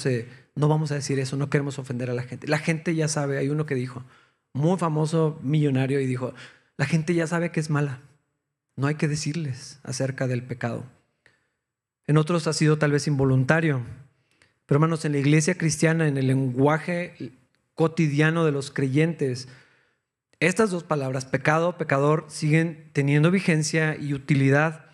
no 0.54 0.68
vamos 0.68 0.92
a 0.92 0.96
decir 0.96 1.18
eso, 1.18 1.36
no 1.36 1.50
queremos 1.50 1.78
ofender 1.78 2.10
a 2.10 2.14
la 2.14 2.22
gente. 2.22 2.46
La 2.48 2.58
gente 2.58 2.94
ya 2.94 3.08
sabe, 3.08 3.38
hay 3.38 3.48
uno 3.48 3.66
que 3.66 3.74
dijo, 3.74 4.04
muy 4.52 4.78
famoso 4.78 5.38
millonario, 5.42 6.00
y 6.00 6.06
dijo, 6.06 6.34
la 6.76 6.86
gente 6.86 7.14
ya 7.14 7.26
sabe 7.26 7.50
que 7.50 7.60
es 7.60 7.70
mala. 7.70 8.00
No 8.76 8.86
hay 8.86 8.96
que 8.96 9.08
decirles 9.08 9.80
acerca 9.84 10.26
del 10.26 10.42
pecado 10.42 10.84
en 12.10 12.16
otros 12.16 12.48
ha 12.48 12.52
sido 12.52 12.76
tal 12.76 12.90
vez 12.90 13.06
involuntario. 13.06 13.82
Pero 14.66 14.78
hermanos, 14.78 15.04
en 15.04 15.12
la 15.12 15.18
iglesia 15.18 15.56
cristiana, 15.56 16.08
en 16.08 16.16
el 16.16 16.26
lenguaje 16.26 17.14
cotidiano 17.76 18.44
de 18.44 18.50
los 18.50 18.72
creyentes, 18.72 19.46
estas 20.40 20.72
dos 20.72 20.82
palabras, 20.82 21.24
pecado, 21.24 21.78
pecador, 21.78 22.24
siguen 22.26 22.90
teniendo 22.94 23.30
vigencia 23.30 23.96
y 23.96 24.12
utilidad 24.12 24.86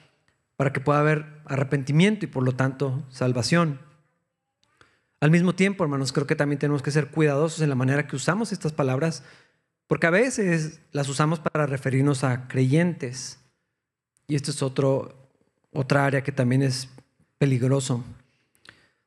para 0.56 0.72
que 0.72 0.80
pueda 0.80 1.00
haber 1.00 1.40
arrepentimiento 1.44 2.24
y 2.24 2.28
por 2.28 2.42
lo 2.42 2.52
tanto 2.52 3.04
salvación. 3.10 3.80
Al 5.20 5.30
mismo 5.30 5.54
tiempo, 5.54 5.84
hermanos, 5.84 6.12
creo 6.12 6.26
que 6.26 6.36
también 6.36 6.58
tenemos 6.58 6.82
que 6.82 6.90
ser 6.90 7.08
cuidadosos 7.08 7.60
en 7.60 7.68
la 7.68 7.74
manera 7.74 8.06
que 8.06 8.16
usamos 8.16 8.52
estas 8.52 8.72
palabras, 8.72 9.22
porque 9.86 10.06
a 10.06 10.10
veces 10.10 10.80
las 10.92 11.08
usamos 11.08 11.40
para 11.40 11.66
referirnos 11.66 12.24
a 12.24 12.48
creyentes. 12.48 13.38
Y 14.28 14.34
esto 14.34 14.50
es 14.50 14.62
otro, 14.62 15.30
otra 15.72 16.04
área 16.04 16.22
que 16.22 16.32
también 16.32 16.62
es 16.62 16.90
peligroso. 17.38 18.04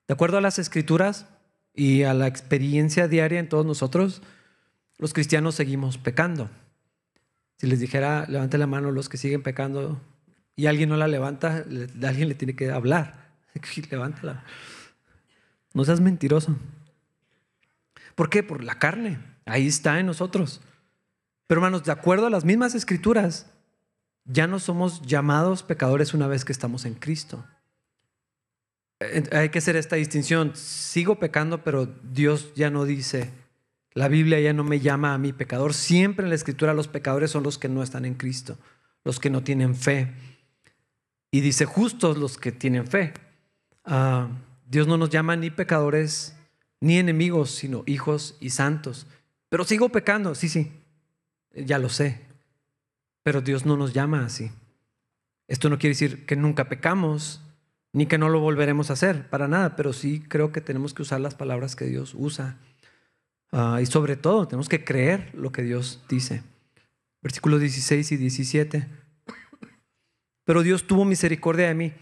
De 0.07 0.13
acuerdo 0.13 0.37
a 0.37 0.41
las 0.41 0.57
escrituras 0.57 1.27
y 1.73 2.03
a 2.03 2.13
la 2.13 2.27
experiencia 2.27 3.07
diaria 3.07 3.39
en 3.39 3.49
todos 3.49 3.65
nosotros, 3.65 4.21
los 4.97 5.13
cristianos 5.13 5.55
seguimos 5.55 5.97
pecando. 5.97 6.49
Si 7.57 7.67
les 7.67 7.79
dijera, 7.79 8.25
levante 8.27 8.57
la 8.57 8.67
mano 8.67 8.91
los 8.91 9.09
que 9.09 9.17
siguen 9.17 9.43
pecando 9.43 10.01
y 10.59 10.67
alguien 10.67 10.89
no 10.89 10.97
la 10.97 11.07
levanta, 11.07 11.63
alguien 12.03 12.27
le 12.27 12.35
tiene 12.35 12.55
que 12.55 12.71
hablar. 12.71 13.29
Levántala. 13.91 14.43
No 15.73 15.85
seas 15.85 16.01
mentiroso. 16.01 16.55
¿Por 18.15 18.29
qué? 18.29 18.43
Por 18.43 18.63
la 18.63 18.75
carne. 18.75 19.19
Ahí 19.45 19.67
está 19.67 19.99
en 19.99 20.05
nosotros. 20.05 20.61
Pero 21.47 21.59
hermanos, 21.59 21.83
de 21.83 21.91
acuerdo 21.91 22.27
a 22.27 22.29
las 22.29 22.45
mismas 22.45 22.75
escrituras, 22.75 23.47
ya 24.25 24.47
no 24.47 24.59
somos 24.59 25.01
llamados 25.01 25.63
pecadores 25.63 26.13
una 26.13 26.27
vez 26.27 26.45
que 26.45 26.51
estamos 26.51 26.85
en 26.85 26.95
Cristo 26.95 27.45
hay 29.31 29.49
que 29.49 29.59
hacer 29.59 29.75
esta 29.75 29.95
distinción. 29.95 30.55
Sigo 30.55 31.19
pecando, 31.19 31.63
pero 31.63 31.85
Dios 31.85 32.53
ya 32.55 32.69
no 32.69 32.85
dice, 32.85 33.31
la 33.93 34.07
Biblia 34.07 34.39
ya 34.39 34.53
no 34.53 34.63
me 34.63 34.79
llama 34.79 35.13
a 35.13 35.17
mí 35.17 35.33
pecador. 35.33 35.73
Siempre 35.73 36.25
en 36.25 36.29
la 36.29 36.35
escritura 36.35 36.73
los 36.73 36.87
pecadores 36.87 37.31
son 37.31 37.43
los 37.43 37.57
que 37.57 37.69
no 37.69 37.81
están 37.81 38.05
en 38.05 38.15
Cristo, 38.15 38.57
los 39.03 39.19
que 39.19 39.29
no 39.29 39.41
tienen 39.41 39.75
fe. 39.75 40.13
Y 41.31 41.41
dice 41.41 41.65
justos 41.65 42.17
los 42.17 42.37
que 42.37 42.51
tienen 42.51 42.87
fe. 42.87 43.13
Ah, 43.85 44.29
Dios 44.67 44.87
no 44.87 44.97
nos 44.97 45.09
llama 45.09 45.35
ni 45.35 45.49
pecadores 45.49 46.35
ni 46.81 46.97
enemigos, 46.97 47.51
sino 47.51 47.83
hijos 47.85 48.37
y 48.39 48.51
santos. 48.51 49.07
Pero 49.49 49.63
sigo 49.65 49.89
pecando, 49.89 50.35
sí, 50.35 50.47
sí, 50.47 50.71
ya 51.53 51.77
lo 51.79 51.89
sé. 51.89 52.21
Pero 53.23 53.41
Dios 53.41 53.65
no 53.65 53.75
nos 53.77 53.93
llama 53.93 54.25
así. 54.25 54.51
Esto 55.47 55.69
no 55.69 55.79
quiere 55.79 55.93
decir 55.93 56.25
que 56.25 56.35
nunca 56.35 56.69
pecamos, 56.69 57.41
ni 57.91 58.05
que 58.05 58.17
no 58.17 58.29
lo 58.29 58.39
volveremos 58.39 58.89
a 58.89 58.93
hacer, 58.93 59.29
para 59.29 59.47
nada, 59.47 59.75
pero 59.75 59.93
sí 59.93 60.19
creo 60.19 60.51
que 60.51 60.61
tenemos 60.61 60.93
que 60.93 61.01
usar 61.01 61.19
las 61.19 61.35
palabras 61.35 61.75
que 61.75 61.85
Dios 61.85 62.13
usa. 62.15 62.57
Ah, 63.51 63.79
y 63.81 63.85
sobre 63.87 64.15
todo, 64.15 64.47
tenemos 64.47 64.69
que 64.69 64.83
creer 64.83 65.31
lo 65.33 65.51
que 65.51 65.63
Dios 65.63 66.03
dice. 66.07 66.43
Versículos 67.21 67.59
16 67.59 68.11
y 68.11 68.17
17. 68.17 68.87
Pero 70.49 70.63
Dios 70.63 70.87
tuvo 70.87 71.05
misericordia 71.05 71.67
de 71.67 71.75
mí 71.75 71.93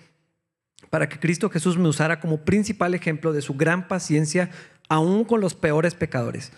para 0.89 1.09
que 1.09 1.19
Cristo 1.19 1.49
Jesús 1.49 1.77
me 1.77 1.89
usara 1.89 2.21
como 2.21 2.45
principal 2.45 2.93
ejemplo 2.93 3.33
de 3.33 3.41
su 3.41 3.55
gran 3.55 3.89
paciencia, 3.89 4.51
aún 4.87 5.25
con 5.25 5.41
los 5.41 5.53
peores 5.53 5.95
pecadores. 5.95 6.53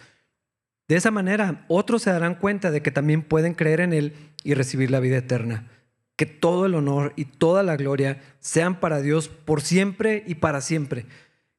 De 0.87 0.97
esa 0.97 1.09
manera, 1.09 1.65
otros 1.67 2.03
se 2.03 2.11
darán 2.11 2.35
cuenta 2.35 2.69
de 2.69 2.83
que 2.83 2.91
también 2.91 3.23
pueden 3.23 3.55
creer 3.55 3.79
en 3.79 3.93
Él 3.93 4.13
y 4.43 4.53
recibir 4.53 4.91
la 4.91 4.99
vida 4.99 5.17
eterna 5.17 5.67
que 6.15 6.27
todo 6.27 6.67
el 6.67 6.75
honor 6.75 7.11
y 7.15 7.25
toda 7.25 7.63
la 7.63 7.75
gloria 7.75 8.21
sean 8.39 8.79
para 8.79 9.01
Dios 9.01 9.27
por 9.27 9.61
siempre 9.61 10.23
y 10.27 10.35
para 10.35 10.61
siempre. 10.61 11.07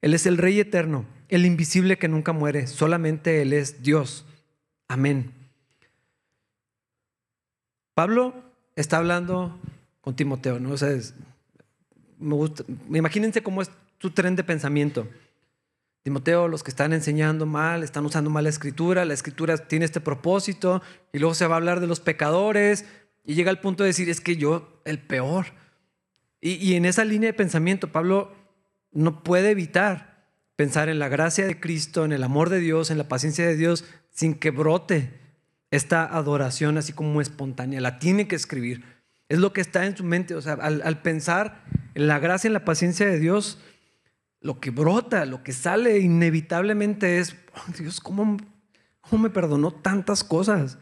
Él 0.01 0.15
es 0.15 0.27
el 0.27 0.39
Rey 0.39 0.61
eterno, 0.61 1.07
el 1.29 1.45
invisible 1.45 1.99
que 1.99 2.07
nunca 2.07 2.33
muere, 2.33 2.69
solamente 2.69 3.43
Él 3.43 3.53
es 3.53 3.83
Dios. 3.83 4.27
Amén. 4.87 5.33
Pablo 7.95 8.33
está 8.77 8.99
hablando 8.99 9.59
con 10.01 10.17
Timoteo, 10.17 10.59
¿no? 10.59 10.73
O 10.73 10.77
sea, 10.77 10.97
me 12.19 12.35
gusta, 12.35 12.65
imagínense 12.93 13.43
cómo 13.43 13.63
es 13.63 13.71
tu 13.99 14.11
tren 14.11 14.37
de 14.37 14.45
pensamiento. 14.45 15.07
Timoteo, 16.03 16.49
los 16.49 16.63
que 16.63 16.71
están 16.71 16.93
enseñando 16.93 17.45
mal, 17.45 17.83
están 17.83 18.07
usando 18.07 18.31
mal 18.31 18.45
la 18.45 18.51
escritura, 18.51 19.05
la 19.05 19.13
escritura 19.13 19.59
tiene 19.59 19.85
este 19.85 20.01
propósito, 20.01 20.83
y 21.13 21.19
luego 21.19 21.35
se 21.35 21.47
va 21.47 21.55
a 21.55 21.59
hablar 21.59 21.81
de 21.81 21.87
los 21.87 22.01
pecadores, 22.01 22.87
y 23.25 23.35
llega 23.35 23.51
al 23.51 23.61
punto 23.61 23.83
de 23.83 23.89
decir, 23.89 24.09
es 24.09 24.21
que 24.21 24.37
yo, 24.37 24.81
el 24.87 24.99
peor. 24.99 25.47
Y, 26.41 26.75
en 26.75 26.87
esa 26.87 27.05
línea 27.05 27.29
de 27.29 27.35
pensamiento, 27.35 27.93
Pablo 27.93 28.33
no 28.93 29.23
puede 29.23 29.51
evitar 29.51 30.27
pensar 30.57 30.89
en 30.89 30.99
la 30.99 31.09
gracia 31.09 31.47
de 31.47 31.61
Cristo, 31.61 32.07
en 32.07 32.13
el 32.13 32.23
amor 32.23 32.49
de 32.49 32.61
Dios, 32.61 32.91
en 32.91 32.97
la 32.97 33.09
paciencia 33.09 33.47
de 33.47 33.57
Dios, 33.57 33.85
sin 34.11 34.35
que 34.35 34.51
brote 34.51 35.21
esta 35.71 36.05
adoración 36.05 36.79
así 36.79 36.95
como 36.95 37.21
espontánea. 37.21 37.83
La 37.83 37.99
tiene 37.99 38.27
que 38.27 38.37
escribir. 38.37 38.85
Es 39.31 39.39
lo 39.39 39.53
que 39.53 39.61
está 39.61 39.87
en 39.87 39.97
su 39.97 40.03
mente. 40.03 40.35
O 40.35 40.43
sea, 40.43 40.55
al, 40.55 41.03
pensar 41.03 41.63
en 41.95 42.09
la 42.09 42.19
gracia, 42.19 42.49
en 42.49 42.53
la 42.53 42.65
paciencia 42.65 43.07
de 43.07 43.21
Dios, 43.21 43.59
lo 44.41 44.59
que 44.59 44.71
brota, 44.71 45.25
lo 45.25 45.45
que 45.45 45.53
sale 45.53 46.01
inevitablemente 46.01 47.21
es, 47.21 47.37
oh, 47.55 47.73
Dios, 47.79 48.01
¿cómo, 48.01 48.37
¿cómo 49.01 49.23
me 49.23 49.31
perdonó 49.31 49.71
tantas 49.71 50.25
cosas? 50.25 50.79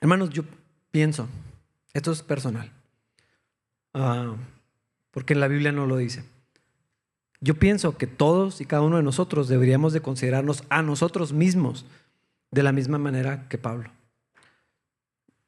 Hermanos, 0.00 0.30
yo 0.30 0.44
pienso, 0.90 1.28
esto 1.92 2.10
es 2.10 2.22
personal, 2.22 2.72
ah, 3.92 4.34
porque 5.10 5.34
en 5.34 5.40
la 5.40 5.48
Biblia 5.48 5.72
no 5.72 5.86
lo 5.86 5.98
dice. 5.98 6.24
Yo 7.40 7.54
pienso 7.56 7.98
que 7.98 8.06
todos 8.06 8.62
y 8.62 8.64
cada 8.64 8.80
uno 8.80 8.96
de 8.96 9.02
nosotros 9.02 9.48
deberíamos 9.48 9.92
de 9.92 10.00
considerarnos 10.00 10.64
a 10.70 10.80
nosotros 10.80 11.34
mismos 11.34 11.84
de 12.50 12.62
la 12.62 12.72
misma 12.72 12.96
manera 12.96 13.46
que 13.50 13.58
Pablo. 13.58 13.90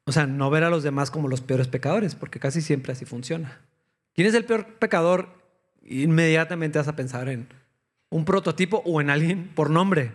O 0.07 0.13
sea, 0.13 0.25
no 0.25 0.49
ver 0.49 0.63
a 0.63 0.69
los 0.69 0.83
demás 0.83 1.11
como 1.11 1.27
los 1.27 1.41
peores 1.41 1.67
pecadores, 1.67 2.15
porque 2.15 2.39
casi 2.39 2.61
siempre 2.61 2.93
así 2.93 3.03
funciona. 3.03 3.59
¿Quién 4.15 4.25
es 4.25 4.33
el 4.35 4.45
peor 4.45 4.65
pecador? 4.65 5.27
Inmediatamente 5.83 6.79
vas 6.79 6.87
a 6.87 6.95
pensar 6.95 7.27
en 7.27 7.49
un 8.09 8.23
prototipo 8.23 8.81
o 8.85 9.01
en 9.01 9.09
alguien 9.09 9.51
por 9.53 9.69
nombre, 9.69 10.13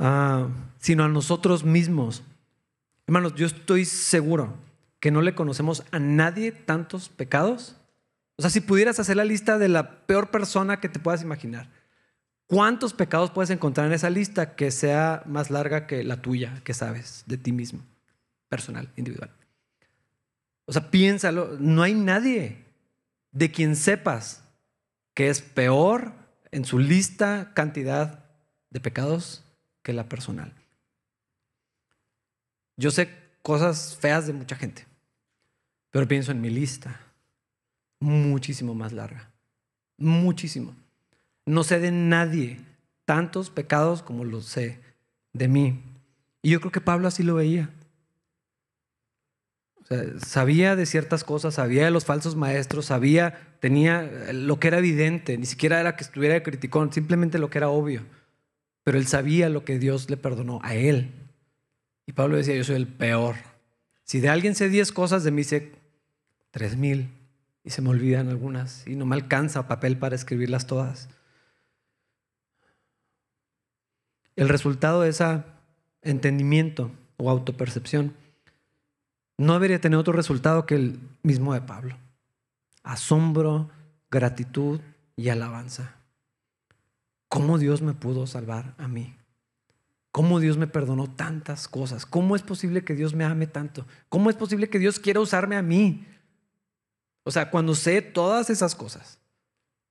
ah, 0.00 0.48
sino 0.80 1.04
a 1.04 1.08
nosotros 1.08 1.62
mismos. 1.62 2.24
Hermanos, 3.06 3.36
yo 3.36 3.46
estoy 3.46 3.84
seguro 3.84 4.54
que 4.98 5.12
no 5.12 5.22
le 5.22 5.36
conocemos 5.36 5.84
a 5.92 6.00
nadie 6.00 6.50
tantos 6.50 7.08
pecados. 7.08 7.76
O 8.34 8.42
sea, 8.42 8.50
si 8.50 8.60
pudieras 8.60 8.98
hacer 8.98 9.16
la 9.16 9.24
lista 9.24 9.56
de 9.56 9.68
la 9.68 10.04
peor 10.06 10.32
persona 10.32 10.80
que 10.80 10.88
te 10.88 10.98
puedas 10.98 11.22
imaginar, 11.22 11.68
¿cuántos 12.48 12.92
pecados 12.92 13.30
puedes 13.30 13.50
encontrar 13.50 13.86
en 13.86 13.92
esa 13.92 14.10
lista 14.10 14.56
que 14.56 14.72
sea 14.72 15.22
más 15.26 15.48
larga 15.48 15.86
que 15.86 16.02
la 16.02 16.20
tuya, 16.20 16.60
que 16.64 16.74
sabes 16.74 17.22
de 17.26 17.38
ti 17.38 17.52
mismo, 17.52 17.84
personal, 18.50 18.92
individual? 18.96 19.34
O 20.66 20.72
sea, 20.72 20.90
piénsalo, 20.90 21.56
no 21.58 21.82
hay 21.82 21.94
nadie 21.94 22.66
de 23.32 23.50
quien 23.50 23.74
sepas 23.74 24.44
que 25.14 25.30
es 25.30 25.40
peor 25.40 26.12
en 26.50 26.64
su 26.66 26.78
lista, 26.78 27.52
cantidad 27.54 28.24
de 28.68 28.80
pecados 28.80 29.42
que 29.82 29.92
la 29.92 30.08
personal. 30.08 30.52
Yo 32.76 32.90
sé 32.90 33.10
cosas 33.42 33.96
feas 33.96 34.26
de 34.26 34.32
mucha 34.32 34.56
gente, 34.56 34.86
pero 35.90 36.06
pienso 36.06 36.32
en 36.32 36.40
mi 36.40 36.50
lista, 36.50 37.00
muchísimo 37.98 38.74
más 38.74 38.92
larga, 38.92 39.30
muchísimo. 39.96 40.74
No 41.46 41.64
sé 41.64 41.80
de 41.80 41.90
nadie 41.90 42.60
tantos 43.04 43.50
pecados 43.50 44.02
como 44.02 44.24
los 44.24 44.46
sé 44.46 44.80
de 45.32 45.48
mí. 45.48 45.82
Y 46.42 46.50
yo 46.50 46.60
creo 46.60 46.72
que 46.72 46.80
Pablo 46.80 47.08
así 47.08 47.22
lo 47.22 47.34
veía. 47.34 47.70
Sabía 50.24 50.76
de 50.76 50.86
ciertas 50.86 51.24
cosas, 51.24 51.54
sabía 51.54 51.84
de 51.84 51.90
los 51.90 52.04
falsos 52.04 52.36
maestros, 52.36 52.86
sabía, 52.86 53.56
tenía 53.60 54.32
lo 54.32 54.60
que 54.60 54.68
era 54.68 54.78
evidente, 54.78 55.36
ni 55.36 55.46
siquiera 55.46 55.80
era 55.80 55.96
que 55.96 56.04
estuviera 56.04 56.34
de 56.34 56.42
criticón, 56.42 56.92
simplemente 56.92 57.38
lo 57.38 57.50
que 57.50 57.58
era 57.58 57.68
obvio. 57.68 58.02
Pero 58.84 58.98
él 58.98 59.06
sabía 59.06 59.48
lo 59.48 59.64
que 59.64 59.78
Dios 59.78 60.08
le 60.08 60.16
perdonó 60.16 60.60
a 60.62 60.74
él. 60.74 61.12
Y 62.06 62.12
Pablo 62.12 62.36
decía, 62.36 62.54
yo 62.56 62.64
soy 62.64 62.76
el 62.76 62.86
peor. 62.86 63.36
Si 64.04 64.20
de 64.20 64.28
alguien 64.28 64.54
sé 64.54 64.68
diez 64.68 64.92
cosas, 64.92 65.22
de 65.22 65.30
mí 65.30 65.44
sé 65.44 65.72
tres 66.50 66.76
mil. 66.76 67.10
Y 67.62 67.70
se 67.70 67.82
me 67.82 67.90
olvidan 67.90 68.28
algunas. 68.28 68.86
Y 68.86 68.96
no 68.96 69.06
me 69.06 69.14
alcanza 69.14 69.68
papel 69.68 69.98
para 69.98 70.16
escribirlas 70.16 70.66
todas. 70.66 71.08
El 74.34 74.48
resultado 74.48 75.02
de 75.02 75.10
ese 75.10 75.42
entendimiento 76.02 76.90
o 77.18 77.28
autopercepción 77.30 78.14
no 79.40 79.54
debería 79.54 79.80
tener 79.80 79.98
otro 79.98 80.12
resultado 80.12 80.66
que 80.66 80.74
el 80.74 81.00
mismo 81.22 81.54
de 81.54 81.62
Pablo. 81.62 81.96
Asombro, 82.82 83.70
gratitud 84.10 84.82
y 85.16 85.30
alabanza. 85.30 85.94
¿Cómo 87.28 87.56
Dios 87.56 87.80
me 87.80 87.94
pudo 87.94 88.26
salvar 88.26 88.74
a 88.76 88.86
mí? 88.86 89.16
¿Cómo 90.12 90.40
Dios 90.40 90.58
me 90.58 90.66
perdonó 90.66 91.08
tantas 91.08 91.68
cosas? 91.68 92.04
¿Cómo 92.04 92.36
es 92.36 92.42
posible 92.42 92.84
que 92.84 92.94
Dios 92.94 93.14
me 93.14 93.24
ame 93.24 93.46
tanto? 93.46 93.86
¿Cómo 94.10 94.28
es 94.28 94.36
posible 94.36 94.68
que 94.68 94.78
Dios 94.78 95.00
quiera 95.00 95.20
usarme 95.20 95.56
a 95.56 95.62
mí? 95.62 96.06
O 97.22 97.30
sea, 97.30 97.50
cuando 97.50 97.74
sé 97.74 98.02
todas 98.02 98.50
esas 98.50 98.74
cosas, 98.74 99.20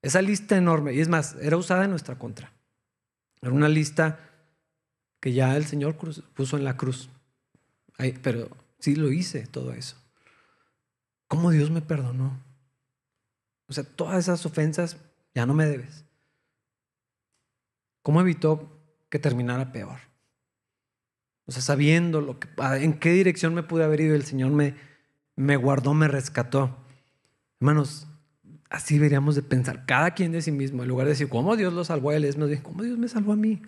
esa 0.04 0.22
lista 0.22 0.58
enorme, 0.58 0.94
y 0.94 1.00
es 1.00 1.08
más, 1.08 1.36
era 1.42 1.58
usada 1.58 1.86
en 1.86 1.90
nuestra 1.90 2.20
contra. 2.20 2.52
Era 3.42 3.52
una 3.52 3.68
lista 3.68 4.20
que 5.20 5.34
ya 5.34 5.58
el 5.58 5.66
Señor 5.66 5.96
puso 6.36 6.56
en 6.56 6.66
la 6.66 6.78
cruz. 6.78 7.10
pero 8.22 8.50
sí 8.80 8.96
lo 8.96 9.12
hice 9.12 9.46
todo 9.48 9.74
eso. 9.74 9.98
¿Cómo 11.28 11.52
Dios 11.52 11.70
me 11.70 11.82
perdonó? 11.82 12.44
O 13.68 13.74
sea, 13.74 13.84
todas 13.84 14.18
esas 14.18 14.46
ofensas 14.46 14.98
ya 15.36 15.46
no 15.46 15.54
me 15.54 15.66
debes. 15.66 16.06
¿Cómo 18.02 18.22
evitó 18.22 18.82
que 19.10 19.20
terminara 19.20 19.72
peor? 19.72 20.00
O 21.46 21.52
sea, 21.52 21.62
sabiendo 21.62 22.22
lo 22.22 22.40
que, 22.40 22.48
en 22.82 23.00
qué 23.00 23.12
dirección 23.12 23.54
me 23.54 23.64
pude 23.64 23.84
haber 23.84 24.02
ido, 24.02 24.16
el 24.16 24.24
Señor 24.24 24.52
me, 24.52 24.76
me 25.36 25.56
guardó, 25.58 25.94
me 25.94 26.08
rescató. 26.08 26.78
Hermanos, 27.60 28.08
así 28.70 28.96
deberíamos 28.96 29.36
de 29.36 29.42
pensar, 29.42 29.86
cada 29.86 30.12
quien 30.12 30.32
de 30.32 30.42
sí 30.42 30.52
mismo, 30.52 30.84
en 30.84 30.90
lugar 30.90 31.06
de 31.06 31.14
decir, 31.14 31.30
¿cómo 31.30 31.56
Dios 31.56 31.74
lo 31.74 31.84
salvó 31.84 32.12
a 32.12 32.16
él? 32.16 32.26
Es 32.26 32.38
más 32.38 32.50
bien, 32.50 32.62
¿cómo 32.62 32.84
Dios 32.84 32.98
me 32.98 33.08
salvó 33.08 33.34
a 33.34 33.36
mí? 33.36 33.62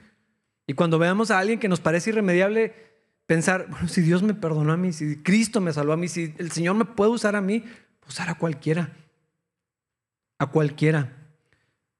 Y 0.67 0.73
cuando 0.73 0.99
veamos 0.99 1.31
a 1.31 1.39
alguien 1.39 1.59
que 1.59 1.67
nos 1.67 1.79
parece 1.79 2.11
irremediable, 2.11 2.90
pensar, 3.25 3.67
bueno, 3.69 3.87
si 3.87 4.01
Dios 4.01 4.23
me 4.23 4.33
perdonó 4.33 4.73
a 4.73 4.77
mí, 4.77 4.93
si 4.93 5.17
Cristo 5.17 5.61
me 5.61 5.73
salvó 5.73 5.93
a 5.93 5.97
mí, 5.97 6.07
si 6.07 6.33
el 6.37 6.51
Señor 6.51 6.75
me 6.75 6.85
puede 6.85 7.11
usar 7.11 7.35
a 7.35 7.41
mí, 7.41 7.63
pues 7.99 8.15
usar 8.15 8.29
a 8.29 8.35
cualquiera. 8.35 8.93
A 10.37 10.47
cualquiera. 10.47 11.17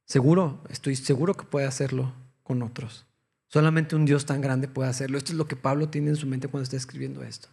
Seguro, 0.06 0.64
estoy 0.70 0.96
seguro 0.96 1.36
que 1.36 1.46
puede 1.46 1.66
hacerlo 1.66 2.14
con 2.44 2.62
otros. 2.64 3.06
Solamente 3.48 3.96
un 3.96 4.06
Dios 4.06 4.26
tan 4.26 4.42
grande 4.42 4.68
puede 4.68 4.90
hacerlo. 4.90 5.18
Esto 5.18 5.32
es 5.32 5.38
lo 5.38 5.48
que 5.48 5.56
Pablo 5.56 5.90
tiene 5.90 6.10
en 6.10 6.16
su 6.16 6.28
mente 6.28 6.48
cuando 6.48 6.64
está 6.64 6.78
escribiendo 6.78 7.24
esto. 7.24 7.50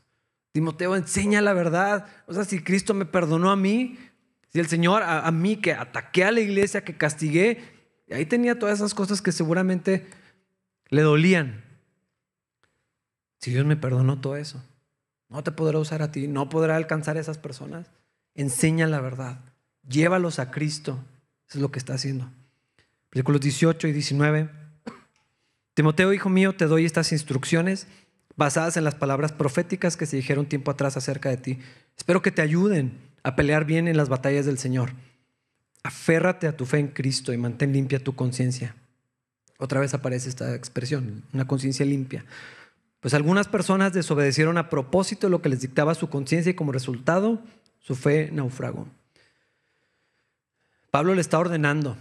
Timoteo 0.53 0.97
enseña 0.97 1.41
la 1.41 1.53
verdad. 1.53 2.07
O 2.27 2.35
sea, 2.35 2.45
si 2.45 2.63
Cristo 2.63 2.95
me 2.95 3.05
perdonó 3.05 3.51
a 3.51 3.57
mí, 3.57 3.99
si 4.53 4.59
el 4.61 4.67
Señor 4.67 5.03
a, 5.03 5.27
a 5.27 5.31
mí 5.31 5.57
que 5.57 5.73
ataqué 5.73 6.25
a 6.25 6.33
la 6.33 6.41
iglesia, 6.41 6.85
que 6.85 6.97
castigué, 6.97 7.61
ahí 8.11 8.27
tenía 8.27 8.59
todas 8.59 8.79
esas 8.79 8.95
cosas 8.95 9.23
que 9.23 9.33
seguramente 9.33 10.07
le 10.89 11.03
dolían. 11.03 11.65
Si 13.41 13.51
Dios 13.51 13.67
me 13.67 13.77
perdonó 13.77 14.21
todo 14.21 14.37
eso, 14.37 14.63
no 15.29 15.43
te 15.43 15.53
podrá 15.53 15.79
usar 15.79 16.03
a 16.03 16.11
ti, 16.11 16.27
no 16.29 16.49
podrá 16.49 16.77
alcanzar 16.77 17.17
a 17.17 17.21
esas 17.21 17.39
personas. 17.39 17.91
Enseña 18.35 18.87
la 18.87 19.01
verdad, 19.01 19.41
llévalos 19.89 20.39
a 20.39 20.51
Cristo. 20.51 20.99
Es 21.49 21.57
lo 21.57 21.71
que 21.71 21.79
está 21.79 21.95
haciendo. 21.95 22.31
Versículos 23.11 23.41
18 23.41 23.89
y 23.89 23.93
19. 23.93 24.51
Timoteo, 25.75 26.13
hijo 26.13 26.29
mío, 26.29 26.55
te 26.55 26.67
doy 26.67 26.85
estas 26.85 27.13
instrucciones 27.13 27.87
basadas 28.37 28.77
en 28.77 28.85
las 28.85 28.95
palabras 28.95 29.33
proféticas 29.33 29.97
que 29.97 30.07
se 30.07 30.17
dijeron 30.17 30.47
tiempo 30.47 30.71
atrás 30.71 30.97
acerca 30.97 31.31
de 31.31 31.37
ti. 31.37 31.59
Espero 31.97 32.23
que 32.23 32.31
te 32.31 32.43
ayuden 32.43 32.99
a 33.23 33.35
pelear 33.35 33.65
bien 33.65 33.89
en 33.89 33.97
las 33.97 34.09
batallas 34.09 34.47
del 34.47 34.59
Señor. 34.59 34.93
Aférrate 35.83 36.47
a 36.47 36.57
tu 36.57 36.67
fe 36.67 36.79
en 36.79 36.89
Cristo 36.89 37.33
y 37.33 37.39
mantén 37.39 37.73
limpia 37.73 38.03
tu 38.03 38.15
conciencia 38.15 38.75
otra 39.59 39.81
vez 39.81 39.93
aparece 39.93 40.29
esta 40.29 40.55
expresión, 40.55 41.25
una 41.33 41.47
conciencia 41.47 41.85
limpia. 41.85 42.25
Pues 43.01 43.15
algunas 43.15 43.49
personas 43.49 43.93
desobedecieron 43.93 44.59
a 44.59 44.69
propósito 44.69 45.29
lo 45.29 45.41
que 45.41 45.49
les 45.49 45.61
dictaba 45.61 45.95
su 45.95 46.09
conciencia 46.09 46.51
y 46.51 46.55
como 46.55 46.73
resultado 46.73 47.41
su 47.81 47.95
fe 47.95 48.31
naufragó. 48.33 48.87
Pablo 50.91 51.15
le 51.15 51.21
está 51.21 51.39
ordenando. 51.39 51.97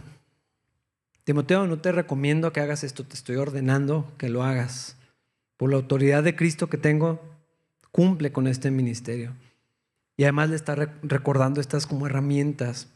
Timoteo, 1.23 1.67
no 1.67 1.79
te 1.79 1.91
recomiendo 1.91 2.53
que 2.53 2.61
hagas 2.61 2.83
esto, 2.83 3.03
te 3.03 3.15
estoy 3.15 3.35
ordenando 3.35 4.11
que 4.17 4.29
lo 4.29 4.43
hagas. 4.43 4.95
Por 5.57 5.69
la 5.69 5.75
autoridad 5.75 6.23
de 6.23 6.35
Cristo 6.35 6.67
que 6.67 6.77
tengo, 6.77 7.21
cumple 7.91 8.31
con 8.31 8.47
este 8.47 8.71
ministerio. 8.71 9.33
Y 10.15 10.23
además 10.23 10.49
le 10.49 10.55
está 10.55 10.75
recordando 10.75 11.61
estas 11.61 11.85
como 11.85 12.07
herramientas, 12.07 12.87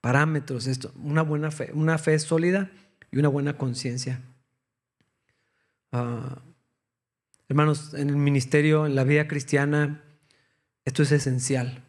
parámetros, 0.00 0.66
esto, 0.66 0.92
una 1.02 1.22
buena 1.22 1.50
fe, 1.50 1.70
una 1.72 1.98
fe 1.98 2.18
sólida 2.18 2.70
y 3.10 3.18
una 3.18 3.28
buena 3.28 3.56
conciencia. 3.56 4.20
Ah, 5.90 6.38
hermanos, 7.48 7.94
en 7.94 8.10
el 8.10 8.16
ministerio, 8.16 8.86
en 8.86 8.94
la 8.94 9.04
vida 9.04 9.28
cristiana, 9.28 10.02
esto 10.84 11.02
es 11.02 11.12
esencial. 11.12 11.84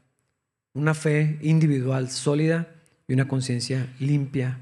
Una 0.74 0.94
fe 0.94 1.38
individual 1.42 2.10
sólida 2.10 2.68
y 3.08 3.14
una 3.14 3.28
conciencia 3.28 3.94
limpia. 4.00 4.60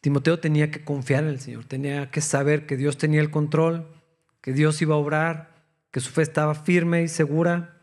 Timoteo 0.00 0.38
tenía 0.38 0.70
que 0.70 0.84
confiar 0.84 1.24
en 1.24 1.30
el 1.30 1.40
Señor, 1.40 1.64
tenía 1.64 2.10
que 2.10 2.20
saber 2.20 2.66
que 2.66 2.76
Dios 2.76 2.96
tenía 2.96 3.20
el 3.20 3.30
control, 3.30 3.86
que 4.40 4.52
Dios 4.52 4.80
iba 4.80 4.94
a 4.94 4.98
obrar, 4.98 5.64
que 5.90 6.00
su 6.00 6.10
fe 6.10 6.22
estaba 6.22 6.54
firme 6.54 7.02
y 7.02 7.08
segura. 7.08 7.82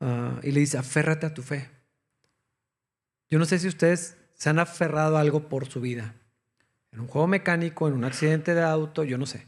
Ah, 0.00 0.40
y 0.42 0.52
le 0.52 0.60
dice, 0.60 0.78
aférrate 0.78 1.26
a 1.26 1.34
tu 1.34 1.42
fe. 1.42 1.70
Yo 3.28 3.38
no 3.38 3.44
sé 3.44 3.58
si 3.58 3.68
ustedes 3.68 4.16
se 4.34 4.50
han 4.50 4.58
aferrado 4.58 5.16
a 5.16 5.20
algo 5.20 5.48
por 5.48 5.66
su 5.66 5.80
vida 5.80 6.14
en 6.92 7.00
un 7.00 7.06
juego 7.06 7.26
mecánico, 7.26 7.88
en 7.88 7.94
un 7.94 8.04
accidente 8.04 8.54
de 8.54 8.62
auto, 8.62 9.04
yo 9.04 9.18
no 9.18 9.26
sé. 9.26 9.46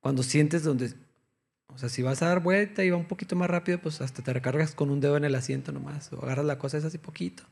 Cuando 0.00 0.22
sientes 0.22 0.64
donde, 0.64 0.94
o 1.68 1.78
sea, 1.78 1.88
si 1.88 2.02
vas 2.02 2.22
a 2.22 2.28
dar 2.28 2.42
vuelta 2.42 2.84
y 2.84 2.90
va 2.90 2.96
un 2.96 3.06
poquito 3.06 3.36
más 3.36 3.50
rápido, 3.50 3.78
pues 3.78 4.00
hasta 4.00 4.22
te 4.22 4.32
recargas 4.32 4.74
con 4.74 4.90
un 4.90 5.00
dedo 5.00 5.16
en 5.16 5.24
el 5.24 5.34
asiento 5.34 5.72
nomás, 5.72 6.12
o 6.12 6.22
agarras 6.22 6.46
la 6.46 6.58
cosa 6.58 6.78
es 6.78 6.84
así 6.84 6.98
poquito. 6.98 7.44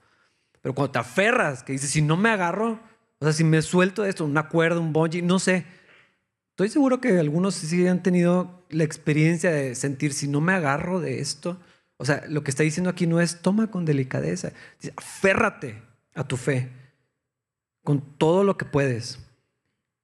Pero 0.60 0.74
cuando 0.74 0.92
te 0.92 0.98
aferras, 0.98 1.62
que 1.62 1.72
dices, 1.72 1.90
si 1.90 2.02
no 2.02 2.16
me 2.16 2.30
agarro, 2.30 2.80
o 3.20 3.24
sea, 3.24 3.32
si 3.32 3.44
me 3.44 3.62
suelto 3.62 4.04
esto, 4.04 4.24
una 4.24 4.48
cuerda, 4.48 4.80
un 4.80 4.92
bungee, 4.92 5.22
no 5.22 5.38
sé. 5.38 5.66
Estoy 6.50 6.68
seguro 6.68 7.00
que 7.00 7.18
algunos 7.18 7.54
sí 7.54 7.86
han 7.86 8.02
tenido 8.02 8.66
la 8.70 8.84
experiencia 8.84 9.50
de 9.50 9.74
sentir, 9.74 10.12
si 10.12 10.26
no 10.26 10.40
me 10.40 10.52
agarro 10.52 11.00
de 11.00 11.20
esto, 11.20 11.58
o 11.98 12.04
sea, 12.04 12.24
lo 12.28 12.42
que 12.42 12.50
está 12.50 12.62
diciendo 12.62 12.90
aquí 12.90 13.06
no 13.06 13.20
es 13.20 13.42
toma 13.42 13.70
con 13.70 13.84
delicadeza, 13.84 14.52
dice, 14.80 14.94
aférrate 14.96 15.82
a 16.14 16.24
tu 16.26 16.36
fe 16.36 16.70
con 17.84 18.00
todo 18.18 18.44
lo 18.44 18.56
que 18.56 18.64
puedes 18.64 19.18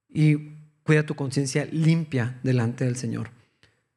y 0.09 0.53
cuida 0.85 1.07
tu 1.07 1.14
conciencia 1.16 1.64
limpia 1.64 2.39
delante 2.43 2.85
del 2.85 2.97
Señor. 2.97 3.30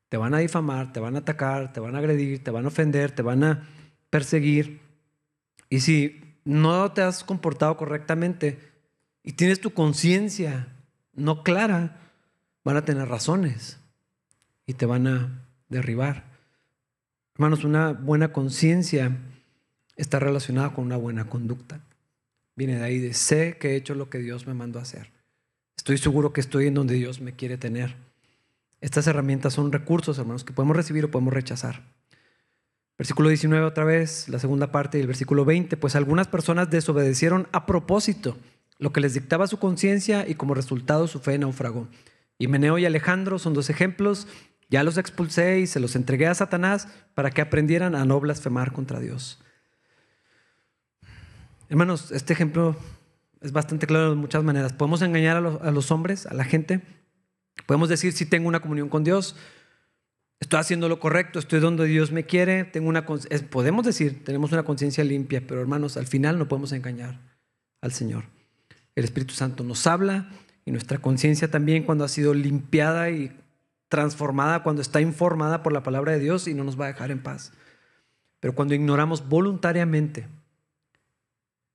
Te 0.09 0.17
van 0.17 0.33
a 0.33 0.39
difamar, 0.39 0.93
te 0.93 0.99
van 0.99 1.15
a 1.15 1.19
atacar, 1.19 1.73
te 1.73 1.79
van 1.79 1.95
a 1.95 1.99
agredir, 1.99 2.43
te 2.43 2.51
van 2.51 2.65
a 2.65 2.69
ofender, 2.69 3.11
te 3.11 3.21
van 3.21 3.43
a 3.43 3.67
perseguir. 4.09 4.79
Y 5.69 5.81
si 5.81 6.21
no 6.45 6.91
te 6.93 7.01
has 7.01 7.23
comportado 7.23 7.75
correctamente 7.75 8.57
y 9.21 9.33
tienes 9.33 9.59
tu 9.59 9.71
conciencia 9.71 10.69
no 11.13 11.43
clara, 11.43 11.97
van 12.63 12.77
a 12.77 12.85
tener 12.85 13.07
razones 13.09 13.79
y 14.65 14.73
te 14.73 14.85
van 14.85 15.07
a 15.07 15.43
derribar. 15.67 16.25
Hermanos, 17.35 17.63
una 17.63 17.91
buena 17.91 18.31
conciencia 18.31 19.17
está 19.97 20.19
relacionada 20.19 20.73
con 20.73 20.85
una 20.85 20.97
buena 20.97 21.25
conducta. 21.25 21.81
Viene 22.55 22.77
de 22.77 22.83
ahí 22.83 22.99
de 22.99 23.13
sé 23.13 23.57
que 23.59 23.71
he 23.71 23.75
hecho 23.75 23.93
lo 23.93 24.09
que 24.09 24.19
Dios 24.19 24.47
me 24.47 24.53
mandó 24.53 24.79
a 24.79 24.83
hacer. 24.83 25.16
Estoy 25.87 25.99
seguro 25.99 26.33
que 26.33 26.41
estoy 26.41 26.67
en 26.67 26.73
donde 26.73 26.95
Dios 26.95 27.21
me 27.21 27.31
quiere 27.31 27.57
tener. 27.57 27.95
Estas 28.81 29.07
herramientas 29.07 29.53
son 29.53 29.71
recursos, 29.71 30.19
hermanos, 30.19 30.43
que 30.43 30.51
podemos 30.51 30.75
recibir 30.75 31.05
o 31.05 31.11
podemos 31.11 31.33
rechazar. 31.33 31.81
Versículo 32.97 33.29
19 33.29 33.63
otra 33.63 33.85
vez, 33.85 34.27
la 34.27 34.37
segunda 34.37 34.69
parte 34.73 34.97
del 34.97 35.07
versículo 35.07 35.45
20, 35.45 35.77
pues 35.77 35.95
algunas 35.95 36.27
personas 36.27 36.69
desobedecieron 36.69 37.47
a 37.53 37.65
propósito 37.65 38.35
lo 38.79 38.91
que 38.91 38.99
les 38.99 39.13
dictaba 39.13 39.47
su 39.47 39.59
conciencia 39.59 40.27
y 40.27 40.35
como 40.35 40.55
resultado 40.55 41.07
su 41.07 41.21
fe 41.21 41.37
naufragó. 41.37 41.87
Y 42.37 42.49
Meneo 42.49 42.77
y 42.77 42.85
Alejandro 42.85 43.39
son 43.39 43.53
dos 43.53 43.69
ejemplos. 43.69 44.27
Ya 44.69 44.83
los 44.83 44.97
expulsé 44.97 45.61
y 45.61 45.67
se 45.67 45.79
los 45.79 45.95
entregué 45.95 46.27
a 46.27 46.35
Satanás 46.35 46.89
para 47.15 47.31
que 47.31 47.39
aprendieran 47.39 47.95
a 47.95 48.03
no 48.03 48.19
blasfemar 48.19 48.73
contra 48.73 48.99
Dios. 48.99 49.39
Hermanos, 51.69 52.11
este 52.11 52.33
ejemplo 52.33 52.75
es 53.47 53.53
bastante 53.53 53.87
claro 53.87 54.09
de 54.09 54.17
muchas 54.17 54.43
maneras. 54.43 54.73
Podemos 54.73 55.01
engañar 55.01 55.37
a 55.37 55.71
los, 55.71 55.91
hombres, 55.91 56.25
a 56.25 56.33
la 56.33 56.43
gente. 56.43 56.81
Podemos 57.65 57.87
decir 57.87 58.11
si 58.11 58.25
tengo 58.25 58.49
una 58.49 58.59
comunión 58.59 58.89
con 58.89 59.05
Dios, 59.05 59.37
estoy 60.41 60.59
haciendo 60.59 60.89
lo 60.89 60.99
correcto, 60.99 61.39
estoy 61.39 61.61
donde 61.61 61.85
Dios 61.85 62.11
me 62.11 62.25
quiere, 62.25 62.65
tengo 62.65 62.89
una 62.89 63.05
podemos 63.05 63.85
decir, 63.85 64.25
tenemos 64.25 64.51
una 64.51 64.63
conciencia 64.63 65.03
limpia, 65.05 65.47
pero 65.47 65.61
hermanos, 65.61 65.95
al 65.95 66.07
final 66.07 66.37
no 66.37 66.49
podemos 66.49 66.73
engañar 66.73 67.21
al 67.79 67.93
Señor. 67.93 68.25
El 68.95 69.05
Espíritu 69.05 69.33
Santo 69.33 69.63
nos 69.63 69.87
habla 69.87 70.29
y 70.65 70.71
nuestra 70.71 70.97
conciencia 70.97 71.49
también 71.49 71.83
cuando 71.83 72.03
ha 72.03 72.09
sido 72.09 72.33
limpiada 72.33 73.09
y 73.11 73.31
transformada, 73.87 74.61
cuando 74.61 74.81
está 74.81 74.99
informada 74.99 75.63
por 75.63 75.71
la 75.71 75.83
palabra 75.83 76.11
de 76.11 76.19
Dios 76.19 76.49
y 76.49 76.53
no 76.53 76.65
nos 76.65 76.77
va 76.77 76.85
a 76.85 76.89
dejar 76.89 77.11
en 77.11 77.23
paz. 77.23 77.53
Pero 78.41 78.55
cuando 78.55 78.75
ignoramos 78.75 79.29
voluntariamente 79.29 80.27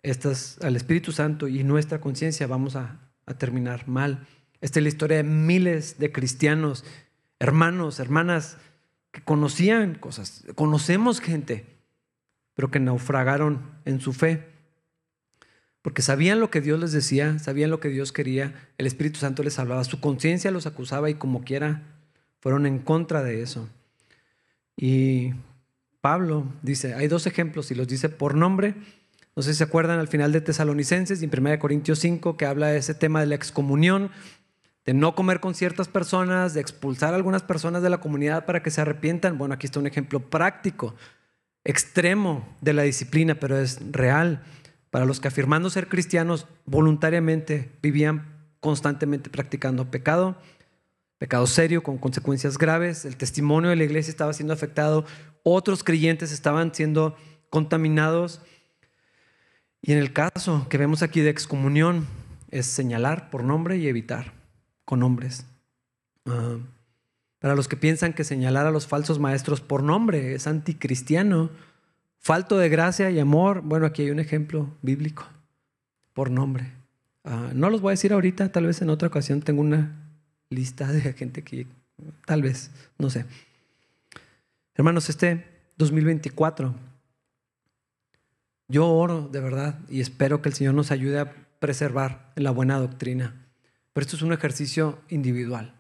estas, 0.03 0.59
al 0.62 0.76
Espíritu 0.76 1.12
Santo 1.12 1.48
y 1.48 1.64
nuestra 1.64 2.00
conciencia, 2.00 2.46
vamos 2.46 2.76
a, 2.76 3.00
a 3.26 3.34
terminar 3.34 3.88
mal. 3.88 4.26
Esta 4.61 4.78
es 4.78 4.82
la 4.82 4.88
historia 4.88 5.16
de 5.18 5.24
miles 5.24 5.98
de 5.98 6.12
cristianos 6.12 6.84
hermanos, 7.42 7.98
hermanas 7.98 8.57
que 9.11 9.20
conocían 9.20 9.96
cosas, 9.96 10.44
conocemos 10.55 11.20
gente, 11.20 11.66
pero 12.55 12.70
que 12.70 12.78
naufragaron 12.78 13.61
en 13.84 14.00
su 14.00 14.12
fe. 14.12 14.48
Porque 15.82 16.03
sabían 16.03 16.38
lo 16.38 16.50
que 16.50 16.61
Dios 16.61 16.78
les 16.78 16.92
decía, 16.92 17.40
sabían 17.40 17.70
lo 17.70 17.80
que 17.80 17.88
Dios 17.88 18.12
quería, 18.12 18.55
el 18.78 18.86
Espíritu 18.86 19.18
Santo 19.18 19.42
les 19.42 19.59
hablaba, 19.59 19.82
su 19.82 19.98
conciencia 20.00 20.53
los 20.53 20.66
acusaba 20.66 21.11
y 21.11 21.14
como 21.14 21.42
quiera 21.42 21.82
fueron 22.38 22.64
en 22.64 22.78
contra 22.78 23.24
de 23.24 23.42
eso. 23.42 23.68
Y 24.76 25.32
Pablo 26.00 26.46
dice, 26.62 26.94
hay 26.94 27.09
dos 27.09 27.26
ejemplos 27.26 27.72
y 27.72 27.74
los 27.74 27.88
dice 27.88 28.09
por 28.09 28.36
nombre. 28.36 28.76
No 29.34 29.42
sé 29.42 29.52
si 29.52 29.58
se 29.58 29.64
acuerdan 29.64 29.98
al 29.98 30.08
final 30.08 30.32
de 30.32 30.42
Tesalonicenses 30.42 31.22
y 31.22 31.24
en 31.24 31.30
1 31.36 31.58
Corintios 31.58 31.98
5 32.00 32.36
que 32.36 32.44
habla 32.44 32.68
de 32.68 32.78
ese 32.78 32.94
tema 32.94 33.20
de 33.20 33.26
la 33.26 33.34
excomunión, 33.34 34.10
de 34.84 34.92
no 34.92 35.14
comer 35.14 35.40
con 35.40 35.54
ciertas 35.54 35.88
personas, 35.88 36.54
de 36.54 36.60
expulsar 36.60 37.14
a 37.14 37.16
algunas 37.16 37.42
personas 37.42 37.82
de 37.82 37.90
la 37.90 38.00
comunidad 38.00 38.44
para 38.44 38.62
que 38.62 38.70
se 38.70 38.80
arrepientan. 38.80 39.38
Bueno, 39.38 39.54
aquí 39.54 39.66
está 39.66 39.80
un 39.80 39.86
ejemplo 39.86 40.20
práctico, 40.20 40.94
extremo 41.64 42.56
de 42.60 42.74
la 42.74 42.82
disciplina, 42.82 43.36
pero 43.36 43.58
es 43.58 43.78
real. 43.90 44.42
Para 44.90 45.06
los 45.06 45.20
que 45.20 45.28
afirmando 45.28 45.70
ser 45.70 45.88
cristianos 45.88 46.46
voluntariamente 46.66 47.72
vivían 47.80 48.50
constantemente 48.60 49.30
practicando 49.30 49.90
pecado, 49.90 50.36
pecado 51.16 51.46
serio 51.46 51.82
con 51.82 51.96
consecuencias 51.96 52.58
graves, 52.58 53.06
el 53.06 53.16
testimonio 53.16 53.70
de 53.70 53.76
la 53.76 53.84
iglesia 53.84 54.10
estaba 54.10 54.34
siendo 54.34 54.52
afectado, 54.52 55.06
otros 55.42 55.82
creyentes 55.84 56.32
estaban 56.32 56.74
siendo 56.74 57.16
contaminados. 57.48 58.42
Y 59.82 59.92
en 59.92 59.98
el 59.98 60.12
caso 60.12 60.66
que 60.68 60.78
vemos 60.78 61.02
aquí 61.02 61.20
de 61.20 61.30
excomunión, 61.30 62.06
es 62.52 62.66
señalar 62.66 63.30
por 63.30 63.42
nombre 63.42 63.78
y 63.78 63.88
evitar 63.88 64.32
con 64.84 65.02
hombres. 65.02 65.46
Ah, 66.26 66.58
para 67.40 67.56
los 67.56 67.66
que 67.66 67.76
piensan 67.76 68.12
que 68.12 68.22
señalar 68.22 68.66
a 68.66 68.70
los 68.70 68.86
falsos 68.86 69.18
maestros 69.18 69.60
por 69.60 69.82
nombre 69.82 70.34
es 70.34 70.46
anticristiano, 70.46 71.50
falto 72.18 72.56
de 72.58 72.68
gracia 72.68 73.10
y 73.10 73.18
amor, 73.18 73.62
bueno, 73.62 73.86
aquí 73.86 74.02
hay 74.02 74.10
un 74.10 74.20
ejemplo 74.20 74.68
bíblico, 74.82 75.26
por 76.12 76.30
nombre. 76.30 76.70
Ah, 77.24 77.50
no 77.52 77.68
los 77.68 77.80
voy 77.80 77.90
a 77.90 77.98
decir 77.98 78.12
ahorita, 78.12 78.52
tal 78.52 78.66
vez 78.66 78.80
en 78.82 78.90
otra 78.90 79.08
ocasión 79.08 79.40
tengo 79.40 79.62
una 79.62 79.98
lista 80.50 80.86
de 80.92 81.00
gente 81.14 81.42
que, 81.42 81.66
tal 82.26 82.42
vez, 82.42 82.70
no 82.98 83.10
sé. 83.10 83.24
Hermanos, 84.74 85.08
este 85.08 85.44
2024, 85.78 86.72
yo 88.68 88.88
oro 88.88 89.28
de 89.28 89.40
verdad 89.40 89.78
y 89.88 90.00
espero 90.00 90.42
que 90.42 90.48
el 90.48 90.54
Señor 90.54 90.74
nos 90.74 90.90
ayude 90.90 91.20
a 91.20 91.32
preservar 91.58 92.32
la 92.36 92.50
buena 92.50 92.78
doctrina 92.78 93.42
pero 93.92 94.04
esto 94.04 94.16
es 94.16 94.22
un 94.22 94.32
ejercicio 94.32 94.98
individual. 95.08 95.74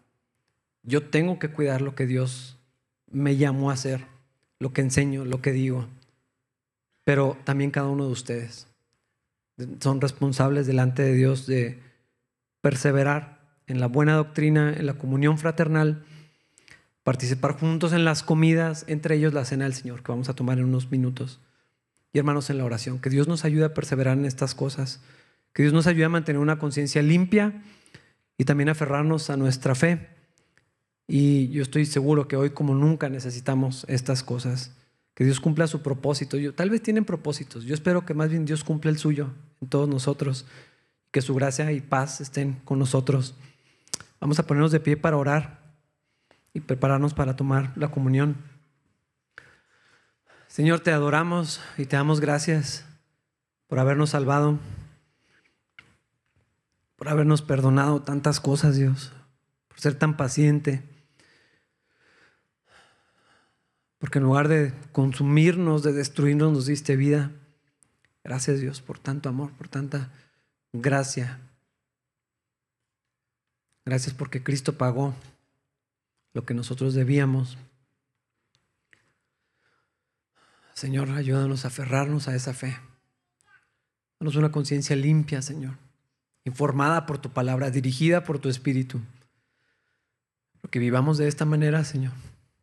Yo 0.82 1.08
tengo 1.08 1.38
que 1.38 1.48
cuidar 1.48 1.80
lo 1.80 1.94
que 1.94 2.06
Dios 2.06 2.58
me 3.10 3.36
llamó 3.36 3.70
a 3.70 3.74
hacer, 3.74 4.06
lo 4.58 4.72
que 4.72 4.82
enseño, 4.82 5.24
lo 5.24 5.40
que 5.40 5.52
digo. 5.52 5.88
Pero 7.04 7.36
también 7.44 7.70
cada 7.70 7.88
uno 7.88 8.06
de 8.06 8.12
ustedes 8.12 8.68
son 9.80 10.00
responsables 10.00 10.66
delante 10.66 11.02
de 11.02 11.14
Dios 11.14 11.46
de 11.46 11.78
perseverar 12.60 13.40
en 13.66 13.80
la 13.80 13.86
buena 13.86 14.14
doctrina, 14.14 14.72
en 14.72 14.86
la 14.86 14.94
comunión 14.94 15.38
fraternal, 15.38 16.04
participar 17.04 17.52
juntos 17.52 17.92
en 17.92 18.04
las 18.04 18.22
comidas, 18.22 18.84
entre 18.88 19.16
ellos 19.16 19.32
la 19.32 19.44
cena 19.44 19.64
del 19.64 19.74
Señor, 19.74 20.02
que 20.02 20.12
vamos 20.12 20.28
a 20.28 20.34
tomar 20.34 20.58
en 20.58 20.64
unos 20.64 20.90
minutos. 20.90 21.40
Y 22.12 22.18
hermanos, 22.18 22.50
en 22.50 22.58
la 22.58 22.64
oración, 22.64 22.98
que 23.00 23.10
Dios 23.10 23.28
nos 23.28 23.44
ayude 23.44 23.64
a 23.64 23.74
perseverar 23.74 24.18
en 24.18 24.24
estas 24.24 24.54
cosas, 24.54 25.00
que 25.52 25.62
Dios 25.62 25.72
nos 25.72 25.86
ayude 25.86 26.04
a 26.04 26.10
mantener 26.10 26.40
una 26.40 26.58
conciencia 26.58 27.02
limpia 27.02 27.62
y 28.36 28.44
también 28.44 28.68
aferrarnos 28.68 29.30
a 29.30 29.36
nuestra 29.36 29.74
fe. 29.74 30.08
Y 31.06 31.48
yo 31.48 31.62
estoy 31.62 31.86
seguro 31.86 32.28
que 32.28 32.36
hoy 32.36 32.50
como 32.50 32.74
nunca 32.74 33.08
necesitamos 33.08 33.84
estas 33.88 34.22
cosas. 34.22 34.74
Que 35.14 35.24
Dios 35.24 35.40
cumpla 35.40 35.66
su 35.66 35.82
propósito. 35.82 36.38
Yo, 36.38 36.54
tal 36.54 36.70
vez 36.70 36.82
tienen 36.82 37.04
propósitos. 37.04 37.64
Yo 37.64 37.74
espero 37.74 38.06
que 38.06 38.14
más 38.14 38.30
bien 38.30 38.46
Dios 38.46 38.64
cumpla 38.64 38.90
el 38.90 38.98
suyo 38.98 39.30
en 39.60 39.68
todos 39.68 39.88
nosotros. 39.88 40.46
Que 41.10 41.20
su 41.20 41.34
gracia 41.34 41.70
y 41.72 41.80
paz 41.80 42.20
estén 42.20 42.54
con 42.64 42.78
nosotros. 42.78 43.34
Vamos 44.20 44.38
a 44.38 44.46
ponernos 44.46 44.72
de 44.72 44.80
pie 44.80 44.96
para 44.96 45.16
orar 45.16 45.60
y 46.54 46.60
prepararnos 46.60 47.12
para 47.12 47.36
tomar 47.36 47.72
la 47.76 47.90
comunión. 47.90 48.36
Señor, 50.52 50.80
te 50.80 50.92
adoramos 50.92 51.62
y 51.78 51.86
te 51.86 51.96
damos 51.96 52.20
gracias 52.20 52.84
por 53.68 53.78
habernos 53.78 54.10
salvado 54.10 54.58
por 56.96 57.08
habernos 57.08 57.40
perdonado 57.40 58.02
tantas 58.02 58.38
cosas, 58.38 58.76
Dios, 58.76 59.14
por 59.68 59.80
ser 59.80 59.94
tan 59.94 60.14
paciente. 60.14 60.82
Porque 63.98 64.18
en 64.18 64.24
lugar 64.24 64.48
de 64.48 64.74
consumirnos, 64.92 65.82
de 65.82 65.94
destruirnos, 65.94 66.52
nos 66.52 66.66
diste 66.66 66.96
vida. 66.96 67.30
Gracias 68.22 68.60
Dios 68.60 68.82
por 68.82 68.98
tanto 68.98 69.30
amor, 69.30 69.52
por 69.52 69.68
tanta 69.68 70.10
gracia. 70.74 71.40
Gracias 73.86 74.14
porque 74.14 74.42
Cristo 74.42 74.76
pagó 74.76 75.14
lo 76.34 76.44
que 76.44 76.52
nosotros 76.52 76.92
debíamos. 76.92 77.56
Señor, 80.82 81.10
ayúdanos 81.10 81.64
a 81.64 81.68
aferrarnos 81.68 82.28
a 82.28 82.34
esa 82.34 82.52
fe. 82.54 82.76
Danos 84.18 84.36
una 84.36 84.52
conciencia 84.52 84.96
limpia, 84.96 85.40
Señor 85.40 85.76
informada 86.44 87.06
por 87.06 87.18
tu 87.18 87.30
palabra, 87.30 87.70
dirigida 87.70 88.24
por 88.24 88.38
tu 88.38 88.48
espíritu. 88.48 89.00
Que 90.70 90.78
vivamos 90.78 91.18
de 91.18 91.28
esta 91.28 91.44
manera, 91.44 91.84
Señor. 91.84 92.12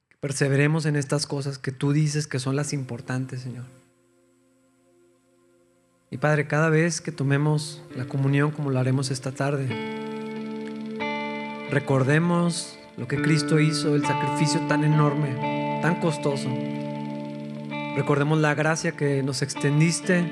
Que 0.09 0.17
perseveremos 0.19 0.85
en 0.85 0.95
estas 0.95 1.27
cosas 1.27 1.59
que 1.59 1.71
tú 1.71 1.91
dices 1.91 2.27
que 2.27 2.39
son 2.39 2.55
las 2.55 2.73
importantes, 2.73 3.41
Señor. 3.41 3.65
Y 6.09 6.17
Padre, 6.17 6.47
cada 6.47 6.69
vez 6.69 7.01
que 7.01 7.11
tomemos 7.11 7.83
la 7.95 8.05
comunión 8.05 8.49
como 8.49 8.71
lo 8.71 8.79
haremos 8.79 9.11
esta 9.11 9.31
tarde, 9.31 9.67
recordemos 11.69 12.79
lo 12.97 13.07
que 13.07 13.21
Cristo 13.21 13.59
hizo, 13.59 13.95
el 13.95 14.03
sacrificio 14.03 14.59
tan 14.67 14.83
enorme, 14.83 15.79
tan 15.83 15.99
costoso. 15.99 16.49
Recordemos 17.95 18.39
la 18.39 18.53
gracia 18.53 18.93
que 18.93 19.23
nos 19.23 19.41
extendiste 19.41 20.25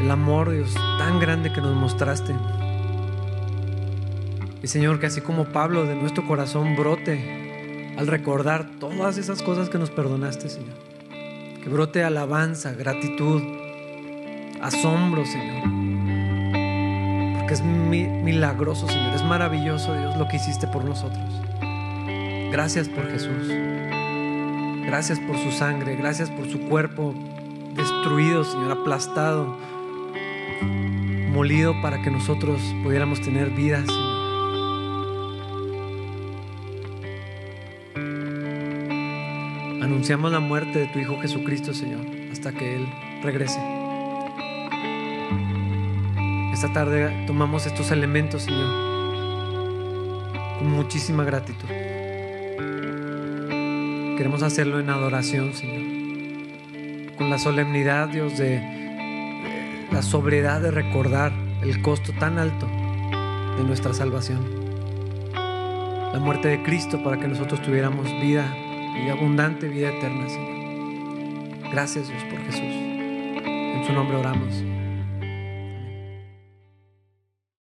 el 0.00 0.10
amor, 0.10 0.50
Dios, 0.50 0.74
tan 0.98 1.20
grande 1.20 1.52
que 1.52 1.60
nos 1.60 1.74
mostraste. 1.74 2.34
Y 4.62 4.66
Señor, 4.66 4.98
que 4.98 5.06
así 5.06 5.20
como 5.20 5.44
Pablo 5.46 5.84
de 5.84 5.94
nuestro 5.94 6.26
corazón 6.26 6.74
brote 6.76 7.94
al 7.96 8.06
recordar 8.06 8.70
todas 8.78 9.18
esas 9.18 9.42
cosas 9.42 9.68
que 9.68 9.78
nos 9.78 9.90
perdonaste, 9.90 10.48
Señor. 10.48 10.74
Que 11.62 11.68
brote 11.68 12.02
alabanza, 12.02 12.72
gratitud, 12.72 13.42
asombro, 14.60 15.24
Señor. 15.26 15.62
Porque 17.38 17.54
es 17.54 17.62
milagroso, 17.62 18.88
Señor. 18.88 19.14
Es 19.14 19.22
maravilloso, 19.22 19.94
Dios, 19.94 20.16
lo 20.16 20.26
que 20.28 20.36
hiciste 20.36 20.66
por 20.66 20.84
nosotros. 20.84 21.42
Gracias 22.50 22.88
por 22.88 23.06
Jesús. 23.10 23.69
Gracias 24.90 25.20
por 25.20 25.38
su 25.38 25.52
sangre. 25.52 25.94
Gracias 25.94 26.28
por 26.30 26.50
su 26.50 26.62
cuerpo 26.62 27.14
destruido, 27.76 28.42
Señor, 28.42 28.72
aplastado 28.72 29.56
molido 31.32 31.80
para 31.80 32.02
que 32.02 32.10
nosotros 32.10 32.60
pudiéramos 32.82 33.20
tener 33.20 33.50
vida, 33.50 33.84
Señor. 33.86 34.10
Anunciamos 39.80 40.32
la 40.32 40.40
muerte 40.40 40.80
de 40.80 40.86
tu 40.88 40.98
Hijo 40.98 41.20
Jesucristo, 41.20 41.72
Señor, 41.72 42.04
hasta 42.32 42.50
que 42.50 42.74
Él 42.74 42.88
regrese. 43.22 43.60
esta 46.52 46.72
tarde 46.72 47.26
tomamos 47.28 47.64
estos 47.64 47.92
elementos, 47.92 48.42
Señor, 48.42 48.66
con 50.58 50.68
muchísima 50.68 51.22
gratitud. 51.22 51.79
Queremos 54.20 54.42
hacerlo 54.42 54.78
en 54.78 54.90
adoración, 54.90 55.54
Señor, 55.54 57.16
con 57.16 57.30
la 57.30 57.38
solemnidad, 57.38 58.08
Dios, 58.08 58.36
de 58.36 58.60
la 59.90 60.02
sobriedad 60.02 60.60
de 60.60 60.70
recordar 60.70 61.32
el 61.62 61.80
costo 61.80 62.12
tan 62.12 62.36
alto 62.36 62.66
de 63.56 63.64
nuestra 63.64 63.94
salvación. 63.94 64.40
La 65.32 66.18
muerte 66.20 66.48
de 66.48 66.62
Cristo 66.62 67.02
para 67.02 67.18
que 67.18 67.28
nosotros 67.28 67.62
tuviéramos 67.62 68.04
vida 68.20 68.44
y 69.02 69.08
abundante 69.08 69.68
vida 69.68 69.88
eterna, 69.88 70.28
Señor. 70.28 71.70
Gracias 71.72 72.08
Dios 72.08 72.22
por 72.24 72.40
Jesús. 72.40 72.60
En 72.60 73.84
su 73.86 73.92
nombre 73.94 74.18
oramos. 74.18 74.69